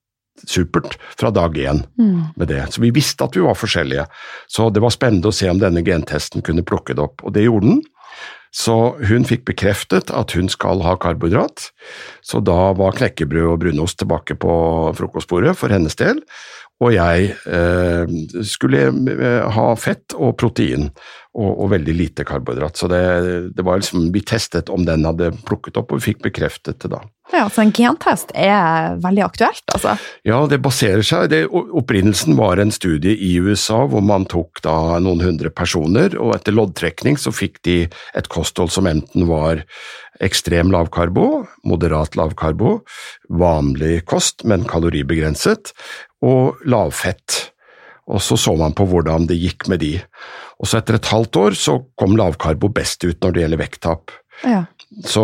supert 0.48 0.98
fra 1.18 1.32
dag 1.34 1.56
én 1.58 1.80
Mm. 1.98 2.26
med 2.38 2.48
det. 2.48 2.62
Så 2.74 2.82
vi 2.82 2.92
visste 2.92 3.24
at 3.24 3.34
vi 3.36 3.42
var 3.42 3.56
forskjellige. 3.56 4.06
Så 4.48 4.70
det 4.72 4.82
var 4.84 4.92
spennende 4.94 5.32
å 5.32 5.34
se 5.34 5.50
om 5.50 5.58
denne 5.58 5.82
gentesten 5.82 6.44
kunne 6.46 6.62
plukke 6.62 6.94
det 6.94 7.02
opp, 7.02 7.24
og 7.24 7.34
det 7.34 7.48
gjorde 7.48 7.72
den. 7.72 7.82
Så 8.58 8.76
hun 9.06 9.28
fikk 9.28 9.46
bekreftet 9.52 10.10
at 10.10 10.34
hun 10.34 10.50
skal 10.50 10.82
ha 10.86 10.96
karbohydrat, 10.98 11.68
så 12.26 12.42
da 12.42 12.72
var 12.78 12.96
knekkebrød 12.98 13.52
og 13.52 13.60
brunost 13.62 14.00
tilbake 14.02 14.38
på 14.42 14.54
frokostbordet 14.98 15.54
for 15.60 15.74
hennes 15.74 15.98
del, 16.00 16.24
og 16.82 16.94
jeg 16.94 17.32
eh, 17.50 18.16
skulle 18.46 18.82
eh, 18.90 19.46
ha 19.54 19.68
fett 19.82 20.14
og 20.14 20.36
protein, 20.42 20.90
og, 21.38 21.50
og 21.50 21.72
veldig 21.74 21.96
lite 21.98 22.26
karbohydrat. 22.26 22.78
Så 22.78 22.90
det, 22.92 23.02
det 23.58 23.66
var 23.66 23.82
liksom, 23.82 24.12
vi 24.14 24.22
testet 24.26 24.70
om 24.74 24.86
den 24.86 25.06
hadde 25.06 25.32
plukket 25.48 25.78
opp, 25.82 25.94
og 25.94 26.02
vi 26.02 26.12
fikk 26.12 26.26
bekreftet 26.30 26.82
det 26.84 26.94
da. 26.94 27.02
Ja, 27.34 27.50
Så 27.50 27.62
en 27.62 27.74
gentest 27.76 28.32
er 28.36 28.96
veldig 29.04 29.24
aktuelt, 29.26 29.64
altså? 29.74 29.98
Ja, 30.28 30.40
det 30.48 30.62
baserer 30.64 31.04
seg 31.06 31.30
det, 31.34 31.42
Opprinnelsen 31.52 32.38
var 32.40 32.62
en 32.62 32.72
studie 32.72 33.18
i 33.20 33.34
USA 33.44 33.84
hvor 33.90 34.04
man 34.06 34.26
tok 34.32 34.62
da 34.64 34.98
noen 35.04 35.24
hundre 35.26 35.52
personer, 35.52 36.16
og 36.16 36.36
etter 36.38 36.56
loddtrekning 36.56 37.20
så 37.20 37.34
fikk 37.36 37.60
de 37.68 37.78
et 38.16 38.32
kosthold 38.32 38.72
som 38.74 38.88
enten 38.88 39.28
var 39.28 39.66
ekstrem 40.24 40.72
lavkarbo, 40.74 41.46
moderat 41.68 42.16
lavkarbo, 42.18 42.80
vanlig 43.30 44.02
kost, 44.10 44.46
men 44.48 44.66
kaloribegrenset, 44.70 45.76
og 46.26 46.64
lavfett. 46.66 47.52
Og 48.08 48.24
så 48.24 48.38
så 48.40 48.56
man 48.58 48.74
på 48.74 48.88
hvordan 48.88 49.28
det 49.28 49.38
gikk 49.38 49.68
med 49.68 49.84
de. 49.84 49.98
Og 50.58 50.70
så 50.70 50.80
etter 50.80 50.98
et 50.98 51.12
halvt 51.12 51.42
år 51.44 51.58
så 51.60 51.76
kom 52.00 52.16
lavkarbo 52.18 52.72
best 52.74 53.04
ut 53.04 53.20
når 53.22 53.36
det 53.36 53.44
gjelder 53.44 53.62
vekttap. 53.62 54.16
Ja. 54.48 54.64
Så, 55.04 55.24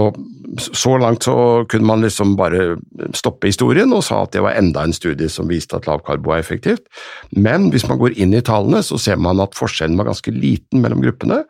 så 0.60 0.98
langt 1.00 1.24
så 1.24 1.64
kunne 1.72 1.88
man 1.88 2.04
liksom 2.04 2.36
bare 2.36 2.76
stoppe 3.16 3.48
historien 3.48 3.94
og 3.96 4.04
sa 4.06 4.24
at 4.26 4.34
det 4.36 4.44
var 4.44 4.58
enda 4.60 4.84
en 4.84 4.96
studie 4.96 5.30
som 5.32 5.48
viste 5.50 5.78
at 5.78 5.88
lavkarbo 5.88 6.34
er 6.36 6.44
effektivt. 6.44 6.84
Men 7.32 7.70
hvis 7.72 7.88
man 7.88 8.02
går 8.02 8.18
inn 8.20 8.36
i 8.36 8.44
tallene, 8.44 8.84
så 8.84 9.00
ser 9.00 9.22
man 9.24 9.42
at 9.44 9.56
forskjellen 9.58 9.96
var 10.00 10.12
ganske 10.12 10.36
liten 10.36 10.84
mellom 10.84 11.02
gruppene. 11.06 11.44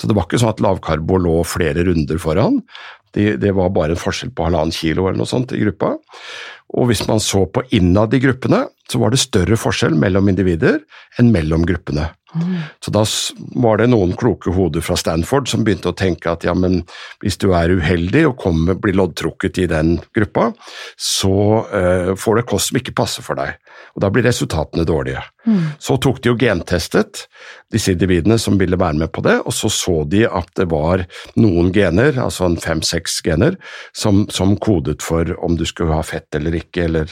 Så 0.00 0.08
det 0.08 0.16
var 0.16 0.26
ikke 0.26 0.40
sånn 0.40 0.54
at 0.54 0.62
lavkarbo 0.64 1.20
lå 1.20 1.36
flere 1.46 1.84
runder 1.86 2.20
foran. 2.22 2.62
Det, 3.14 3.38
det 3.42 3.54
var 3.56 3.72
bare 3.74 3.96
en 3.96 4.00
forskjell 4.00 4.34
på 4.36 4.48
halvannen 4.48 4.74
kilo 4.74 5.08
eller 5.08 5.20
noe 5.22 5.30
sånt 5.30 5.54
i 5.56 5.62
gruppa. 5.62 5.96
Og 6.76 6.90
hvis 6.90 7.06
man 7.08 7.20
så 7.24 7.46
på 7.48 7.64
innad 7.76 8.12
i 8.12 8.20
gruppene, 8.20 8.66
så 8.88 9.00
var 9.00 9.12
det 9.12 9.22
større 9.22 9.56
forskjell 9.56 9.96
mellom 9.96 10.28
individer 10.28 10.82
enn 11.20 11.30
mellom 11.32 11.64
gruppene. 11.68 12.10
Mm. 12.36 12.56
Så 12.84 12.92
da 12.92 13.02
var 13.56 13.80
det 13.80 13.88
noen 13.88 14.12
kloke 14.18 14.52
hoder 14.52 14.84
fra 14.84 14.98
Stanford 15.00 15.48
som 15.48 15.64
begynte 15.64 15.88
å 15.88 15.96
tenke 15.96 16.28
at 16.28 16.44
ja, 16.44 16.52
men 16.52 16.82
hvis 17.24 17.40
du 17.40 17.50
er 17.56 17.72
uheldig 17.72 18.26
og 18.28 18.36
kommer, 18.42 18.76
blir 18.76 18.98
loddtrukket 19.00 19.62
i 19.64 19.68
den 19.70 19.96
gruppa, 20.16 20.50
så 21.00 21.38
uh, 21.72 22.12
får 22.20 22.40
du 22.40 22.44
kost 22.52 22.72
som 22.72 22.80
ikke 22.80 22.96
passer 23.00 23.24
for 23.24 23.40
deg, 23.40 23.56
og 23.94 24.02
da 24.04 24.10
blir 24.12 24.26
resultatene 24.26 24.84
dårlige. 24.88 25.22
Mm. 25.48 25.64
Så 25.82 25.96
tok 26.02 26.20
de 26.22 26.32
jo 26.32 26.36
gentestet 26.38 27.24
disse 27.72 27.94
individene 27.94 28.38
som 28.40 28.58
ville 28.60 28.78
være 28.78 29.00
med 29.00 29.12
på 29.14 29.24
det, 29.26 29.38
og 29.44 29.54
så 29.56 29.70
så 29.72 29.96
de 30.08 30.24
at 30.28 30.52
det 30.58 30.68
var 30.72 31.04
noen 31.40 31.72
gener, 31.74 32.18
altså 32.22 32.50
fem-seks 32.62 33.20
gener, 33.26 33.58
som, 33.96 34.26
som, 34.32 34.56
kodet 34.58 35.02
for 35.04 35.28
om 35.44 35.58
du 35.58 35.66
skulle 35.68 35.94
ha 35.94 36.04
fett 36.06 36.34
eller 36.34 36.56
ikke, 36.60 36.86
eller 36.88 37.10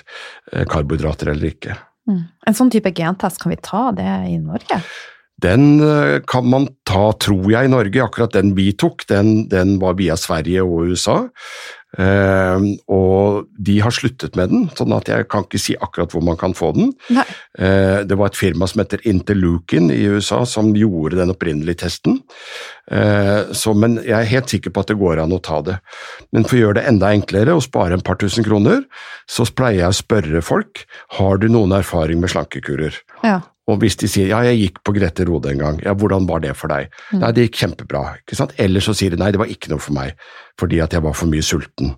uh, 0.52 0.64
karbohydrater 0.68 1.32
eller 1.34 1.52
ikke. 1.52 1.76
Mm. 2.06 2.22
En 2.46 2.56
sånn 2.56 2.72
type 2.72 2.92
gentest, 2.96 3.42
kan 3.42 3.52
vi 3.52 3.60
ta 3.62 3.90
det 3.96 4.08
i 4.30 4.38
Norge? 4.38 4.80
Den 5.42 5.80
eh, 5.84 6.22
kan 6.24 6.46
man 6.48 6.68
ta, 6.88 7.10
tror 7.20 7.44
jeg, 7.52 7.68
i 7.68 7.72
Norge. 7.72 8.00
Akkurat 8.04 8.32
den 8.32 8.54
vi 8.56 8.70
tok, 8.78 9.04
den, 9.10 9.48
den 9.52 9.76
var 9.82 9.98
via 9.98 10.16
Sverige 10.16 10.64
og 10.64 10.92
USA. 10.92 11.18
Uh, 11.96 12.76
og 12.92 13.46
de 13.56 13.78
har 13.80 13.94
sluttet 13.94 14.36
med 14.36 14.52
den, 14.52 14.66
sånn 14.76 14.92
at 14.96 15.08
jeg 15.08 15.28
kan 15.32 15.46
ikke 15.46 15.60
si 15.60 15.76
akkurat 15.80 16.12
hvor 16.12 16.24
man 16.26 16.38
kan 16.40 16.52
få 16.56 16.72
den. 16.76 16.92
Uh, 17.08 18.04
det 18.06 18.18
var 18.18 18.30
et 18.30 18.38
firma 18.38 18.68
som 18.68 18.82
heter 18.82 19.04
Interlukin 19.08 19.88
i 19.94 20.02
USA 20.12 20.42
som 20.48 20.74
gjorde 20.76 21.20
den 21.20 21.32
opprinnelige 21.32 21.82
testen. 21.86 22.20
Uh, 22.92 23.48
så, 23.56 23.74
men 23.74 23.98
jeg 24.02 24.16
er 24.18 24.32
helt 24.34 24.52
sikker 24.52 24.74
på 24.74 24.84
at 24.84 24.92
det 24.92 25.00
går 25.00 25.24
an 25.24 25.34
å 25.36 25.42
ta 25.42 25.62
det. 25.64 25.78
Men 26.36 26.46
for 26.46 26.58
å 26.58 26.64
gjøre 26.66 26.80
det 26.80 26.86
enda 26.92 27.12
enklere 27.16 27.56
og 27.56 27.64
spare 27.66 27.96
en 27.96 28.04
par 28.06 28.20
tusen 28.20 28.46
kroner, 28.46 28.84
så 29.30 29.48
pleier 29.48 29.86
jeg 29.86 29.94
å 29.94 30.00
spørre 30.04 30.44
folk 30.44 30.84
har 31.18 31.40
du 31.40 31.48
noen 31.50 31.74
erfaring 31.80 32.20
med 32.22 32.34
slankekurer. 32.34 33.00
Ja. 33.24 33.40
Og 33.66 33.80
hvis 33.82 33.98
de 33.98 34.08
sier 34.10 34.30
ja, 34.30 34.42
jeg 34.46 34.60
gikk 34.60 34.82
på 34.86 34.94
Grete 34.94 35.26
Rode 35.26 35.50
en 35.50 35.62
gang, 35.62 35.80
ja, 35.82 35.94
hvordan 35.98 36.28
var 36.28 36.44
det 36.44 36.54
for 36.58 36.70
deg? 36.70 36.92
Mm. 37.10 37.18
Nei, 37.22 37.32
det 37.34 37.48
gikk 37.48 37.60
kjempebra, 37.64 38.04
ikke 38.22 38.38
sant. 38.38 38.54
Eller 38.62 38.84
så 38.84 38.94
sier 38.94 39.14
de 39.14 39.20
nei, 39.20 39.32
det 39.34 39.42
var 39.42 39.50
ikke 39.50 39.72
noe 39.72 39.82
for 39.82 39.96
meg, 39.96 40.14
fordi 40.60 40.78
at 40.84 40.94
jeg 40.94 41.04
var 41.06 41.16
for 41.18 41.30
mye 41.32 41.44
sulten. 41.44 41.96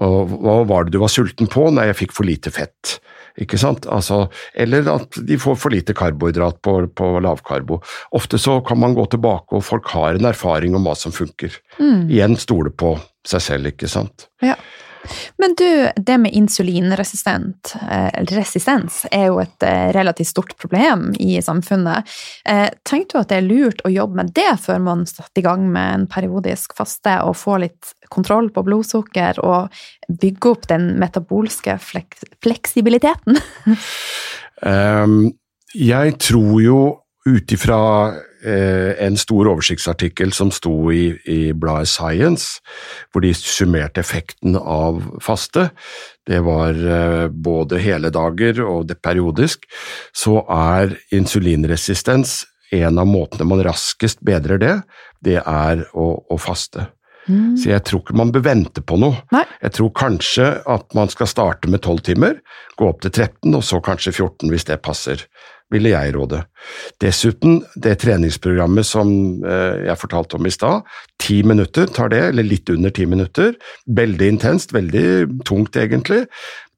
Og 0.00 0.34
hva 0.40 0.60
var 0.66 0.86
det 0.86 0.94
du 0.94 1.00
var 1.02 1.12
sulten 1.12 1.50
på? 1.50 1.68
Nei, 1.74 1.90
jeg 1.90 2.00
fikk 2.04 2.16
for 2.16 2.26
lite 2.26 2.52
fett. 2.54 2.98
Ikke 3.40 3.58
sant? 3.60 3.86
Altså, 3.90 4.24
eller 4.58 4.88
at 4.90 5.18
de 5.26 5.38
får 5.40 5.56
for 5.60 5.72
lite 5.72 5.94
karbohydrat 5.96 6.58
på, 6.64 6.74
på, 6.96 7.10
lavkarbo. 7.22 7.80
Ofte 8.16 8.40
så 8.40 8.58
kan 8.66 8.80
man 8.80 8.96
gå 8.98 9.06
tilbake, 9.12 9.54
og 9.56 9.64
folk 9.64 9.90
har 9.94 10.18
en 10.18 10.28
erfaring 10.32 10.76
om 10.76 10.88
hva 10.88 10.96
som 10.98 11.14
funker. 11.14 11.54
Mm. 11.78 12.08
Igjen 12.10 12.38
stole 12.40 12.72
på 12.72 12.96
seg 13.26 13.44
selv, 13.44 13.72
ikke 13.72 13.90
sant. 13.90 14.28
Ja. 14.44 14.56
Men 15.40 15.54
du, 15.58 15.88
det 15.96 16.16
med 16.20 16.34
insulinresistent 16.36 17.74
eh, 17.80 18.08
er 19.10 19.26
jo 19.26 19.40
et 19.40 19.66
eh, 19.66 19.88
relativt 19.96 20.28
stort 20.28 20.56
problem 20.60 21.10
i 21.18 21.40
samfunnet. 21.42 22.08
Tenkte 22.44 22.90
tenker 22.90 23.16
du 23.16 23.20
at 23.22 23.30
det 23.30 23.38
er 23.38 23.46
lurt 23.46 23.82
å 23.86 23.92
jobbe 23.92 24.20
med 24.20 24.32
det 24.36 24.52
før 24.62 24.80
man 24.84 25.06
setter 25.08 25.40
i 25.40 25.46
gang 25.46 25.66
med 25.72 25.94
en 25.94 26.06
periodisk 26.10 26.74
faste 26.76 27.16
og 27.24 27.38
får 27.38 27.62
litt 27.64 27.92
kontroll 28.12 28.50
på 28.52 28.64
blodsukker 28.66 29.40
og 29.44 29.70
bygge 30.20 30.50
opp 30.50 30.68
den 30.70 30.92
metabolske 31.00 31.78
fleksibiliteten? 31.80 33.38
um, 34.62 35.30
jeg 35.92 36.16
tror 36.20 36.56
jo 36.64 36.80
ut 37.28 37.52
ifra 37.52 37.80
Eh, 38.44 39.04
en 39.04 39.16
stor 39.20 39.48
oversiktsartikkel 39.50 40.30
som 40.32 40.48
sto 40.54 40.72
i, 40.92 41.10
i, 41.28 41.52
bladet 41.52 41.90
Science, 41.92 42.62
hvor 43.12 43.20
de 43.20 43.34
summerte 43.36 44.00
effekten 44.00 44.56
av 44.56 45.02
faste. 45.20 45.66
Det 46.24 46.40
var 46.46 46.72
eh, 46.72 47.26
både 47.28 47.82
hele 47.84 48.08
dager 48.14 48.62
og 48.64 48.88
det 48.88 48.96
periodisk. 49.04 49.68
Så 50.16 50.38
er 50.48 50.96
insulinresistens 51.12 52.46
en 52.72 53.02
av 53.02 53.10
måtene 53.10 53.48
man 53.50 53.60
raskest 53.66 54.24
bedrer 54.24 54.62
det, 54.62 54.74
det 55.20 55.36
er 55.42 55.84
å, 55.92 56.08
å 56.24 56.40
faste. 56.40 56.88
Mm. 57.28 57.58
Så 57.60 57.74
jeg 57.74 57.84
tror 57.84 58.00
ikke 58.00 58.16
man 58.16 58.32
bør 58.32 58.46
vente 58.46 58.80
på 58.80 58.96
noe. 59.02 59.20
Nei. 59.34 59.44
Jeg 59.60 59.76
tror 59.76 59.92
kanskje 60.00 60.52
at 60.64 60.96
man 60.96 61.12
skal 61.12 61.28
starte 61.28 61.68
med 61.68 61.82
12 61.84 62.06
timer, 62.08 62.40
gå 62.80 62.88
opp 62.88 63.04
til 63.04 63.12
13, 63.12 63.52
og 63.52 63.66
så 63.66 63.84
kanskje 63.84 64.14
14 64.16 64.48
hvis 64.48 64.70
det 64.70 64.80
passer 64.86 65.28
ville 65.70 65.92
jeg 65.92 66.14
råde. 66.16 66.42
Dessuten, 67.02 67.60
det 67.74 67.98
treningsprogrammet 68.02 68.86
som 68.86 69.10
eh, 69.44 69.86
jeg 69.86 70.00
fortalte 70.00 70.38
om 70.38 70.48
i 70.48 70.54
stad, 70.54 70.88
ti 71.22 71.40
minutter 71.46 71.90
tar 71.90 72.10
det, 72.12 72.24
eller 72.30 72.46
litt 72.46 72.70
under 72.72 72.92
ti 72.94 73.06
minutter. 73.06 73.54
Veldig 73.86 74.32
intenst, 74.36 74.74
veldig 74.76 75.06
tungt 75.48 75.78
egentlig. 75.78 76.24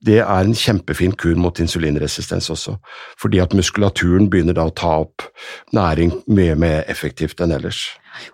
Det 0.03 0.19
er 0.19 0.43
en 0.43 0.57
kjempefin 0.59 1.15
kur 1.15 1.37
mot 1.39 1.59
insulinresistens 1.63 2.51
også, 2.51 2.75
fordi 3.23 3.39
at 3.39 3.55
muskulaturen 3.55 4.27
begynner 4.31 4.57
da 4.59 4.67
å 4.67 4.75
ta 4.75 4.97
opp 5.05 5.29
næring 5.77 6.11
mye 6.27 6.57
mer 6.59 6.83
effektivt 6.91 7.43
enn 7.45 7.55
ellers. 7.55 7.85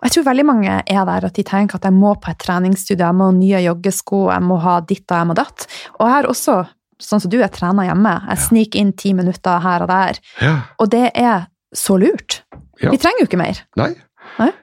Jeg 0.01 0.15
tror 0.15 0.25
veldig 0.25 0.45
mange 0.49 0.79
er 0.81 1.05
der 1.07 1.27
at 1.29 1.37
de 1.37 1.45
tenker 1.45 1.77
at 1.77 1.85
jeg 1.85 1.95
må 1.95 2.15
på 2.17 2.33
et 2.33 2.41
treningsstudio, 2.41 3.05
jeg 3.05 3.19
må 3.19 3.29
ha 3.29 3.37
nye 3.37 3.61
joggesko, 3.67 4.25
jeg 4.33 4.45
må 4.49 4.57
ha 4.65 4.79
ditt 4.81 5.05
og 5.05 5.21
jeg 5.21 5.29
må 5.29 5.37
datt. 5.37 5.69
Og 5.99 6.07
jeg 6.07 6.15
har 6.15 6.29
også 6.33 6.57
sånn 7.01 7.23
som 7.23 7.31
du 7.31 7.39
jeg 7.39 7.51
trener 7.55 7.89
hjemme. 7.89 8.15
Jeg 8.29 8.43
sniker 8.45 8.81
inn 8.81 8.93
ti 8.97 9.13
minutter 9.17 9.63
her 9.63 9.85
og 9.85 9.91
der. 9.91 10.19
Ja. 10.43 10.55
Og 10.79 10.91
det 10.93 11.07
er 11.15 11.47
så 11.75 11.97
lurt. 12.01 12.41
Ja. 12.81 12.91
Vi 12.91 12.99
trenger 13.01 13.23
jo 13.23 13.29
ikke 13.29 13.41
mer. 13.41 13.59
Nei. 13.79 13.91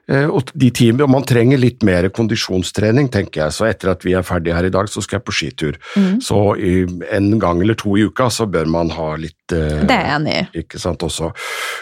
Eh, 0.07 0.25
og 0.25 0.51
de 0.55 0.69
timene, 0.71 1.07
Man 1.11 1.25
trenger 1.27 1.59
litt 1.59 1.83
mer 1.87 2.07
kondisjonstrening, 2.13 3.09
tenker 3.13 3.45
jeg. 3.45 3.55
Så 3.55 3.67
etter 3.67 3.91
at 3.93 4.05
vi 4.05 4.15
er 4.17 4.25
ferdige 4.25 4.55
her 4.55 4.67
i 4.67 4.73
dag, 4.73 4.89
så 4.89 5.03
skal 5.03 5.19
jeg 5.19 5.25
på 5.27 5.35
skitur. 5.35 5.79
Mm. 5.95 6.19
Så 6.23 6.39
i, 6.57 6.73
en 7.13 7.29
gang 7.41 7.61
eller 7.61 7.77
to 7.79 7.97
i 7.97 8.05
uka 8.07 8.29
så 8.33 8.47
bør 8.49 8.69
man 8.71 8.91
ha 8.95 9.09
litt 9.19 9.55
eh, 9.55 9.83
Det 9.83 9.93
er 9.93 10.05
jeg 10.05 10.15
enig 10.15 10.35
i. 10.37 10.45
Ikke 10.63 10.81
sant 10.81 11.03
også. 11.05 11.31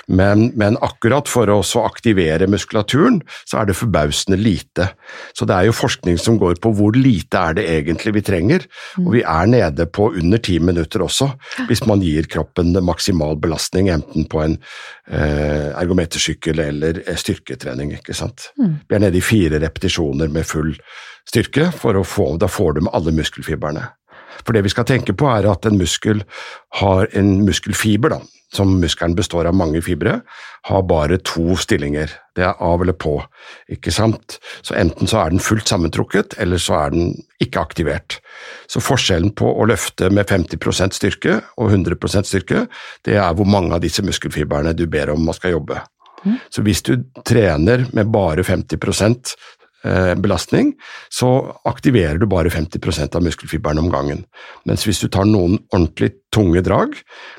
Men, 0.07 0.49
men 0.57 0.79
akkurat 0.85 1.29
for 1.29 1.49
å 1.51 1.61
aktivere 1.85 2.49
muskulaturen, 2.51 3.21
så 3.47 3.61
er 3.61 3.69
det 3.69 3.77
forbausende 3.79 4.39
lite. 4.39 4.89
Så 5.37 5.47
det 5.47 5.57
er 5.57 5.69
jo 5.69 5.77
forskning 5.77 6.19
som 6.21 6.39
går 6.41 6.59
på 6.63 6.73
hvor 6.75 6.97
lite 6.97 7.41
er 7.41 7.59
det 7.59 7.67
egentlig 7.77 8.15
vi 8.19 8.25
trenger. 8.25 8.67
Mm. 8.97 9.05
Og 9.05 9.11
vi 9.17 9.23
er 9.25 9.51
nede 9.51 9.87
på 9.87 10.11
under 10.15 10.41
ti 10.41 10.57
minutter 10.59 11.05
også, 11.05 11.31
hvis 11.69 11.85
man 11.89 12.03
gir 12.03 12.27
kroppen 12.31 12.73
maksimal 12.85 13.37
belastning, 13.39 13.89
enten 13.93 14.27
på 14.29 14.41
en 14.43 14.57
eh, 15.07 15.71
ergometersykkel 15.77 16.61
eller 16.65 17.01
eh, 17.05 17.17
styrketrening 17.19 17.84
trening. 17.85 17.99
ikke 17.99 18.13
sant? 18.13 18.51
Mm. 18.59 18.79
Vi 18.87 18.95
er 18.95 18.99
nede 18.99 19.17
i 19.17 19.21
fire 19.21 19.59
repetisjoner 19.59 20.29
med 20.29 20.45
full 20.45 20.75
styrke, 21.27 21.71
for 21.71 21.95
å 21.95 22.03
få, 22.03 22.37
da 22.37 22.47
får 22.47 22.75
du 22.75 22.81
med 22.85 22.93
alle 22.93 23.11
muskelfibrene. 23.11 23.89
For 24.45 24.53
det 24.53 24.65
vi 24.65 24.69
skal 24.69 24.85
tenke 24.85 25.13
på 25.13 25.27
er 25.31 25.47
at 25.47 25.65
en 25.65 25.77
muskel 25.77 26.23
har 26.81 27.07
en 27.13 27.45
muskelfiber, 27.45 28.09
da, 28.09 28.19
som 28.53 28.79
muskelen 28.79 29.15
består 29.15 29.47
av 29.47 29.55
mange 29.55 29.81
fibre, 29.81 30.21
har 30.67 30.83
bare 30.83 31.17
to 31.23 31.55
stillinger. 31.55 32.11
Det 32.35 32.43
er 32.43 32.59
av 32.59 32.81
eller 32.81 32.93
på, 32.93 33.23
ikke 33.71 33.91
sant. 33.91 34.37
Så 34.61 34.75
enten 34.75 35.07
så 35.07 35.21
er 35.23 35.31
den 35.31 35.39
fullt 35.39 35.67
sammentrukket, 35.67 36.35
eller 36.37 36.59
så 36.61 36.75
er 36.83 36.93
den 36.93 37.15
ikke 37.41 37.63
aktivert. 37.63 38.19
Så 38.67 38.83
forskjellen 38.83 39.31
på 39.39 39.47
å 39.47 39.65
løfte 39.71 40.11
med 40.11 40.27
50% 40.27 40.99
styrke 40.99 41.39
og 41.55 41.71
100% 41.71 42.27
styrke, 42.27 42.67
det 43.07 43.15
er 43.15 43.35
hvor 43.35 43.47
mange 43.47 43.75
av 43.75 43.83
disse 43.83 44.03
muskelfibrene 44.03 44.75
du 44.75 44.85
ber 44.91 45.15
om 45.15 45.25
man 45.25 45.37
skal 45.37 45.55
jobbe. 45.55 45.79
Så 46.49 46.63
hvis 46.65 46.83
du 46.85 46.97
trener 47.27 47.85
med 47.93 48.11
bare 48.13 48.43
50 48.43 48.77
eh, 49.85 50.15
belastning, 50.15 50.73
så 51.09 51.29
aktiverer 51.65 52.17
du 52.17 52.27
bare 52.29 52.49
50 52.49 53.15
av 53.15 53.23
muskelfiberen 53.23 53.79
om 53.79 53.91
gangen. 53.93 54.25
Mens 54.65 54.85
hvis 54.87 55.03
du 55.03 55.07
tar 55.07 55.25
noen 55.29 55.59
ordentlig 55.71 56.13
tunge 56.33 56.61
drag, 56.65 56.95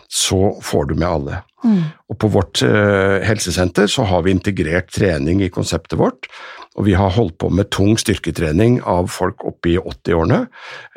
så 0.09 0.57
får 0.63 0.91
du 0.91 0.95
med 0.95 1.09
alle. 1.09 1.43
Mm. 1.65 1.83
Og 2.11 2.19
på 2.21 2.31
vårt 2.31 2.63
eh, 2.63 3.25
helsesenter 3.27 3.89
så 3.91 4.07
har 4.07 4.23
vi 4.23 4.35
integrert 4.35 4.93
trening 4.95 5.43
i 5.43 5.51
konseptet 5.53 5.99
vårt. 5.99 6.29
Og 6.77 6.87
vi 6.87 6.95
har 6.95 7.15
holdt 7.17 7.39
på 7.41 7.49
med 7.51 7.71
tung 7.73 7.97
styrketrening 7.99 8.79
av 8.85 9.09
folk 9.13 9.47
oppe 9.49 9.73
i 9.73 9.79
80-årene, 9.81 10.43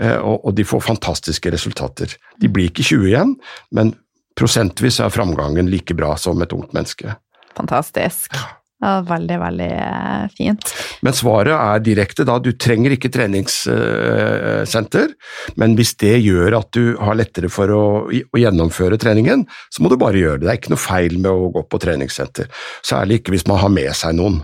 eh, 0.04 0.18
og, 0.20 0.44
og 0.44 0.54
de 0.58 0.68
får 0.68 0.86
fantastiske 0.90 1.54
resultater. 1.56 2.14
De 2.40 2.52
blir 2.52 2.70
ikke 2.70 2.86
20 2.92 3.10
igjen, 3.14 3.34
men 3.76 3.96
prosentvis 4.40 5.00
er 5.04 5.14
framgangen 5.14 5.72
like 5.72 5.96
bra 5.98 6.14
som 6.20 6.42
et 6.44 6.54
ungt 6.56 6.76
menneske. 6.76 7.16
Fantastisk. 7.60 8.40
Ja, 8.80 9.02
veldig, 9.04 9.36
veldig 9.42 9.72
eh, 9.76 10.28
fint. 10.38 10.70
Men 11.04 11.16
svaret 11.16 11.52
er 11.52 11.82
direkte 11.84 12.24
da. 12.28 12.38
Du 12.40 12.54
trenger 12.56 12.92
ikke 12.96 13.12
treningssenter, 13.12 15.12
men 15.60 15.76
hvis 15.76 15.98
det 16.00 16.14
gjør 16.24 16.56
at 16.62 16.72
du 16.78 16.96
har 17.02 17.18
lettere 17.20 17.50
for 17.52 17.68
å, 17.76 18.08
å, 18.08 18.40
gjennomføre 18.40 18.96
treningen, 19.02 19.44
så 19.68 19.84
må 19.84 19.92
du 19.92 19.98
bare 20.00 20.22
gjøre 20.22 20.40
det. 20.40 20.46
Det 20.46 20.52
er 20.54 20.62
ikke 20.62 20.72
noe 20.76 20.86
feil 20.86 21.20
med 21.20 21.28
å 21.28 21.52
gå 21.58 21.62
på 21.68 21.82
treningssenter. 21.84 22.48
Særlig 22.88 23.20
ikke 23.20 23.36
hvis 23.36 23.50
man 23.52 23.60
har 23.60 23.72
med 23.74 23.92
seg 24.00 24.16
noen. 24.16 24.40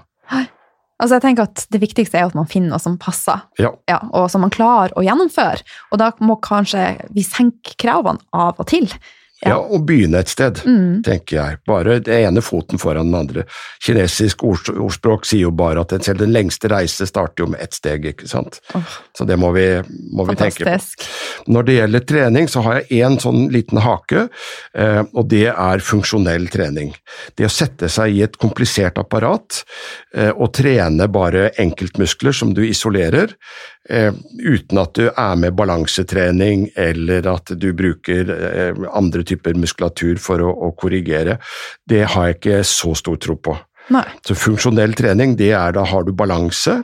Altså 0.96 1.18
jeg 1.18 1.26
tenker 1.26 1.50
at 1.50 1.66
Det 1.72 1.82
viktigste 1.82 2.20
er 2.20 2.30
at 2.30 2.38
man 2.38 2.48
finner 2.48 2.72
noe 2.72 2.80
som 2.80 2.96
passer, 3.00 3.42
ja. 3.60 3.74
Ja, 3.90 4.00
og 4.16 4.30
som 4.32 4.46
man 4.46 4.54
klarer 4.54 4.96
å 4.96 5.04
gjennomføre. 5.04 5.64
Og 5.92 6.00
da 6.00 6.12
må 6.24 6.38
kanskje 6.44 6.94
vi 7.16 7.24
senke 7.26 7.76
kravene 7.82 8.24
av 8.36 8.60
og 8.60 8.68
til. 8.72 8.88
Ja, 9.44 9.58
og 9.60 9.84
begynne 9.86 10.22
et 10.24 10.32
sted, 10.32 10.62
mm. 10.64 11.02
tenker 11.06 11.36
jeg. 11.36 11.58
Bare 11.68 11.98
det 12.04 12.16
ene 12.24 12.42
foten 12.46 12.80
foran 12.80 13.10
den 13.12 13.18
andre. 13.20 13.44
Kinesisk 13.84 14.46
ordspråk 14.48 15.28
sier 15.28 15.50
jo 15.50 15.52
bare 15.56 15.84
at 15.84 15.92
selv 16.06 16.24
den 16.24 16.32
lengste 16.32 16.72
reise 16.72 17.08
starter 17.10 17.44
jo 17.44 17.50
med 17.52 17.60
ett 17.66 17.76
steg, 17.76 18.08
ikke 18.14 18.30
sant. 18.32 18.62
Oh. 18.78 18.96
Så 19.18 19.28
det 19.28 19.36
må 19.42 19.52
vi, 19.56 19.68
må 20.16 20.26
vi 20.30 20.38
tenke 20.40 20.64
på. 20.64 21.10
Når 21.52 21.68
det 21.68 21.78
gjelder 21.78 22.08
trening, 22.14 22.50
så 22.52 22.64
har 22.66 22.80
jeg 22.80 23.04
én 23.04 23.20
sånn 23.22 23.50
liten 23.54 23.84
hake, 23.84 24.28
eh, 24.74 25.04
og 25.12 25.30
det 25.34 25.50
er 25.52 25.84
funksjonell 25.84 26.48
trening. 26.54 26.96
Det 27.36 27.50
å 27.50 27.52
sette 27.52 27.92
seg 27.92 28.16
i 28.16 28.24
et 28.26 28.40
komplisert 28.42 28.98
apparat 29.02 29.62
eh, 30.16 30.32
og 30.32 30.54
trene 30.56 31.10
bare 31.12 31.50
enkeltmuskler 31.62 32.36
som 32.36 32.56
du 32.56 32.64
isolerer, 32.66 33.36
uten 33.86 34.80
at 34.82 34.96
du 34.98 35.06
er 35.12 35.36
med 35.38 35.54
balansetrening 35.58 36.70
eller 36.80 37.28
at 37.30 37.54
du 37.54 37.68
bruker 37.78 38.32
eh, 38.34 38.82
andre 38.98 39.22
typer 39.28 39.58
muskulatur 39.60 40.18
for 40.22 40.42
å, 40.42 40.50
å, 40.50 40.72
korrigere, 40.78 41.38
det 41.86 42.06
har 42.16 42.32
jeg 42.32 42.40
ikke 42.40 42.60
så 42.66 42.96
stor 42.98 43.20
tro 43.22 43.38
på. 43.38 43.56
Nei. 43.94 44.06
Så 44.26 44.34
funksjonell 44.38 44.96
trening, 44.98 45.36
det 45.38 45.52
er 45.54 45.76
da 45.76 45.84
har 45.86 46.06
du 46.08 46.12
balanse, 46.18 46.80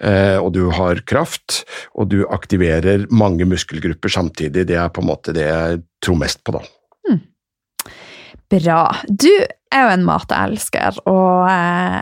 eh, 0.00 0.38
og 0.40 0.54
du 0.56 0.70
har 0.72 1.02
kraft, 1.04 1.62
og 1.92 2.08
du 2.14 2.22
aktiverer 2.32 3.04
mange 3.12 3.44
muskelgrupper 3.48 4.12
samtidig. 4.12 4.64
Det 4.70 4.78
er 4.80 4.88
på 4.88 5.04
en 5.04 5.10
måte 5.10 5.36
det 5.36 5.44
jeg 5.44 5.82
tror 6.00 6.20
mest 6.22 6.40
på, 6.44 6.56
da. 6.56 6.64
Hmm. 7.08 7.20
Bra. 8.50 8.80
Du 9.04 9.28
er 9.28 9.84
jo 9.84 9.92
en 9.92 10.08
matelsker, 10.08 11.02
og 11.04 11.50
eh, 11.52 12.00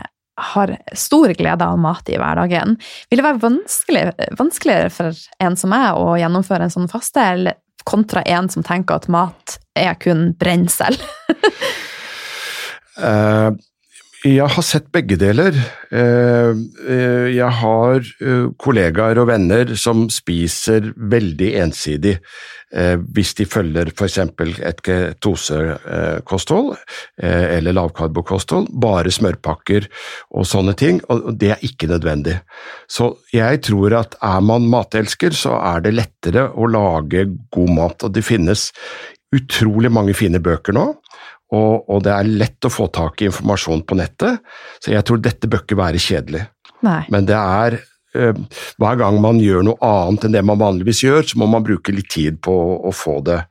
har 0.53 0.75
stor 0.97 1.33
glede 1.37 1.65
av 1.65 1.79
mat 1.81 2.09
i 2.09 2.17
hverdagen. 2.19 2.77
Vil 3.09 3.21
det 3.21 3.25
være 3.25 3.43
vanskelig, 3.43 4.03
vanskeligere 4.39 4.91
for 4.93 5.23
en 5.43 5.57
som 5.59 5.73
meg 5.73 5.99
å 5.99 6.17
gjennomføre 6.19 6.67
en 6.67 6.75
sånn 6.75 6.91
faste, 6.91 7.23
eller 7.35 7.59
kontra 7.89 8.23
en 8.27 8.49
som 8.51 8.65
tenker 8.65 8.99
at 8.99 9.09
mat 9.11 9.57
er 9.77 9.95
kun 10.01 10.31
brensel? 10.39 10.97
uh, 12.99 13.49
jeg 14.27 14.51
har 14.55 14.65
sett 14.65 14.91
begge 14.95 15.17
deler. 15.19 15.55
Uh, 15.93 16.53
uh, 16.85 17.27
jeg 17.31 17.51
har 17.61 18.13
kollegaer 18.61 19.21
og 19.21 19.31
venner 19.31 19.75
som 19.79 20.07
spiser 20.13 20.93
veldig 20.95 21.53
ensidig. 21.63 22.19
Eh, 22.69 22.99
hvis 23.15 23.31
de 23.39 23.47
følger 23.49 23.89
f.eks. 23.89 24.17
et 24.61 24.81
ketosekosthold 24.85 26.75
eh, 26.75 27.45
eller 27.57 27.73
lavkarbokosthold, 27.73 28.67
bare 28.81 29.09
smørpakker 29.13 29.87
og 30.37 30.45
sånne 30.45 30.75
ting, 30.77 30.99
og 31.09 31.31
det 31.41 31.49
er 31.55 31.65
ikke 31.65 31.89
nødvendig. 31.89 32.37
Så 32.85 33.15
jeg 33.33 33.63
tror 33.65 33.97
at 34.03 34.19
er 34.21 34.45
man 34.45 34.69
matelsker, 34.69 35.33
så 35.33 35.57
er 35.57 35.81
det 35.87 35.95
lettere 35.97 36.45
å 36.53 36.69
lage 36.69 37.25
god 37.49 37.73
mat, 37.73 38.05
og 38.05 38.13
det 38.13 38.25
finnes 38.27 38.69
utrolig 39.33 39.89
mange 39.93 40.13
fine 40.17 40.41
bøker 40.41 40.77
nå. 40.77 40.85
Og, 41.49 41.89
og 41.89 42.03
det 42.05 42.13
er 42.13 42.29
lett 42.29 42.65
å 42.65 42.69
få 42.69 42.91
tak 42.93 43.23
i 43.23 43.31
informasjon 43.31 43.81
på 43.89 43.97
nettet, 43.97 44.43
så 44.77 44.93
jeg 44.93 45.05
tror 45.09 45.25
dette 45.25 45.49
bør 45.49 45.65
ikke 45.65 45.79
være 45.79 46.01
kjedelig. 46.01 46.45
Nei. 46.85 47.01
Men 47.09 47.25
det 47.25 47.39
er 47.39 47.81
hver 48.13 48.99
gang 48.99 49.19
man 49.21 49.39
gjør 49.41 49.65
noe 49.67 49.79
annet 49.85 50.25
enn 50.25 50.35
det 50.35 50.43
man 50.45 50.61
vanligvis 50.61 51.03
gjør, 51.05 51.23
så 51.29 51.39
må 51.41 51.49
man 51.51 51.65
bruke 51.65 51.93
litt 51.93 52.09
tid 52.13 52.39
på 52.45 52.53
å 52.89 52.93
få 52.95 53.19
det 53.27 53.41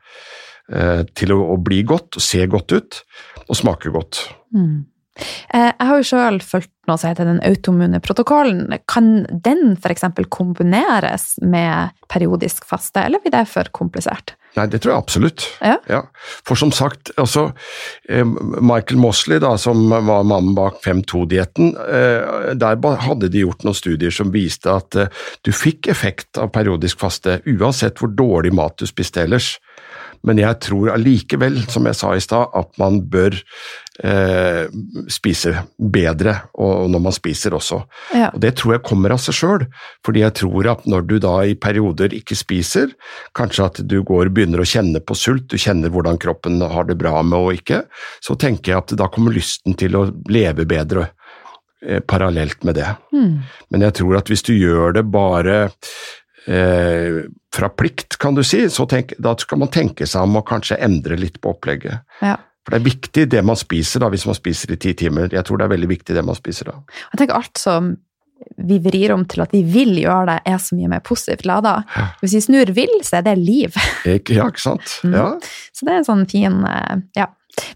eh, 0.72 1.02
til 1.14 1.34
å, 1.36 1.56
bli 1.62 1.82
godt, 1.86 2.18
se 2.22 2.44
godt 2.50 2.74
ut 2.74 3.02
og 3.46 3.58
smake 3.58 3.92
godt. 3.94 4.24
Mm. 4.54 4.86
Eh, 5.18 5.70
jeg 5.70 5.88
har 5.90 5.98
jo 5.98 6.06
sjøl 6.06 6.40
fulgt 6.44 6.72
noe 6.88 6.98
som 7.00 7.10
heter 7.10 7.28
den 7.28 7.40
automune 7.46 8.00
protokollen. 8.04 8.66
Kan 8.90 9.26
den 9.30 9.74
f.eks. 9.76 10.06
kombineres 10.32 11.32
med 11.42 11.94
periodisk 12.10 12.66
faste, 12.68 13.06
eller 13.06 13.22
blir 13.22 13.34
det 13.34 13.46
for 13.50 13.70
komplisert? 13.74 14.37
Nei, 14.58 14.66
det 14.70 14.80
tror 14.82 14.94
jeg 14.94 15.04
absolutt. 15.04 15.44
Ja. 15.62 15.76
ja. 15.90 16.00
For 16.46 16.58
som 16.58 16.72
sagt, 16.74 17.12
altså 17.20 17.48
Michael 18.08 18.98
Mosley, 18.98 19.38
da, 19.42 19.52
som 19.60 19.84
var 19.92 20.26
mannen 20.26 20.56
bak 20.56 20.80
5-2-dietten, 20.84 21.74
eh, 21.78 22.54
der 22.58 22.80
hadde 23.04 23.30
de 23.30 23.44
gjort 23.44 23.62
noen 23.66 23.78
studier 23.78 24.14
som 24.14 24.32
viste 24.34 24.72
at 24.72 24.98
eh, 24.98 25.12
du 25.46 25.52
fikk 25.54 25.90
effekt 25.92 26.40
av 26.40 26.50
periodisk 26.54 26.98
faste 27.04 27.38
uansett 27.46 28.02
hvor 28.02 28.10
dårlig 28.10 28.54
mat 28.58 28.80
du 28.80 28.88
spiste 28.88 29.22
ellers. 29.22 29.56
Men 30.26 30.40
jeg 30.40 30.58
tror 30.64 30.92
allikevel, 30.94 31.60
som 31.70 31.86
jeg 31.88 31.98
sa 31.98 32.14
i 32.16 32.22
stad, 32.22 32.50
at 32.58 32.70
man 32.80 33.00
bør 33.10 33.36
eh, 34.04 34.66
spise 35.12 35.54
bedre, 35.78 36.34
og 36.58 36.88
når 36.92 37.02
man 37.06 37.14
spiser 37.14 37.56
også. 37.56 37.80
Ja. 38.16 38.30
Og 38.32 38.40
Det 38.42 38.54
tror 38.58 38.76
jeg 38.76 38.86
kommer 38.86 39.14
av 39.14 39.22
seg 39.22 39.38
sjøl, 39.38 39.66
fordi 40.06 40.24
jeg 40.24 40.36
tror 40.40 40.70
at 40.74 40.86
når 40.90 41.06
du 41.08 41.16
da 41.22 41.34
i 41.46 41.58
perioder 41.58 42.14
ikke 42.16 42.38
spiser, 42.38 42.94
kanskje 43.38 43.68
at 43.68 43.82
du 43.88 44.00
går 44.06 44.32
begynner 44.34 44.62
å 44.62 44.68
kjenne 44.68 45.02
på 45.02 45.16
sult, 45.18 45.48
du 45.50 45.58
kjenner 45.58 45.92
hvordan 45.92 46.20
kroppen 46.20 46.60
har 46.62 46.88
det 46.88 46.98
bra 47.00 47.22
med 47.22 47.38
og 47.38 47.60
ikke, 47.60 47.84
så 48.24 48.36
tenker 48.38 48.74
jeg 48.74 48.82
at 48.82 48.98
da 48.98 49.10
kommer 49.12 49.36
lysten 49.36 49.78
til 49.78 49.96
å 49.98 50.08
leve 50.30 50.66
bedre 50.68 51.08
eh, 51.84 52.00
parallelt 52.00 52.66
med 52.66 52.78
det. 52.80 52.90
Mm. 53.14 53.40
Men 53.70 53.88
jeg 53.88 54.00
tror 54.02 54.20
at 54.20 54.30
hvis 54.30 54.46
du 54.46 54.54
gjør 54.56 54.98
det 54.98 55.06
bare 55.12 55.68
eh, 56.48 57.22
fra 57.54 57.70
plikt, 57.72 58.18
kan 58.18 58.36
du 58.36 58.42
si, 58.46 58.64
så 58.72 58.86
tenk, 58.88 59.14
da 59.22 59.34
skal 59.38 59.62
man 59.62 59.72
tenke 59.74 60.08
seg 60.08 60.26
om 60.26 60.40
å 60.40 60.44
kanskje 60.46 60.80
endre 60.84 61.18
litt 61.20 61.40
på 61.42 61.54
opplegget. 61.54 62.04
Ja. 62.24 62.36
For 62.64 62.74
det 62.74 62.82
er 62.82 62.88
viktig 62.90 63.24
det 63.32 63.44
man 63.48 63.56
spiser 63.56 64.04
da, 64.04 64.10
hvis 64.12 64.26
man 64.28 64.36
spiser 64.36 64.74
i 64.74 64.80
ti 64.80 64.92
timer. 64.98 65.30
Jeg 65.32 65.46
tror 65.48 65.60
det 65.60 65.68
er 65.68 65.72
veldig 65.72 65.88
viktig 65.88 66.16
det 66.16 66.24
man 66.26 66.36
spiser 66.36 66.68
da. 66.68 66.76
Jeg 67.14 67.22
tenker 67.22 67.38
alt 67.38 67.60
som 67.60 67.94
vi 68.68 68.76
vrir 68.82 69.12
om 69.14 69.24
til 69.28 69.42
at 69.42 69.54
vi 69.54 69.62
vil 69.66 69.96
gjøre 69.98 70.26
det, 70.28 70.36
er 70.52 70.60
så 70.62 70.76
mye 70.76 70.90
mer 70.92 71.00
positivt 71.04 71.46
lada. 71.48 71.78
Hvis 72.20 72.36
vi 72.36 72.42
snur 72.44 72.70
vil, 72.76 72.92
så 73.06 73.18
er 73.18 73.26
det 73.30 73.38
liv. 73.40 73.78
Ja, 74.04 74.46
ikke 74.46 74.62
sant. 74.62 74.98
Mm. 75.02 75.40
Så 75.72 75.88
det 75.88 75.94
er 75.94 76.00
en 76.02 76.06
sånn 76.06 76.26
fin 76.30 76.60
eh, 76.68 77.00
ja, 77.18 77.28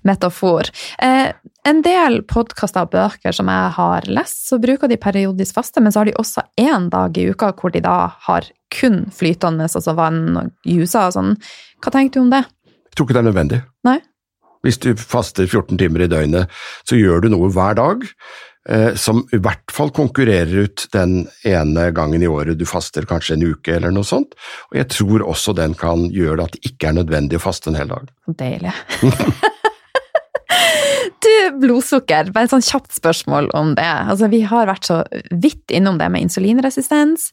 metafor. 0.09 0.71
Eh, 1.03 1.33
en 1.69 1.83
del 1.85 2.23
podkaster 2.27 2.87
og 2.87 2.95
bøker 2.95 3.35
som 3.37 3.51
jeg 3.53 3.75
har 3.77 4.09
lest, 4.11 4.47
så 4.49 4.59
bruker 4.63 4.91
de 4.91 4.99
periodisk 5.01 5.55
faste, 5.59 5.83
men 5.83 5.95
så 5.95 6.03
har 6.03 6.11
de 6.11 6.17
også 6.19 6.45
én 6.61 6.89
dag 6.93 7.19
i 7.19 7.29
uka 7.31 7.53
hvor 7.59 7.75
de 7.75 7.85
da 7.85 7.97
har 8.27 8.49
kun 8.73 9.05
flytende, 9.15 9.69
altså 9.69 9.95
vann 9.95 10.25
og 10.41 10.51
juicer 10.67 11.07
og 11.07 11.17
sånn. 11.17 11.37
Hva 11.83 11.93
tenker 11.95 12.19
du 12.19 12.25
om 12.25 12.33
det? 12.33 12.45
Jeg 12.93 12.97
tror 12.97 13.07
ikke 13.07 13.17
det 13.17 13.23
er 13.23 13.31
nødvendig. 13.31 13.61
Nei? 13.89 13.99
Hvis 14.63 14.79
du 14.83 14.93
faster 14.99 15.47
14 15.47 15.79
timer 15.79 16.05
i 16.05 16.11
døgnet, 16.11 16.51
så 16.87 16.99
gjør 16.99 17.25
du 17.25 17.33
noe 17.33 17.51
hver 17.51 17.79
dag 17.79 18.05
eh, 18.69 18.93
som 18.95 19.25
i 19.35 19.41
hvert 19.43 19.75
fall 19.75 19.91
konkurrerer 19.95 20.69
ut 20.69 20.87
den 20.95 21.25
ene 21.49 21.89
gangen 21.95 22.23
i 22.23 22.31
året 22.31 22.59
du 22.59 22.67
faster 22.69 23.07
kanskje 23.09 23.39
en 23.39 23.47
uke 23.55 23.75
eller 23.77 23.95
noe 23.95 24.07
sånt. 24.07 24.37
Og 24.71 24.79
jeg 24.79 24.91
tror 24.95 25.27
også 25.27 25.55
den 25.59 25.75
kan 25.79 26.07
gjøre 26.15 26.39
det 26.39 26.47
at 26.47 26.59
det 26.59 26.73
ikke 26.73 26.93
er 26.93 27.01
nødvendig 27.01 27.41
å 27.41 27.47
faste 27.47 27.73
en 27.73 27.81
hel 27.81 27.91
dag. 27.91 28.13
Deilig. 28.39 28.77
blodsukker, 31.63 32.31
bare 32.35 32.49
et 32.49 32.53
sånn 32.53 32.65
kjapt 32.65 32.95
spørsmål 32.97 33.51
om 33.57 33.75
det. 33.79 33.87
Altså, 33.87 34.31
vi 34.33 34.43
har 34.49 34.69
vært 34.71 34.89
så 34.89 35.03
vidt 35.31 35.75
innom 35.75 35.99
det 36.01 36.09
med 36.13 36.27
insulinresistens. 36.27 37.31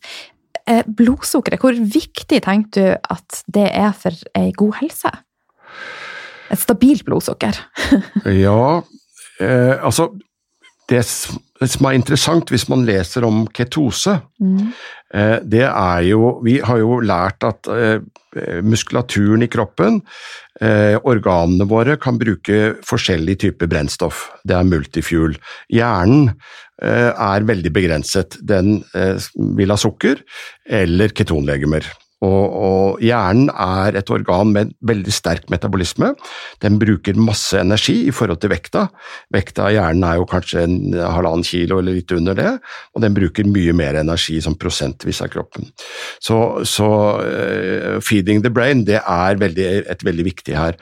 Eh, 0.70 0.84
blodsukkeret, 0.86 1.62
hvor 1.64 1.74
viktig 1.74 2.42
tenker 2.46 2.70
du 2.76 3.14
at 3.14 3.42
det 3.50 3.68
er 3.74 3.94
for 3.98 4.16
ei 4.38 4.52
god 4.58 4.80
helse? 4.82 5.12
Et 6.50 6.62
stabilt 6.62 7.06
blodsukker. 7.08 7.58
ja, 8.46 8.82
eh, 9.40 9.76
altså 9.78 10.10
Det 10.90 11.04
som 11.68 11.90
er 11.90 11.98
interessant 11.98 12.52
hvis 12.54 12.68
man 12.72 12.86
leser 12.88 13.26
om 13.28 13.42
ketose, 13.52 14.14
mm. 14.40 14.72
det 15.44 15.66
er 15.66 16.06
jo 16.08 16.40
Vi 16.46 16.60
har 16.64 16.80
jo 16.80 17.00
lært 17.04 17.44
at 17.44 17.68
muskulaturen 18.64 19.44
i 19.44 19.50
kroppen, 19.52 20.00
organene 20.62 21.68
våre, 21.68 21.98
kan 22.00 22.20
bruke 22.22 22.76
forskjellig 22.86 23.40
type 23.44 23.68
brennstoff. 23.68 24.30
Det 24.48 24.56
er 24.56 24.70
multifuel. 24.70 25.36
Hjernen 25.74 26.30
er 26.80 27.48
veldig 27.50 27.74
begrenset. 27.76 28.38
Den 28.40 28.84
vil 29.58 29.74
ha 29.74 29.80
sukker 29.82 30.22
eller 30.70 31.12
ketonlegemer. 31.12 31.90
Og, 32.26 32.56
og, 32.60 33.00
hjernen 33.00 33.48
er 33.54 33.96
et 33.96 34.10
organ 34.12 34.52
med 34.52 34.74
veldig 34.84 35.14
sterk 35.14 35.46
metabolisme. 35.52 36.12
Den 36.64 36.80
bruker 36.82 37.16
masse 37.16 37.62
energi 37.62 37.96
i 38.10 38.14
forhold 38.16 38.42
til 38.44 38.52
vekta. 38.52 38.88
Vekta 39.32 39.70
av 39.70 39.76
hjernen 39.76 40.04
er 40.04 40.20
jo 40.20 40.28
kanskje 40.28 40.66
en 40.66 40.78
halvannen 41.00 41.48
kilo 41.48 41.80
eller 41.80 41.96
litt 41.96 42.12
under 42.16 42.36
det, 42.36 42.52
og 42.94 43.06
den 43.06 43.16
bruker 43.16 43.48
mye 43.48 43.76
mer 43.78 44.02
energi 44.02 44.40
som 44.44 44.58
prosentvis 44.60 45.22
av 45.24 45.32
kroppen. 45.32 45.70
Så, 46.20 46.40
så 46.68 46.90
uh, 47.24 47.96
feeding 48.04 48.44
the 48.44 48.52
brain 48.52 48.84
det 48.88 49.00
er 49.00 49.40
veldig, 49.40 49.70
et 49.88 50.04
veldig 50.06 50.28
viktig 50.28 50.58
her. 50.60 50.76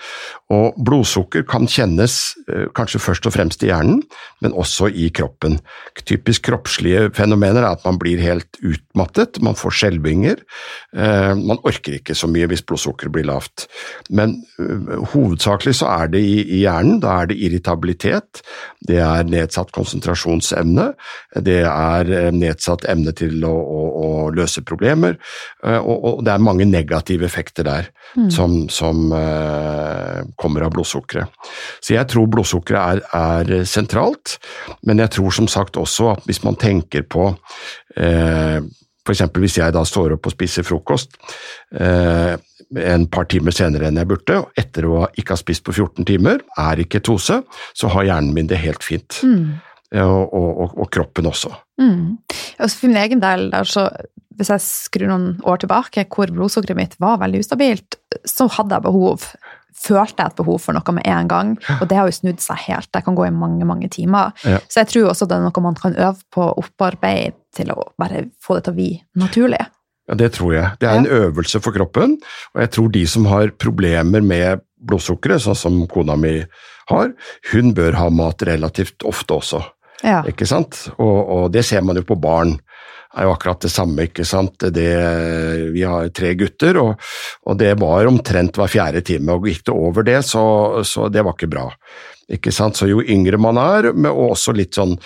Og 0.54 0.78
blodsukker 0.80 1.43
kan 1.48 1.68
kjennes 1.68 2.14
uh, 2.48 2.70
kanskje 2.76 3.02
først 3.04 3.26
og 3.28 3.34
fremst 3.36 3.64
i 3.66 3.68
hjernen, 3.68 4.00
men 4.39 4.56
også 4.56 4.88
i 4.88 5.10
kroppen. 5.12 5.58
Typisk 6.08 6.45
kroppslige 6.48 7.10
fenomener 7.18 7.66
er 7.66 7.74
at 7.74 7.84
man 7.84 7.98
blir 8.00 8.22
helt 8.24 8.60
utmattet, 8.64 9.41
man 9.43 9.58
får 9.60 9.76
skjelvinger. 9.76 10.39
Eh, 10.95 11.34
man 11.36 11.60
orker 11.68 11.98
ikke 11.98 12.16
så 12.16 12.30
mye 12.32 12.48
hvis 12.48 12.64
blodsukkeret 12.68 13.12
blir 13.16 13.26
lavt. 13.28 13.66
Men 14.14 14.38
uh, 14.62 15.04
hovedsakelig 15.12 15.76
så 15.82 15.89
er 15.91 16.14
det 16.14 16.22
i, 16.24 16.62
hjernen. 16.62 17.02
Da 17.04 17.18
er 17.22 17.32
det 17.32 17.39
irritabilitet, 17.43 18.41
det 18.88 19.02
er 19.04 19.28
nedsatt 19.28 19.74
konsentrasjonsevne, 19.76 20.88
det 21.43 21.60
er 21.68 22.32
nedsatt 22.36 22.88
evne 22.89 23.12
til 23.18 23.43
å, 23.45 23.52
å, 23.52 23.82
å 23.98 24.10
løse 24.36 24.64
problemer, 24.68 25.18
og, 25.64 25.95
og, 25.95 26.24
det 26.26 26.34
er 26.34 26.43
mange 26.43 26.68
negative 26.70 27.26
effekter 27.28 27.68
der 27.68 27.89
mm. 28.16 28.30
som, 28.34 28.58
som 28.74 29.12
kommer 30.38 30.66
av 30.66 30.74
blodsukkeret. 30.76 31.34
Så 31.82 31.96
jeg 31.96 32.08
tror 32.12 32.30
blodsukkeret 32.32 33.04
er, 33.04 33.04
er, 33.18 33.66
sentralt, 33.68 34.38
men 34.88 35.02
jeg 35.04 35.16
tror 35.18 35.34
som 35.34 35.50
sagt 35.52 35.80
også 35.80 36.14
at 36.16 36.28
hvis 36.30 36.44
man 36.46 36.60
tenker 36.60 37.08
på 37.10 37.32
eh, 37.98 38.60
F.eks. 39.08 39.24
hvis 39.40 39.58
jeg 39.62 39.74
da 39.76 39.86
står 39.88 40.18
opp 40.18 40.28
og 40.28 40.36
spiser 40.36 40.66
frokost 40.68 41.16
eh, 41.80 42.36
en 42.76 43.06
par 43.08 43.30
timer 43.32 43.56
senere 43.56 43.88
enn 43.88 44.00
jeg 44.02 44.10
burde, 44.10 44.42
og 44.42 44.60
etter 44.60 44.88
å 44.90 45.06
ikke 45.16 45.36
ha 45.36 45.40
spist 45.40 45.64
på 45.68 45.76
14 45.76 46.08
timer, 46.08 46.44
er 46.60 46.82
i 46.84 46.88
ketose, 46.90 47.40
så 47.48 47.92
har 47.94 48.10
hjernen 48.10 48.34
min 48.36 48.50
det 48.50 48.60
helt 48.60 48.84
fint. 48.84 49.22
Mm. 49.24 49.56
Og, 50.04 50.34
og, 50.36 50.74
og, 50.76 50.88
kroppen 50.92 51.30
også. 51.30 51.54
Mm. 51.80 52.18
Altså 52.60 52.82
for 52.82 52.92
min 52.92 53.00
egen 53.00 53.22
del, 53.24 53.46
altså, 53.56 53.86
hvis 54.36 54.52
jeg 54.52 54.66
skrur 54.66 55.08
noen 55.08 55.30
år 55.48 55.62
tilbake, 55.64 56.04
hvor 56.12 56.34
blodsukkeret 56.34 56.76
mitt 56.76 56.98
var 57.00 57.22
veldig 57.22 57.40
ustabilt, 57.46 57.96
så 58.28 58.50
hadde 58.58 58.76
jeg 58.76 58.84
behov 58.84 59.30
følte 59.78 60.23
jeg 60.23 60.34
et 60.34 60.39
behov 60.39 60.59
for 60.63 60.78
noe 60.78 60.95
med 60.97 61.07
en 61.07 61.30
gang, 61.32 61.53
og 61.78 61.86
det 61.89 61.99
har 61.99 62.09
jo 62.09 62.15
snudd 62.17 62.41
seg 62.43 62.63
helt. 62.67 62.89
Det 62.93 63.03
kan 63.05 63.17
gå 63.17 63.28
i 63.28 63.34
mange, 63.34 63.65
mange 63.67 63.89
timer. 63.93 64.34
Ja. 64.47 64.59
Så 64.67 64.82
jeg 64.82 64.91
tror 64.93 65.11
også 65.11 65.28
det 65.30 65.38
er 65.38 65.45
noe 65.45 65.63
man 65.63 65.78
kan 65.78 65.95
øve 65.95 66.17
på 66.34 66.43
å 66.43 66.55
opparbeide 66.63 67.36
til 67.57 67.73
å 67.73 67.89
bare 67.99 68.28
få 68.43 68.57
det 68.57 68.67
til 68.67 68.75
å 68.75 68.80
bli 68.80 68.91
naturlig. 69.21 69.63
Ja, 70.07 70.15
det 70.15 70.32
tror 70.38 70.53
jeg. 70.55 70.71
Det 70.80 70.88
er 70.88 71.01
en 71.01 71.09
øvelse 71.11 71.59
for 71.63 71.75
kroppen, 71.75 72.15
og 72.55 72.63
jeg 72.63 72.73
tror 72.75 72.91
de 72.93 73.03
som 73.11 73.28
har 73.28 73.51
problemer 73.59 74.23
med 74.23 74.63
blodsukkeret, 74.88 75.43
sånn 75.43 75.57
som 75.57 75.80
kona 75.91 76.15
mi 76.19 76.38
har, 76.91 77.11
hun 77.51 77.73
bør 77.75 77.97
ha 77.99 78.07
mat 78.13 78.45
relativt 78.47 79.03
ofte 79.07 79.36
også. 79.36 79.61
Ja. 80.05 80.21
Ikke 80.30 80.47
sant? 80.47 80.86
Og, 80.95 81.17
og, 81.17 81.45
det 81.53 81.65
ser 81.67 81.84
man 81.86 81.97
jo 81.97 82.05
på 82.07 82.17
barn 82.21 82.55
er 83.16 83.28
jo 83.28 83.34
akkurat 83.34 83.64
det 83.64 83.72
samme, 83.72 84.08
ikke 84.10 84.26
sant. 84.28 84.68
Det, 84.74 84.89
vi 85.74 85.86
har 85.88 86.10
tre 86.16 86.34
gutter, 86.39 86.80
og, 86.82 87.08
og, 87.45 87.58
det 87.60 87.74
var 87.80 88.10
omtrent 88.10 88.60
hver 88.60 88.72
fjerde 88.72 89.03
time. 89.05 89.38
og 89.38 89.47
Gikk 89.47 89.66
det 89.70 89.76
over 89.76 90.08
det, 90.08 90.20
så, 90.28 90.43
så 90.88 91.08
det 91.14 91.24
var 91.26 91.38
ikke 91.38 91.51
bra. 91.51 91.66
Ikke 92.28 92.51
sant? 92.51 92.76
Så 92.76 92.89
jo 92.89 92.99
yngre 93.01 93.39
man 93.39 93.60
er, 93.62 93.89
og 94.12 94.24
også 94.34 94.55
litt 94.55 94.76
sånn 94.78 94.97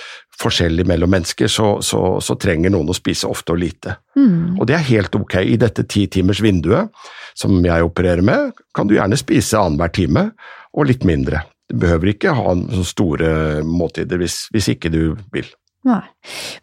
forskjellig 0.41 0.88
mellom 0.89 1.12
mennesker, 1.14 1.49
så, 1.52 1.76
så, 1.86 2.18
så 2.24 2.36
trenger 2.41 2.74
noen 2.74 2.89
å 2.89 2.97
spise 2.97 3.30
ofte 3.30 3.54
og 3.54 3.62
lite. 3.62 3.99
Mm. 4.18 4.58
Og 4.58 4.66
det 4.70 4.78
er 4.78 4.88
helt 4.89 5.16
ok. 5.16 5.38
I 5.45 5.60
dette 5.62 5.86
ti 5.86 6.08
timers 6.12 6.41
vinduet 6.41 6.89
som 7.38 7.62
jeg 7.64 7.86
opererer 7.86 8.26
med, 8.26 8.58
kan 8.76 8.89
du 8.89 8.97
gjerne 8.97 9.20
spise 9.20 9.60
annenhver 9.60 9.93
time, 9.93 10.30
og 10.72 10.88
litt 10.89 11.06
mindre. 11.08 11.43
Du 11.70 11.78
behøver 11.80 12.12
ikke 12.12 12.34
ha 12.36 12.56
så 12.74 12.84
store 12.88 13.32
måltider 13.64 14.20
hvis, 14.20 14.45
hvis 14.52 14.74
ikke 14.74 14.91
du 14.91 15.02
vil. 15.36 15.47
Nei. 15.88 16.04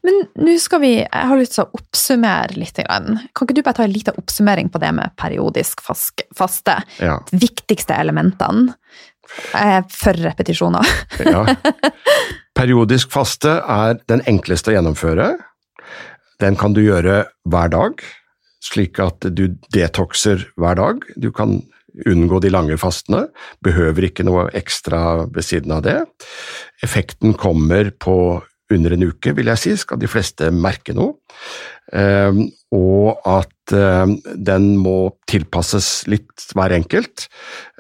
Men 0.07 0.21
nå 0.39 0.53
skal 0.63 0.79
vi 0.85 0.93
Jeg 1.01 1.29
har 1.31 1.41
lyst 1.41 1.57
til 1.57 1.65
å 1.65 1.79
oppsummere 1.81 2.55
litt. 2.55 2.79
Kan 2.79 3.19
ikke 3.35 3.57
du 3.57 3.65
bare 3.67 3.81
ta 3.81 3.87
en 3.87 3.95
liten 3.95 4.19
oppsummering 4.21 4.71
på 4.71 4.81
det 4.83 4.93
med 4.95 5.17
periodisk 5.19 5.83
faste? 5.83 6.77
Ja. 7.03 7.19
De 7.31 7.41
viktigste 7.43 7.99
elementene 7.99 8.77
for 9.93 10.17
repetisjoner. 10.25 10.87
ja. 11.27 11.45
Periodisk 12.59 13.13
faste 13.15 13.59
er 13.61 13.99
den 14.11 14.23
enkleste 14.27 14.73
å 14.73 14.79
gjennomføre. 14.79 15.33
Den 16.43 16.57
kan 16.59 16.75
du 16.75 16.81
gjøre 16.83 17.25
hver 17.51 17.71
dag, 17.71 18.03
slik 18.65 18.99
at 19.03 19.27
du 19.35 19.45
detoxer 19.75 20.47
hver 20.59 20.79
dag. 20.79 21.05
Du 21.19 21.31
kan 21.35 21.61
unngå 22.07 22.41
de 22.43 22.51
lange 22.53 22.77
fastene, 22.79 23.27
behøver 23.65 24.09
ikke 24.09 24.27
noe 24.27 24.49
ekstra 24.59 25.27
ved 25.27 25.47
siden 25.47 25.75
av 25.75 25.85
det. 25.87 25.99
Effekten 26.87 27.35
kommer 27.39 27.91
på 27.91 28.17
under 28.75 28.95
en 28.95 29.09
uke, 29.09 29.33
vil 29.37 29.51
jeg 29.53 29.63
si, 29.63 29.75
skal 29.81 30.01
de 30.01 30.11
fleste 30.11 30.51
merke 30.55 30.95
noe. 30.97 31.17
Ehm, 31.97 32.43
og 32.75 33.23
at 33.29 33.73
ehm, 33.73 34.19
den 34.45 34.71
må 34.81 35.15
tilpasses 35.31 36.03
litt 36.11 36.49
hver 36.57 36.75
enkelt. 36.77 37.29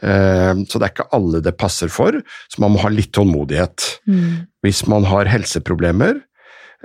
Ehm, 0.02 0.64
så 0.64 0.80
det 0.80 0.88
er 0.88 0.94
ikke 0.94 1.10
alle 1.18 1.42
det 1.44 1.56
passer 1.60 1.92
for, 1.92 2.16
så 2.48 2.64
man 2.64 2.74
må 2.74 2.82
ha 2.84 2.92
litt 2.92 3.12
tålmodighet. 3.16 3.88
Mm. 4.08 4.48
Hvis 4.64 4.86
man 4.88 5.06
har 5.08 5.28
helseproblemer, 5.30 6.22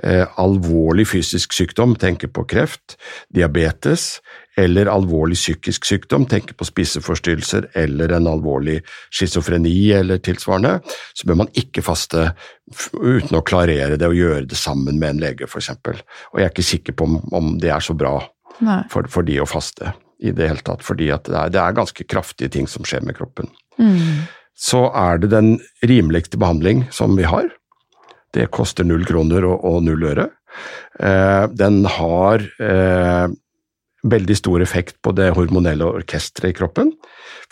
alvorlig 0.02 1.04
fysisk 1.06 1.52
sykdom, 1.54 1.94
tenker 2.00 2.28
på 2.34 2.42
kreft, 2.50 2.96
diabetes, 3.30 4.18
eller 4.56 4.86
alvorlig 4.90 5.36
psykisk 5.38 5.86
sykdom, 5.88 6.26
tenker 6.30 6.54
på 6.54 6.66
spiseforstyrrelser 6.68 7.68
eller 7.78 8.14
en 8.14 8.28
alvorlig 8.30 8.80
schizofreni 9.14 9.92
eller 9.96 10.20
tilsvarende, 10.22 10.76
så 11.14 11.28
bør 11.28 11.40
man 11.42 11.52
ikke 11.58 11.82
faste 11.82 12.28
uten 12.94 13.38
å 13.38 13.42
klarere 13.46 13.98
det 13.98 14.08
og 14.08 14.18
gjøre 14.18 14.46
det 14.50 14.58
sammen 14.58 15.00
med 15.00 15.16
en 15.16 15.24
lege, 15.26 15.48
f.eks. 15.48 15.72
Og 15.74 16.40
jeg 16.40 16.46
er 16.46 16.54
ikke 16.54 16.70
sikker 16.70 16.98
på 16.98 17.08
om, 17.08 17.18
om 17.34 17.52
det 17.62 17.72
er 17.74 17.84
så 17.84 17.96
bra 17.98 18.16
for, 18.90 19.10
for, 19.10 19.26
de 19.26 19.40
å 19.42 19.48
faste 19.48 19.94
i 20.22 20.30
det 20.30 20.48
hele 20.52 20.62
tatt, 20.64 20.84
fordi 20.86 21.10
det 21.10 21.34
er, 21.34 21.50
det 21.52 21.60
er, 21.60 21.76
ganske 21.76 22.06
kraftige 22.06 22.52
ting 22.54 22.70
som 22.70 22.86
skjer 22.86 23.02
med 23.06 23.18
kroppen. 23.18 23.50
Mm. 23.78 24.24
Så 24.54 24.86
er 24.94 25.18
det 25.18 25.32
den 25.34 25.56
rimeligste 25.82 26.38
behandling 26.38 26.86
som 26.94 27.18
vi 27.18 27.26
har. 27.26 27.50
Det 28.34 28.50
koster 28.54 28.86
null 28.86 29.06
kroner 29.08 29.46
og, 29.48 29.64
og 29.64 29.82
null 29.86 30.04
øre. 30.10 30.28
Eh, 31.00 31.44
den 31.54 31.82
har 31.96 32.44
eh, 32.62 33.26
veldig 34.04 34.36
stor 34.38 34.64
effekt 34.64 34.98
på 35.02 35.14
det 35.16 35.32
hormonelle 35.36 35.86
orkesteret 36.00 36.52
i 36.52 36.58
kroppen. 36.58 36.92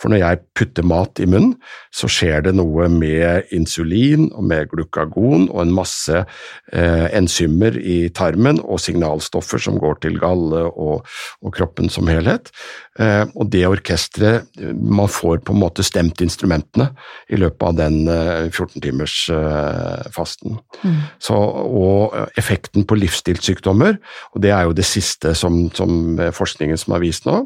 For 0.01 0.11
når 0.11 0.21
jeg 0.21 0.41
putter 0.57 0.85
mat 0.87 1.21
i 1.21 1.27
munnen, 1.29 1.55
så 1.93 2.09
skjer 2.11 2.47
det 2.47 2.55
noe 2.57 2.87
med 2.91 3.51
insulin 3.55 4.29
og 4.33 4.47
med 4.49 4.71
glukagon 4.71 5.47
og 5.49 5.59
en 5.63 5.73
masse 5.75 6.23
eh, 6.23 7.07
enzymer 7.13 7.77
i 7.79 8.09
tarmen 8.15 8.61
og 8.63 8.81
signalstoffer 8.81 9.61
som 9.61 9.77
går 9.81 10.01
til 10.03 10.17
galle 10.21 10.65
og, 10.69 11.07
og 11.43 11.55
kroppen 11.55 11.91
som 11.93 12.09
helhet. 12.11 12.51
Eh, 12.99 13.23
og 13.33 13.49
det 13.53 13.65
orkesteret 13.65 14.49
Man 14.73 15.09
får 15.09 15.39
på 15.45 15.53
en 15.53 15.61
måte 15.61 15.83
stemt 15.85 16.21
instrumentene 16.21 16.91
i 17.29 17.37
løpet 17.39 17.65
av 17.65 17.77
den 17.77 18.09
eh, 18.11 18.49
14-timers 18.49 19.17
eh, 19.33 20.11
fasten. 20.13 20.59
Mm. 20.83 20.99
Så, 21.21 21.37
og 21.37 22.17
effekten 22.39 22.85
på 22.87 22.97
livsstilssykdommer, 22.99 23.97
og 24.33 24.43
det 24.43 24.53
er 24.53 24.67
jo 24.67 24.77
det 24.77 24.85
siste 24.87 25.33
som, 25.37 25.65
som 25.75 26.19
forskningen 26.35 26.79
som 26.79 26.95
har 26.95 27.03
vist 27.03 27.27
nå, 27.29 27.43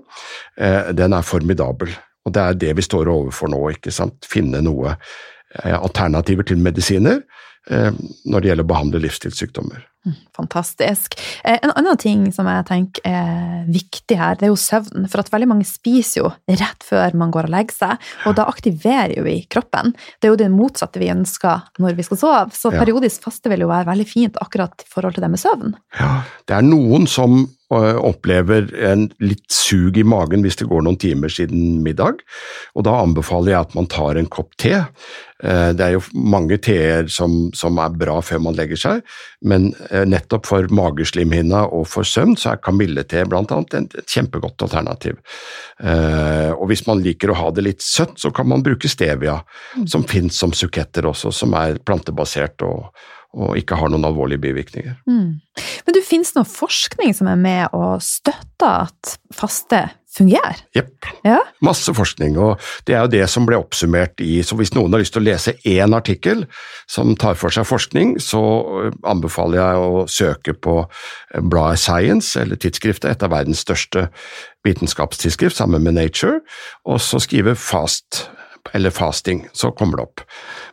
eh, 0.60 0.92
den 0.98 1.16
er 1.16 1.26
formidabel. 1.28 1.96
Og 2.28 2.36
det 2.36 2.44
er 2.44 2.62
det 2.66 2.76
vi 2.78 2.86
står 2.86 3.10
overfor 3.12 3.52
nå, 3.54 3.62
ikke 3.78 3.94
sant. 3.96 4.28
Finne 4.28 4.60
noe 4.66 4.94
eh, 4.94 5.78
alternativer 5.78 6.48
til 6.48 6.60
medisiner 6.60 7.22
eh, 7.72 7.92
når 8.28 8.44
det 8.44 8.52
gjelder 8.52 8.68
å 8.68 8.72
behandle 8.74 9.04
livsstilssykdommer. 9.06 9.86
Fantastisk. 10.38 11.18
Eh, 11.44 11.58
en 11.62 11.74
annen 11.74 11.98
ting 12.02 12.28
som 12.36 12.48
jeg 12.50 12.66
tenker 12.70 13.08
er 13.08 13.66
viktig 13.74 14.18
her, 14.20 14.38
det 14.38 14.48
er 14.48 14.54
jo 14.54 14.60
søvn. 14.62 15.08
For 15.10 15.24
at 15.24 15.32
veldig 15.34 15.50
mange 15.50 15.68
spiser 15.68 16.22
jo 16.22 16.32
rett 16.50 16.86
før 16.86 17.18
man 17.18 17.34
går 17.34 17.50
og 17.50 17.56
legger 17.56 17.78
seg, 17.78 18.08
og 18.30 18.38
da 18.38 18.48
aktiverer 18.52 19.18
jo 19.18 19.26
vi 19.28 19.40
kroppen. 19.50 19.94
Det 20.20 20.30
er 20.30 20.36
jo 20.36 20.42
det 20.44 20.52
motsatte 20.54 21.02
vi 21.02 21.12
ønsker 21.14 21.68
når 21.82 21.98
vi 21.98 22.06
skal 22.08 22.22
sove. 22.22 22.48
Så 22.56 22.72
periodisk 22.76 23.26
faste 23.28 23.50
vil 23.52 23.66
jo 23.66 23.72
være 23.72 23.90
veldig 23.90 24.08
fint 24.08 24.42
akkurat 24.44 24.86
i 24.86 24.90
forhold 24.94 25.18
til 25.18 25.26
det 25.26 25.34
med 25.34 25.42
søvn. 25.42 25.78
Ja, 26.00 26.12
det 26.48 26.60
er 26.60 26.68
noen 26.68 27.08
som 27.10 27.40
øh, 27.74 27.98
opplever 27.98 28.70
en 28.92 29.08
litt 29.24 29.48
sug 29.52 29.98
i 29.98 30.06
magen 30.08 30.46
hvis 30.46 30.60
det 30.62 30.70
går 30.70 30.86
noen 30.86 31.00
timer 31.02 31.34
siden 31.34 31.82
middag, 31.84 32.22
og 32.78 32.86
da 32.88 33.00
anbefaler 33.02 33.56
jeg 33.56 33.66
at 33.66 33.76
man 33.78 33.90
tar 33.92 34.20
en 34.22 34.30
kopp 34.32 34.54
te. 34.62 34.76
Eh, 35.44 35.74
Det 35.74 35.84
er 35.84 35.96
jo 35.98 36.04
mange 36.14 36.58
teer 36.62 37.10
som, 37.12 37.50
som 37.58 37.78
er 37.82 37.98
bra 37.98 38.20
før 38.26 38.40
man 38.46 38.56
legger 38.58 38.80
seg, 38.80 39.02
men 39.42 39.72
eh, 39.90 39.97
nettopp 40.06 40.46
for 40.46 40.68
mageslimhinna 40.70 41.64
og 41.74 41.88
for 41.90 42.08
søvn 42.08 42.36
så 42.38 42.54
er 42.54 42.62
kamillete 42.64 43.26
blant 43.30 43.52
annet 43.56 43.74
et 43.98 44.14
kjempegodt 44.14 44.62
alternativ. 44.68 45.18
Eh, 45.80 46.52
Og 46.58 46.68
hvis 46.68 46.86
man 46.88 47.02
liker 47.04 47.32
å 47.32 47.38
ha 47.38 47.52
det 47.52 47.64
litt 47.64 47.82
søtt, 47.82 48.18
så 48.20 48.32
kan 48.32 48.48
man 48.48 48.64
bruke 48.64 48.90
stevia, 48.90 49.42
som 49.86 50.04
finnes 50.04 50.38
som 50.38 50.54
suketter 50.54 51.06
også, 51.06 51.32
som 51.32 51.54
er 51.54 51.80
plantebasert 51.86 52.62
og, 52.62 52.92
og 53.36 53.58
ikke 53.60 53.78
har 53.80 53.92
noen 53.92 54.08
alvorlige 54.08 54.42
bivirkninger. 54.48 54.98
Mm. 55.10 55.38
Men 55.86 55.96
du, 55.96 56.00
det 56.00 56.34
noe 56.36 56.48
forskning 56.48 57.14
som 57.16 57.30
er 57.32 57.40
med 57.40 57.76
og 57.76 58.02
støtter 58.04 58.88
at 58.88 59.18
faste 59.36 59.88
fungerer? 60.18 60.62
Jepp. 60.76 61.06
Ja? 61.26 61.40
Masse 61.64 61.94
forskning, 61.94 62.38
og 62.42 62.62
det 62.88 62.96
er 62.96 63.06
jo 63.06 63.12
det 63.14 63.24
som 63.30 63.46
ble 63.48 63.60
oppsummert 63.60 64.22
i 64.24 64.40
Så 64.46 64.58
hvis 64.58 64.74
noen 64.76 64.94
har 64.94 65.04
lyst 65.04 65.14
til 65.16 65.24
å 65.24 65.28
lese 65.28 65.56
én 65.68 65.96
artikkel 65.96 66.46
som 66.90 67.16
tar 67.20 67.38
for 67.40 67.54
seg 67.54 67.68
forskning, 67.70 68.18
så 68.24 68.42
øh, 68.88 68.92
anbefaler 69.08 69.60
jeg 69.60 69.84
å 69.84 70.06
søke 70.12 70.56
på 70.58 70.80
øh, 70.86 71.44
bladet 71.44 71.84
Science, 71.84 72.40
eller 72.40 72.60
tidsskriftet, 72.60 73.12
et 73.12 73.26
av 73.26 73.34
verdens 73.36 73.62
største 73.66 74.08
vitenskapstidsskrift, 74.66 75.58
sammen 75.60 75.84
med 75.84 75.98
Nature, 76.00 76.42
og 76.86 77.02
så 77.04 77.22
skrive 77.24 77.56
Fast, 77.56 78.28
eller 78.76 78.94
fasting, 78.94 79.46
så 79.54 79.72
kommer 79.72 80.00
det 80.00 80.06
opp. 80.08 80.24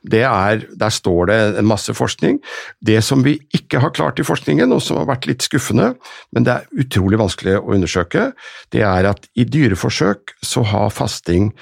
Det 0.03 0.23
er, 0.27 0.65
der 0.81 0.93
står 0.95 1.31
det 1.31 1.39
en 1.61 1.69
masse 1.69 1.95
forskning. 1.95 2.41
Det 2.85 3.01
som 3.05 3.25
vi 3.27 3.37
ikke 3.57 3.83
har 3.85 3.95
klart 3.97 4.21
i 4.21 4.27
forskningen, 4.27 4.73
og 4.75 4.83
som 4.83 5.01
har 5.01 5.09
vært 5.13 5.29
litt 5.31 5.47
skuffende, 5.47 5.93
men 6.35 6.47
det 6.47 6.57
er 6.57 6.85
utrolig 6.85 7.21
vanskelig 7.21 7.59
å 7.61 7.75
undersøke, 7.77 8.31
det 8.75 8.85
er 8.87 9.11
at 9.11 9.29
i 9.39 9.47
dyreforsøk 9.49 10.37
så 10.45 10.65
har 10.73 10.95
fasting 10.95 11.53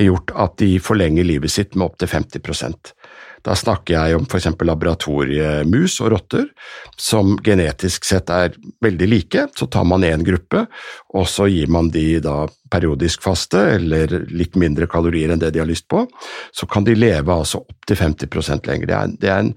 gjort 0.00 0.32
at 0.38 0.56
de 0.60 0.78
forlenger 0.82 1.26
livet 1.26 1.52
sitt 1.52 1.76
med 1.76 1.90
opptil 1.90 2.08
50 2.08 2.94
Da 3.46 3.56
snakker 3.56 3.96
jeg 3.96 4.18
om 4.18 4.26
f.eks. 4.28 4.48
laboratoriemus 4.68 5.98
og 6.04 6.12
rotter, 6.14 6.46
som 7.00 7.36
genetisk 7.44 8.04
sett 8.08 8.30
er 8.34 8.56
veldig 8.84 9.08
like. 9.08 9.46
Så 9.56 9.68
tar 9.72 9.86
man 9.88 10.04
én 10.04 10.24
gruppe, 10.26 10.66
og 11.16 11.28
så 11.28 11.48
gir 11.50 11.70
man 11.72 11.90
de 11.94 12.20
da 12.24 12.44
periodisk 12.70 13.24
faste, 13.24 13.62
eller 13.76 14.12
litt 14.30 14.58
mindre 14.60 14.86
kalorier 14.90 15.32
enn 15.32 15.42
det 15.42 15.52
de 15.54 15.62
har 15.62 15.70
lyst 15.70 15.88
på. 15.90 16.04
Så 16.52 16.68
kan 16.70 16.86
de 16.86 16.94
leve 16.98 17.34
altså 17.34 17.64
opptil 17.64 17.98
50% 17.98 18.68
lenger. 18.70 18.90
Det 18.90 18.98
er, 18.98 19.14
det 19.24 19.32
er 19.32 19.46
en, 19.46 19.54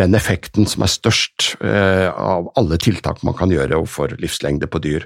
den 0.00 0.14
effekten 0.16 0.64
som 0.68 0.84
er 0.86 0.90
størst 0.90 1.50
eh, 1.60 2.08
av 2.08 2.48
alle 2.56 2.78
tiltak 2.80 3.20
man 3.26 3.36
kan 3.36 3.52
gjøre 3.52 3.76
overfor 3.76 4.14
livslengde 4.22 4.68
på 4.72 4.80
dyr. 4.80 5.04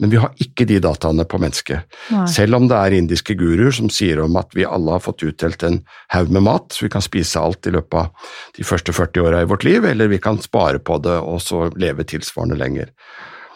Men 0.00 0.12
vi 0.12 0.20
har 0.22 0.32
ikke 0.40 0.64
de 0.68 0.78
dataene 0.82 1.26
på 1.28 1.40
mennesket. 1.42 1.84
Nei. 2.14 2.24
Selv 2.32 2.56
om 2.56 2.68
det 2.70 2.78
er 2.78 2.96
indiske 2.96 3.36
guruer 3.38 3.74
som 3.76 3.90
sier 3.92 4.22
om 4.24 4.38
at 4.40 4.56
vi 4.56 4.64
alle 4.64 4.96
har 4.96 5.04
fått 5.04 5.24
utdelt 5.26 5.62
en 5.68 5.82
haug 6.14 6.32
med 6.32 6.46
mat, 6.48 6.72
så 6.72 6.86
vi 6.86 6.92
kan 6.94 7.04
spise 7.04 7.42
alt 7.42 7.68
i 7.68 7.74
løpet 7.76 7.98
av 8.00 8.32
de 8.56 8.64
første 8.66 8.96
40 8.96 9.26
åra 9.26 9.44
i 9.44 9.50
vårt 9.52 9.68
liv, 9.68 9.84
eller 9.84 10.08
vi 10.08 10.22
kan 10.22 10.40
spare 10.40 10.80
på 10.80 10.96
det 11.04 11.18
og 11.20 11.42
så 11.44 11.66
leve 11.76 12.08
tilsvarende 12.08 12.56
lenger. 12.56 12.92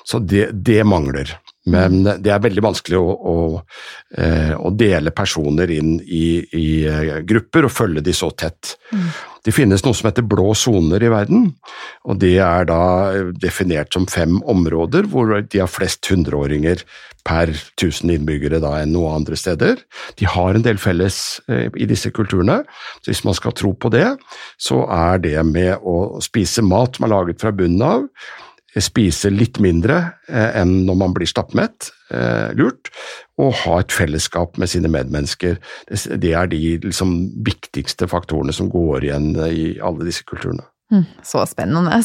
Så 0.06 0.20
det, 0.22 0.50
det 0.52 0.82
mangler. 0.86 1.32
Men 1.66 2.04
det 2.04 2.30
er 2.30 2.42
veldig 2.44 2.62
vanskelig 2.62 2.98
å, 3.00 3.14
å, 3.14 3.36
eh, 4.14 4.52
å 4.54 4.70
dele 4.70 5.10
personer 5.14 5.72
inn 5.74 5.96
i, 6.00 6.26
i 6.54 6.68
eh, 6.86 7.16
grupper 7.26 7.66
og 7.66 7.74
følge 7.74 8.04
de 8.06 8.14
så 8.14 8.30
tett. 8.38 8.76
Det 9.46 9.54
finnes 9.54 9.82
noe 9.86 9.94
som 9.94 10.08
heter 10.08 10.26
blå 10.26 10.54
soner 10.58 11.02
i 11.06 11.10
verden, 11.10 11.48
og 12.06 12.18
det 12.22 12.36
er 12.42 12.66
da 12.66 12.80
definert 13.38 13.94
som 13.94 14.06
fem 14.10 14.40
områder 14.42 15.06
hvor 15.10 15.36
de 15.38 15.62
har 15.62 15.70
flest 15.70 16.06
hundreåringer 16.10 16.82
per 17.26 17.50
1000 17.50 18.14
innbyggere 18.14 18.60
da 18.62 18.76
enn 18.82 18.94
noe 18.94 19.12
andre 19.16 19.38
steder. 19.38 19.82
De 20.18 20.26
har 20.30 20.54
en 20.54 20.64
del 20.66 20.78
felles 20.82 21.20
eh, 21.50 21.66
i 21.74 21.88
disse 21.90 22.12
kulturene, 22.14 22.62
så 23.02 23.10
hvis 23.10 23.24
man 23.26 23.38
skal 23.38 23.54
tro 23.58 23.74
på 23.74 23.90
det, 23.94 24.08
så 24.58 24.84
er 24.86 25.22
det 25.24 25.38
med 25.46 25.82
å 25.82 26.22
spise 26.24 26.64
mat 26.66 26.98
som 26.98 27.06
er 27.06 27.14
laget 27.14 27.42
fra 27.42 27.54
bunnen 27.54 27.86
av, 27.86 28.06
spise 28.84 29.30
litt 29.32 29.60
mindre 29.62 29.98
eh, 30.28 30.60
enn 30.60 30.84
når 30.88 30.98
man 31.00 31.14
blir 31.16 31.28
stappmett, 31.30 31.90
eh, 32.10 32.52
lurt, 32.58 32.90
og 33.40 33.54
ha 33.64 33.80
et 33.82 33.94
fellesskap 33.94 34.58
med 34.60 34.70
sine 34.72 34.90
medmennesker. 34.92 35.58
Det, 35.88 36.32
er 36.32 36.50
de 36.52 36.62
liksom, 36.84 37.16
viktigste 37.46 38.08
faktorene 38.10 38.54
som 38.56 38.70
går 38.72 39.08
igjen 39.08 39.32
eh, 39.36 39.52
i 39.52 39.66
alle 39.80 40.08
disse 40.08 40.26
kulturene. 40.28 40.66
Mm, 40.92 41.04
Så 41.26 41.42
spennende. 41.50 41.98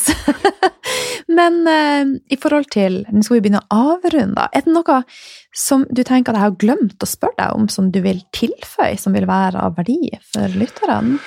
Men 1.37 1.61
eh, 1.69 2.33
i 2.33 2.37
forhold 2.41 2.71
til 2.73 3.03
Nå 3.11 3.21
skal 3.23 3.37
vi 3.37 3.43
begynne 3.45 3.61
å 3.61 3.83
avrunde. 3.93 4.47
Er 4.51 4.65
det 4.65 4.73
noe 4.73 5.03
som 5.55 5.85
du 5.91 6.01
tenker 6.07 6.33
at 6.33 6.39
jeg 6.39 6.47
har 6.47 6.59
glemt 6.63 7.03
å 7.03 7.09
spørre 7.09 7.37
deg 7.37 7.59
om, 7.59 7.69
som 7.69 7.91
du 7.93 8.01
vil 8.03 8.23
tilføye, 8.35 8.97
som 8.99 9.15
vil 9.15 9.29
være 9.29 9.61
av 9.61 9.77
verdi 9.79 10.15
for 10.33 10.59
lytterne? 10.59 11.19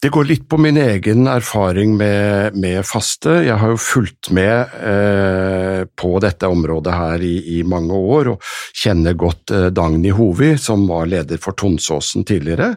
Det 0.00 0.08
går 0.08 0.24
litt 0.24 0.46
på 0.48 0.56
min 0.56 0.78
egen 0.80 1.26
erfaring 1.28 1.92
med, 1.98 2.54
med 2.56 2.86
faste. 2.88 3.34
Jeg 3.44 3.60
har 3.60 3.74
jo 3.74 3.80
fulgt 3.84 4.30
med 4.32 4.72
eh, 4.80 5.82
på 5.92 6.14
dette 6.24 6.48
området 6.48 6.94
her 6.96 7.24
i, 7.26 7.34
i, 7.58 7.60
mange 7.68 7.92
år, 7.92 8.30
og 8.32 8.46
kjenner 8.80 9.18
godt 9.20 9.52
eh, 9.52 9.66
Dagny 9.76 10.14
Hovi, 10.16 10.54
som 10.56 10.86
var 10.88 11.10
leder 11.10 11.36
for 11.42 11.52
Tonsåsen 11.52 12.24
tidligere. 12.24 12.72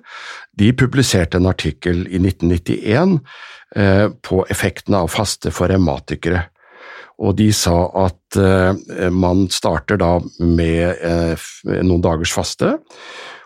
De 0.51 0.74
publiserte 0.76 1.39
en 1.39 1.47
artikkel 1.47 2.03
i 2.09 2.19
1991 2.19 3.15
eh, 3.80 4.09
på 4.19 4.43
effekten 4.51 4.99
av 4.99 5.07
faste 5.15 5.53
for 5.55 5.71
revmatikere. 5.71 6.49
Og 7.24 7.38
de 7.39 7.47
sa 7.55 7.78
at 8.03 8.36
eh, 8.36 9.07
man 9.15 9.47
starter 9.47 10.01
da 10.01 10.17
med 10.43 10.99
eh, 10.99 11.47
noen 11.80 12.03
dagers 12.03 12.36
faste. 12.36 12.76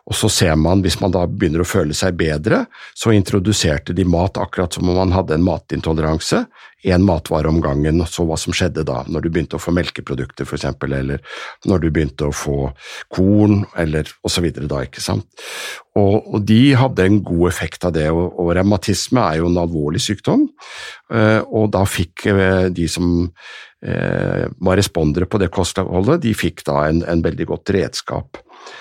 Og 0.07 0.15
så 0.15 0.29
ser 0.31 0.55
man, 0.55 0.81
hvis 0.85 1.01
man 1.01 1.11
da 1.11 1.25
begynner 1.27 1.65
å 1.65 1.67
føle 1.67 1.95
seg 1.97 2.15
bedre, 2.19 2.63
så 2.95 3.11
introduserte 3.11 3.95
de 3.95 4.05
mat 4.07 4.39
akkurat 4.39 4.73
som 4.73 4.87
om 4.87 4.95
man 4.95 5.11
hadde 5.11 5.35
en 5.35 5.43
matintoleranse. 5.43 6.45
Én 6.87 7.03
matvare 7.03 7.49
om 7.51 7.57
gangen, 7.59 7.99
og 7.99 8.07
så 8.07 8.23
hva 8.23 8.37
som 8.39 8.55
skjedde 8.55 8.85
da, 8.87 9.01
når 9.11 9.25
du 9.25 9.29
begynte 9.33 9.57
å 9.57 9.61
få 9.61 9.73
melkeprodukter 9.75 10.47
f.eks., 10.47 10.69
eller 10.85 11.19
når 11.67 11.83
du 11.83 11.89
begynte 11.91 12.29
å 12.29 12.35
få 12.35 12.69
korn, 13.11 13.65
eller 13.75 14.07
osv. 14.23 14.47
da, 14.61 14.85
ikke 14.87 15.03
sant. 15.03 15.27
Og, 15.97 16.15
og, 16.21 16.39
de 16.47 16.61
hadde 16.77 17.03
en 17.03 17.19
god 17.27 17.47
effekt 17.49 17.83
av 17.89 17.97
det, 17.97 18.07
og, 18.13 18.29
og 18.39 18.53
revmatisme 18.55 19.25
er 19.25 19.41
jo 19.41 19.51
en 19.51 19.59
alvorlig 19.59 20.05
sykdom, 20.05 20.47
og 21.51 21.71
da 21.73 21.83
fikk 21.89 22.29
de 22.77 22.87
som 22.91 23.25
var 23.81 24.79
respondere 24.79 25.27
på 25.29 25.39
det 25.41 25.51
kostholdet, 25.53 26.21
de 26.23 26.33
fikk 26.37 26.63
da 26.69 26.85
en, 26.87 27.03
en 27.05 27.21
veldig 27.25 27.45
godt 27.51 27.75
redskap. 27.75 28.39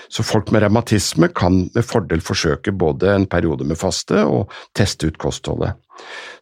Så 0.08 0.24
folk 0.26 0.52
med 0.54 0.64
revmatisme 0.64 1.28
kan 1.34 1.66
med 1.74 1.86
fordel 1.86 2.22
forsøke 2.24 2.72
både 2.72 3.14
en 3.14 3.26
periode 3.30 3.66
med 3.66 3.78
faste 3.80 4.24
og 4.24 4.52
teste 4.76 5.10
ut 5.10 5.18
kostholdet. 5.20 5.74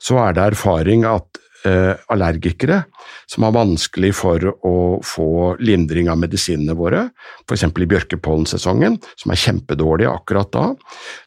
Så 0.02 0.18
er 0.22 0.34
det 0.36 0.48
erfaring 0.52 1.06
at 1.08 1.40
eh, 1.68 1.94
allergikere 2.12 2.84
som 3.30 3.46
har 3.46 3.54
vanskelig 3.56 4.12
for 4.18 4.50
å 4.66 4.74
få 5.04 5.28
lindring 5.62 6.10
av 6.12 6.20
medisinene 6.20 6.76
våre, 6.78 7.08
f.eks. 7.44 7.66
i 7.66 7.90
bjørkepollensesongen, 7.90 8.98
som 9.20 9.32
er 9.32 9.42
kjempedårlig 9.44 10.08
akkurat 10.10 10.52
da, 10.54 10.66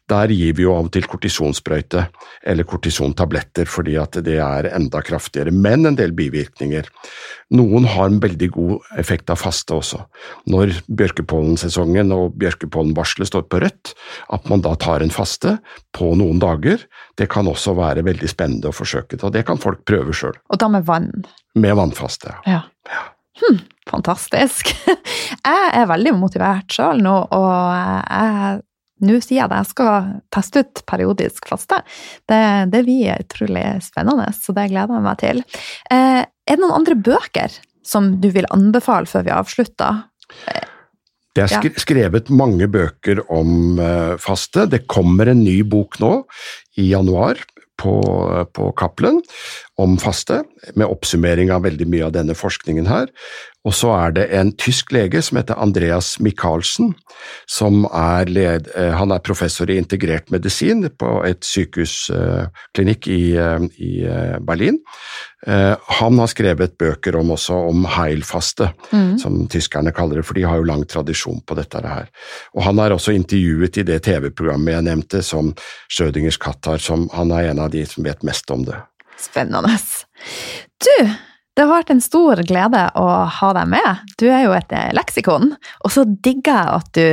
der 0.08 0.32
gir 0.32 0.54
vi 0.56 0.64
jo 0.64 0.74
av 0.74 0.88
og 0.88 0.92
til 0.94 1.06
kortisonsprøyte 1.08 2.06
eller 2.48 2.66
kortisontabletter 2.68 3.68
fordi 3.68 3.98
at 4.00 4.16
det 4.24 4.38
er 4.40 4.70
enda 4.72 5.02
kraftigere, 5.04 5.52
men 5.52 5.84
en 5.88 5.98
del 5.98 6.14
bivirkninger. 6.16 6.88
Noen 7.58 7.88
har 7.88 8.08
en 8.08 8.20
veldig 8.22 8.48
god 8.54 8.88
effekt 9.00 9.30
av 9.32 9.40
faste 9.40 9.76
også. 9.76 10.00
Når 10.48 10.78
bjørkepollensesongen 10.88 12.12
og 12.16 12.38
bjørkepollenvarselet 12.40 13.30
står 13.30 13.46
på 13.48 13.60
rødt, 13.64 13.92
at 14.32 14.48
man 14.48 14.64
da 14.64 14.74
tar 14.80 15.04
en 15.04 15.12
faste 15.12 15.58
på 15.96 16.14
noen 16.18 16.40
dager, 16.42 16.84
det 17.18 17.28
kan 17.32 17.48
også 17.50 17.74
være 17.76 18.06
veldig 18.06 18.30
spennende 18.30 18.70
å 18.70 18.76
forsøke, 18.76 19.20
og 19.22 19.34
det 19.34 19.44
kan 19.48 19.60
folk 19.60 19.84
prøve 19.88 20.14
sjøl. 20.16 20.36
Og 20.48 20.60
da 20.60 20.70
med 20.72 20.86
vann? 20.88 21.12
Med 21.54 21.76
vannfaste. 21.78 22.34
Ja. 22.46 22.62
Hm, 23.38 23.60
fantastisk. 23.88 24.72
Jeg 25.48 25.68
er 25.78 25.88
veldig 25.88 26.16
motivert 26.18 26.74
sjøl 26.74 27.00
nå, 27.04 27.14
og 27.32 27.52
jeg 28.10 28.58
nå 28.98 29.18
sier 29.22 29.36
jeg 29.36 29.44
at 29.46 29.52
jeg 29.54 29.68
skal 29.70 30.06
teste 30.34 30.62
ut 30.64 30.80
periodisk 30.90 31.46
faste. 31.46 31.76
Det, 32.26 32.40
det 32.72 32.80
blir 32.82 33.20
utrolig 33.22 33.66
spennende, 33.84 34.26
så 34.34 34.54
det 34.56 34.64
gleder 34.72 34.98
jeg 34.98 35.04
meg 35.04 35.20
til. 35.20 35.42
Eh, 35.94 36.24
er 36.26 36.56
det 36.56 36.62
noen 36.64 36.80
andre 36.80 36.96
bøker 36.98 37.54
som 37.86 38.16
du 38.22 38.26
vil 38.34 38.48
anbefale 38.54 39.06
før 39.06 39.28
vi 39.28 39.34
avslutter? 39.36 40.02
Det 41.36 41.44
er 41.44 41.52
sk 41.52 41.78
skrevet 41.78 42.32
mange 42.34 42.66
bøker 42.66 43.22
om 43.30 43.78
uh, 43.78 44.18
faste. 44.18 44.66
Det 44.66 44.82
kommer 44.90 45.30
en 45.30 45.44
ny 45.44 45.60
bok 45.62 46.00
nå, 46.02 46.12
i 46.82 46.90
januar, 46.90 47.38
på, 47.78 47.94
på 48.54 48.70
Cappelen 48.78 49.20
om 49.80 49.96
faste, 50.02 50.42
med 50.74 50.90
oppsummering 50.90 51.52
av 51.54 51.64
veldig 51.66 51.86
mye 51.90 52.08
av 52.08 52.14
denne 52.16 52.36
forskningen 52.38 52.88
her. 52.90 53.10
Og 53.66 53.74
så 53.74 53.90
er 53.96 54.14
det 54.14 54.26
en 54.38 54.52
tysk 54.56 54.92
lege 54.94 55.20
som 55.24 55.40
heter 55.40 55.58
Andreas 55.58 56.14
Michaelsen, 56.22 56.92
som 57.50 57.82
er, 57.90 58.30
led, 58.30 58.70
eh, 58.78 58.92
han 58.94 59.10
er 59.12 59.24
professor 59.24 59.70
i 59.70 59.78
integrert 59.80 60.30
medisin 60.30 60.86
på 60.94 61.10
et 61.26 61.42
sykehusklinikk 61.44 63.08
i, 63.10 63.22
eh, 63.34 63.66
i 63.82 63.92
eh, 64.06 64.38
Berlin. 64.38 64.78
Han 65.46 66.18
har 66.18 66.26
skrevet 66.26 66.72
bøker 66.82 67.14
om 67.14 67.28
også 67.30 67.54
om 67.68 67.84
heilfaste, 67.94 68.72
mm. 68.90 69.20
som 69.22 69.36
tyskerne 69.46 69.92
kaller 69.94 70.18
det, 70.18 70.24
for 70.26 70.34
de 70.34 70.42
har 70.42 70.58
jo 70.58 70.66
lang 70.66 70.82
tradisjon 70.82 71.38
på 71.46 71.54
dette 71.54 71.78
her. 71.78 72.08
Og 72.58 72.64
han 72.66 72.82
er 72.82 72.96
også 72.96 73.14
intervjuet 73.14 73.78
i 73.78 73.84
det 73.86 74.00
TV-programmet 74.08 74.74
jeg 74.74 74.86
nevnte, 74.88 75.22
som 75.22 75.52
Schrødingers 75.86 76.40
katt 76.42 76.66
har, 76.66 76.82
som 76.82 77.06
han 77.14 77.30
er 77.30 77.52
en 77.52 77.62
av 77.62 77.70
de 77.70 77.84
som 77.86 78.02
vet 78.04 78.26
mest 78.26 78.50
om 78.50 78.66
det. 78.66 78.82
Spennende. 79.22 79.78
Du, 80.82 80.96
det 81.58 81.64
har 81.66 81.72
vært 81.72 81.88
en 81.90 82.02
stor 82.02 82.38
glede 82.46 82.84
å 82.94 83.06
ha 83.34 83.48
deg 83.56 83.72
med. 83.72 84.04
Du 84.20 84.28
er 84.30 84.44
jo 84.44 84.52
et 84.54 84.70
eh, 84.70 84.92
leksikon, 84.94 85.56
og 85.58 85.90
så 85.90 86.04
digger 86.06 86.54
jeg 86.54 86.76
at 86.76 86.92
du 86.94 87.08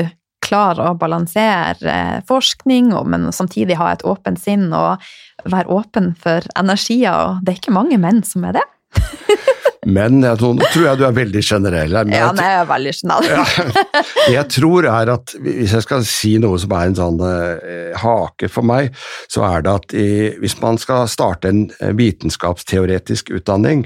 klarer 0.46 0.91
å 0.91 0.98
balansere 1.02 1.89
eh, 1.89 2.20
forskning, 2.30 2.91
men 3.10 3.32
samtidig 3.34 3.80
ha 3.80 3.89
et 3.96 4.06
åpent 4.06 4.38
sinn 4.38 4.68
og 4.70 5.02
være 5.50 5.74
åpen 5.74 6.14
for 6.22 6.46
energier. 6.62 7.10
Og 7.10 7.41
det 7.41 7.56
er 7.56 7.62
ikke 7.64 7.74
mange 7.74 7.98
menn 7.98 8.22
som 8.28 8.46
er 8.46 8.60
det. 8.60 8.66
Men 9.86 10.24
jeg 10.26 10.40
tror, 10.42 10.62
tror 10.74 10.86
jeg 10.88 11.00
du 11.00 11.04
er 11.06 11.14
veldig 11.16 11.42
generell 11.46 11.98
her. 12.00 12.10
Ja, 12.10 12.30
jeg 12.34 12.58
er 12.62 12.68
veldig 12.70 12.94
generell. 12.98 13.36
ja, 13.38 14.24
jeg 14.40 14.48
tror 14.56 14.88
er 14.90 15.12
at 15.14 15.36
hvis 15.46 15.76
jeg 15.78 15.86
skal 15.86 16.08
si 16.10 16.34
noe 16.42 16.58
som 16.62 16.74
er 16.74 16.90
en 16.90 16.98
sånn 16.98 17.22
eh, 17.28 17.94
hake 18.02 18.50
for 18.52 18.66
meg, 18.66 18.96
så 19.32 19.46
er 19.48 19.66
det 19.66 19.76
at 19.76 19.96
i, 19.98 20.10
hvis 20.42 20.58
man 20.64 20.82
skal 20.82 21.06
starte 21.12 21.54
en 21.54 21.64
eh, 21.80 21.94
vitenskapsteoretisk 21.98 23.30
utdanning, 23.38 23.86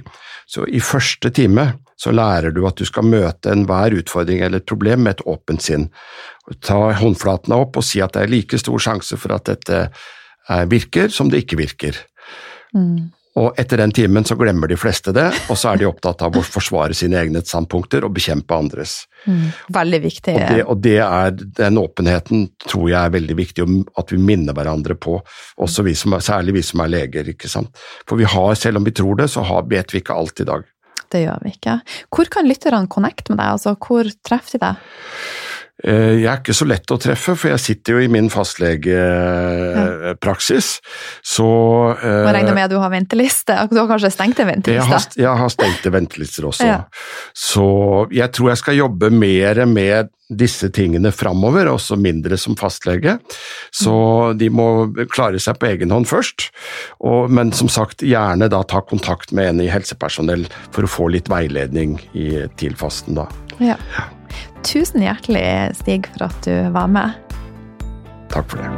så 0.50 0.66
i 0.66 0.82
første 0.82 1.30
time 1.36 1.74
så 2.00 2.14
lærer 2.16 2.56
du 2.56 2.64
at 2.68 2.80
du 2.80 2.88
skal 2.88 3.06
møte 3.06 3.52
enhver 3.52 3.94
utfordring 4.00 4.40
eller 4.40 4.64
et 4.64 4.70
problem 4.70 5.04
med 5.04 5.18
et 5.18 5.26
åpent 5.28 5.62
sinn. 5.62 5.90
Ta 6.64 6.94
håndflatene 6.96 7.60
opp 7.60 7.78
og 7.78 7.86
si 7.86 8.00
at 8.02 8.16
det 8.16 8.24
er 8.24 8.32
like 8.32 8.60
stor 8.62 8.80
sjanse 8.82 9.20
for 9.20 9.36
at 9.36 9.52
dette 9.52 9.82
eh, 9.84 10.66
virker 10.72 11.12
som 11.12 11.28
det 11.30 11.44
ikke 11.44 11.60
virker. 11.60 12.00
Mm. 12.72 13.10
Og 13.40 13.60
etter 13.60 13.80
den 13.80 13.94
timen 13.96 14.26
så 14.28 14.36
glemmer 14.36 14.68
de 14.68 14.76
fleste 14.80 15.14
det, 15.16 15.28
og 15.48 15.58
så 15.58 15.72
er 15.72 15.80
de 15.80 15.88
opptatt 15.88 16.26
av 16.26 16.36
å 16.36 16.44
forsvare 16.44 16.96
sine 16.98 17.20
egne 17.22 17.42
standpunkter 17.46 18.04
og 18.04 18.12
bekjempe 18.18 18.58
andres. 18.58 18.98
Mm, 19.24 19.46
veldig 19.76 20.00
viktig. 20.04 20.34
Og, 20.36 20.42
det, 20.42 20.66
og 20.66 20.82
det 20.84 20.98
er, 21.06 21.38
den 21.62 21.80
åpenheten 21.80 22.50
tror 22.66 22.90
jeg 22.90 23.00
er 23.00 23.14
veldig 23.16 23.38
viktig 23.40 23.68
at 24.02 24.12
vi 24.12 24.20
minner 24.20 24.58
hverandre 24.58 24.98
på, 25.00 25.20
også 25.64 25.88
vi 25.88 25.96
som, 25.96 26.18
særlig 26.24 26.58
vi 26.60 26.66
som 26.72 26.84
er 26.84 26.92
leger. 26.98 27.32
ikke 27.32 27.52
sant? 27.52 27.80
For 28.10 28.20
vi 28.20 28.28
har, 28.28 28.52
selv 28.60 28.82
om 28.82 28.88
vi 28.88 28.96
tror 29.00 29.22
det, 29.22 29.30
så 29.32 29.46
har, 29.48 29.70
vet 29.72 29.96
vi 29.96 30.04
ikke 30.04 30.20
alt 30.20 30.44
i 30.44 30.50
dag. 30.50 30.68
Det 31.10 31.24
gjør 31.24 31.46
vi 31.46 31.54
ikke. 31.56 31.80
Hvor 32.14 32.30
kan 32.34 32.50
lytterne 32.50 32.92
connecte 32.92 33.34
med 33.34 33.40
deg, 33.40 33.56
altså 33.56 33.78
hvor 33.80 34.10
treffer 34.26 34.60
de 34.60 34.66
deg? 34.68 34.90
Eh, 35.84 36.20
jeg 36.20 36.28
er 36.28 36.38
ikke 36.42 36.54
så 36.56 36.66
lett 36.68 36.92
å 36.92 36.98
treffe, 37.00 37.36
for 37.40 37.50
jeg 37.54 37.60
sitter 37.64 37.94
jo 37.96 38.00
i 38.04 38.08
min 38.12 38.30
fastlegepraksis, 38.32 40.80
så 41.24 41.46
uh, 41.96 42.26
Og 42.26 42.34
regner 42.36 42.54
med 42.58 42.66
at 42.68 42.72
du 42.74 42.80
har 42.82 42.90
venteliste? 42.92 43.56
Du 43.72 43.78
har 43.80 43.88
kanskje 43.88 44.12
stengte 44.12 44.44
ventelister? 44.50 44.76
Jeg 44.76 44.84
har, 44.92 45.00
jeg 45.24 45.36
har 45.40 45.50
stengte 45.54 45.90
ventelister 45.96 46.44
også. 46.52 46.66
Ja. 46.68 46.80
Så 47.32 47.66
jeg 48.12 48.30
tror 48.36 48.48
jeg 48.52 48.60
skal 48.66 48.76
jobbe 48.82 49.08
mer 49.14 49.66
med 49.70 50.10
disse 50.30 50.70
tingene 50.70 51.12
framover, 51.16 51.66
også 51.72 51.96
mindre 51.98 52.38
som 52.38 52.56
fastlege. 52.60 53.18
Så 53.74 53.94
de 54.38 54.50
må 54.54 54.94
klare 55.10 55.40
seg 55.42 55.58
på 55.62 55.66
egen 55.72 55.92
hånd 55.96 56.08
først, 56.12 56.52
og, 57.00 57.32
men 57.34 57.52
som 57.56 57.70
sagt 57.72 58.04
gjerne 58.06 58.50
da 58.52 58.64
ta 58.68 58.82
kontakt 58.86 59.32
med 59.32 59.50
en 59.56 59.62
i 59.64 59.70
helsepersonell 59.72 60.46
for 60.76 60.84
å 60.86 60.92
få 60.92 61.08
litt 61.16 61.30
veiledning 61.32 62.00
i, 62.14 62.46
til 62.62 62.76
fasten 62.78 63.16
da. 63.18 63.26
Ja. 63.64 63.78
Tusen 64.64 65.02
hjertelig, 65.02 65.76
Stig, 65.76 66.08
for 66.14 66.28
at 66.28 66.46
du 66.46 66.70
var 66.76 66.88
med. 66.88 67.12
Takk 68.30 68.50
for 68.52 68.58
det. 68.62 68.70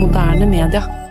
Moderne 0.00 0.46
media. 0.46 1.03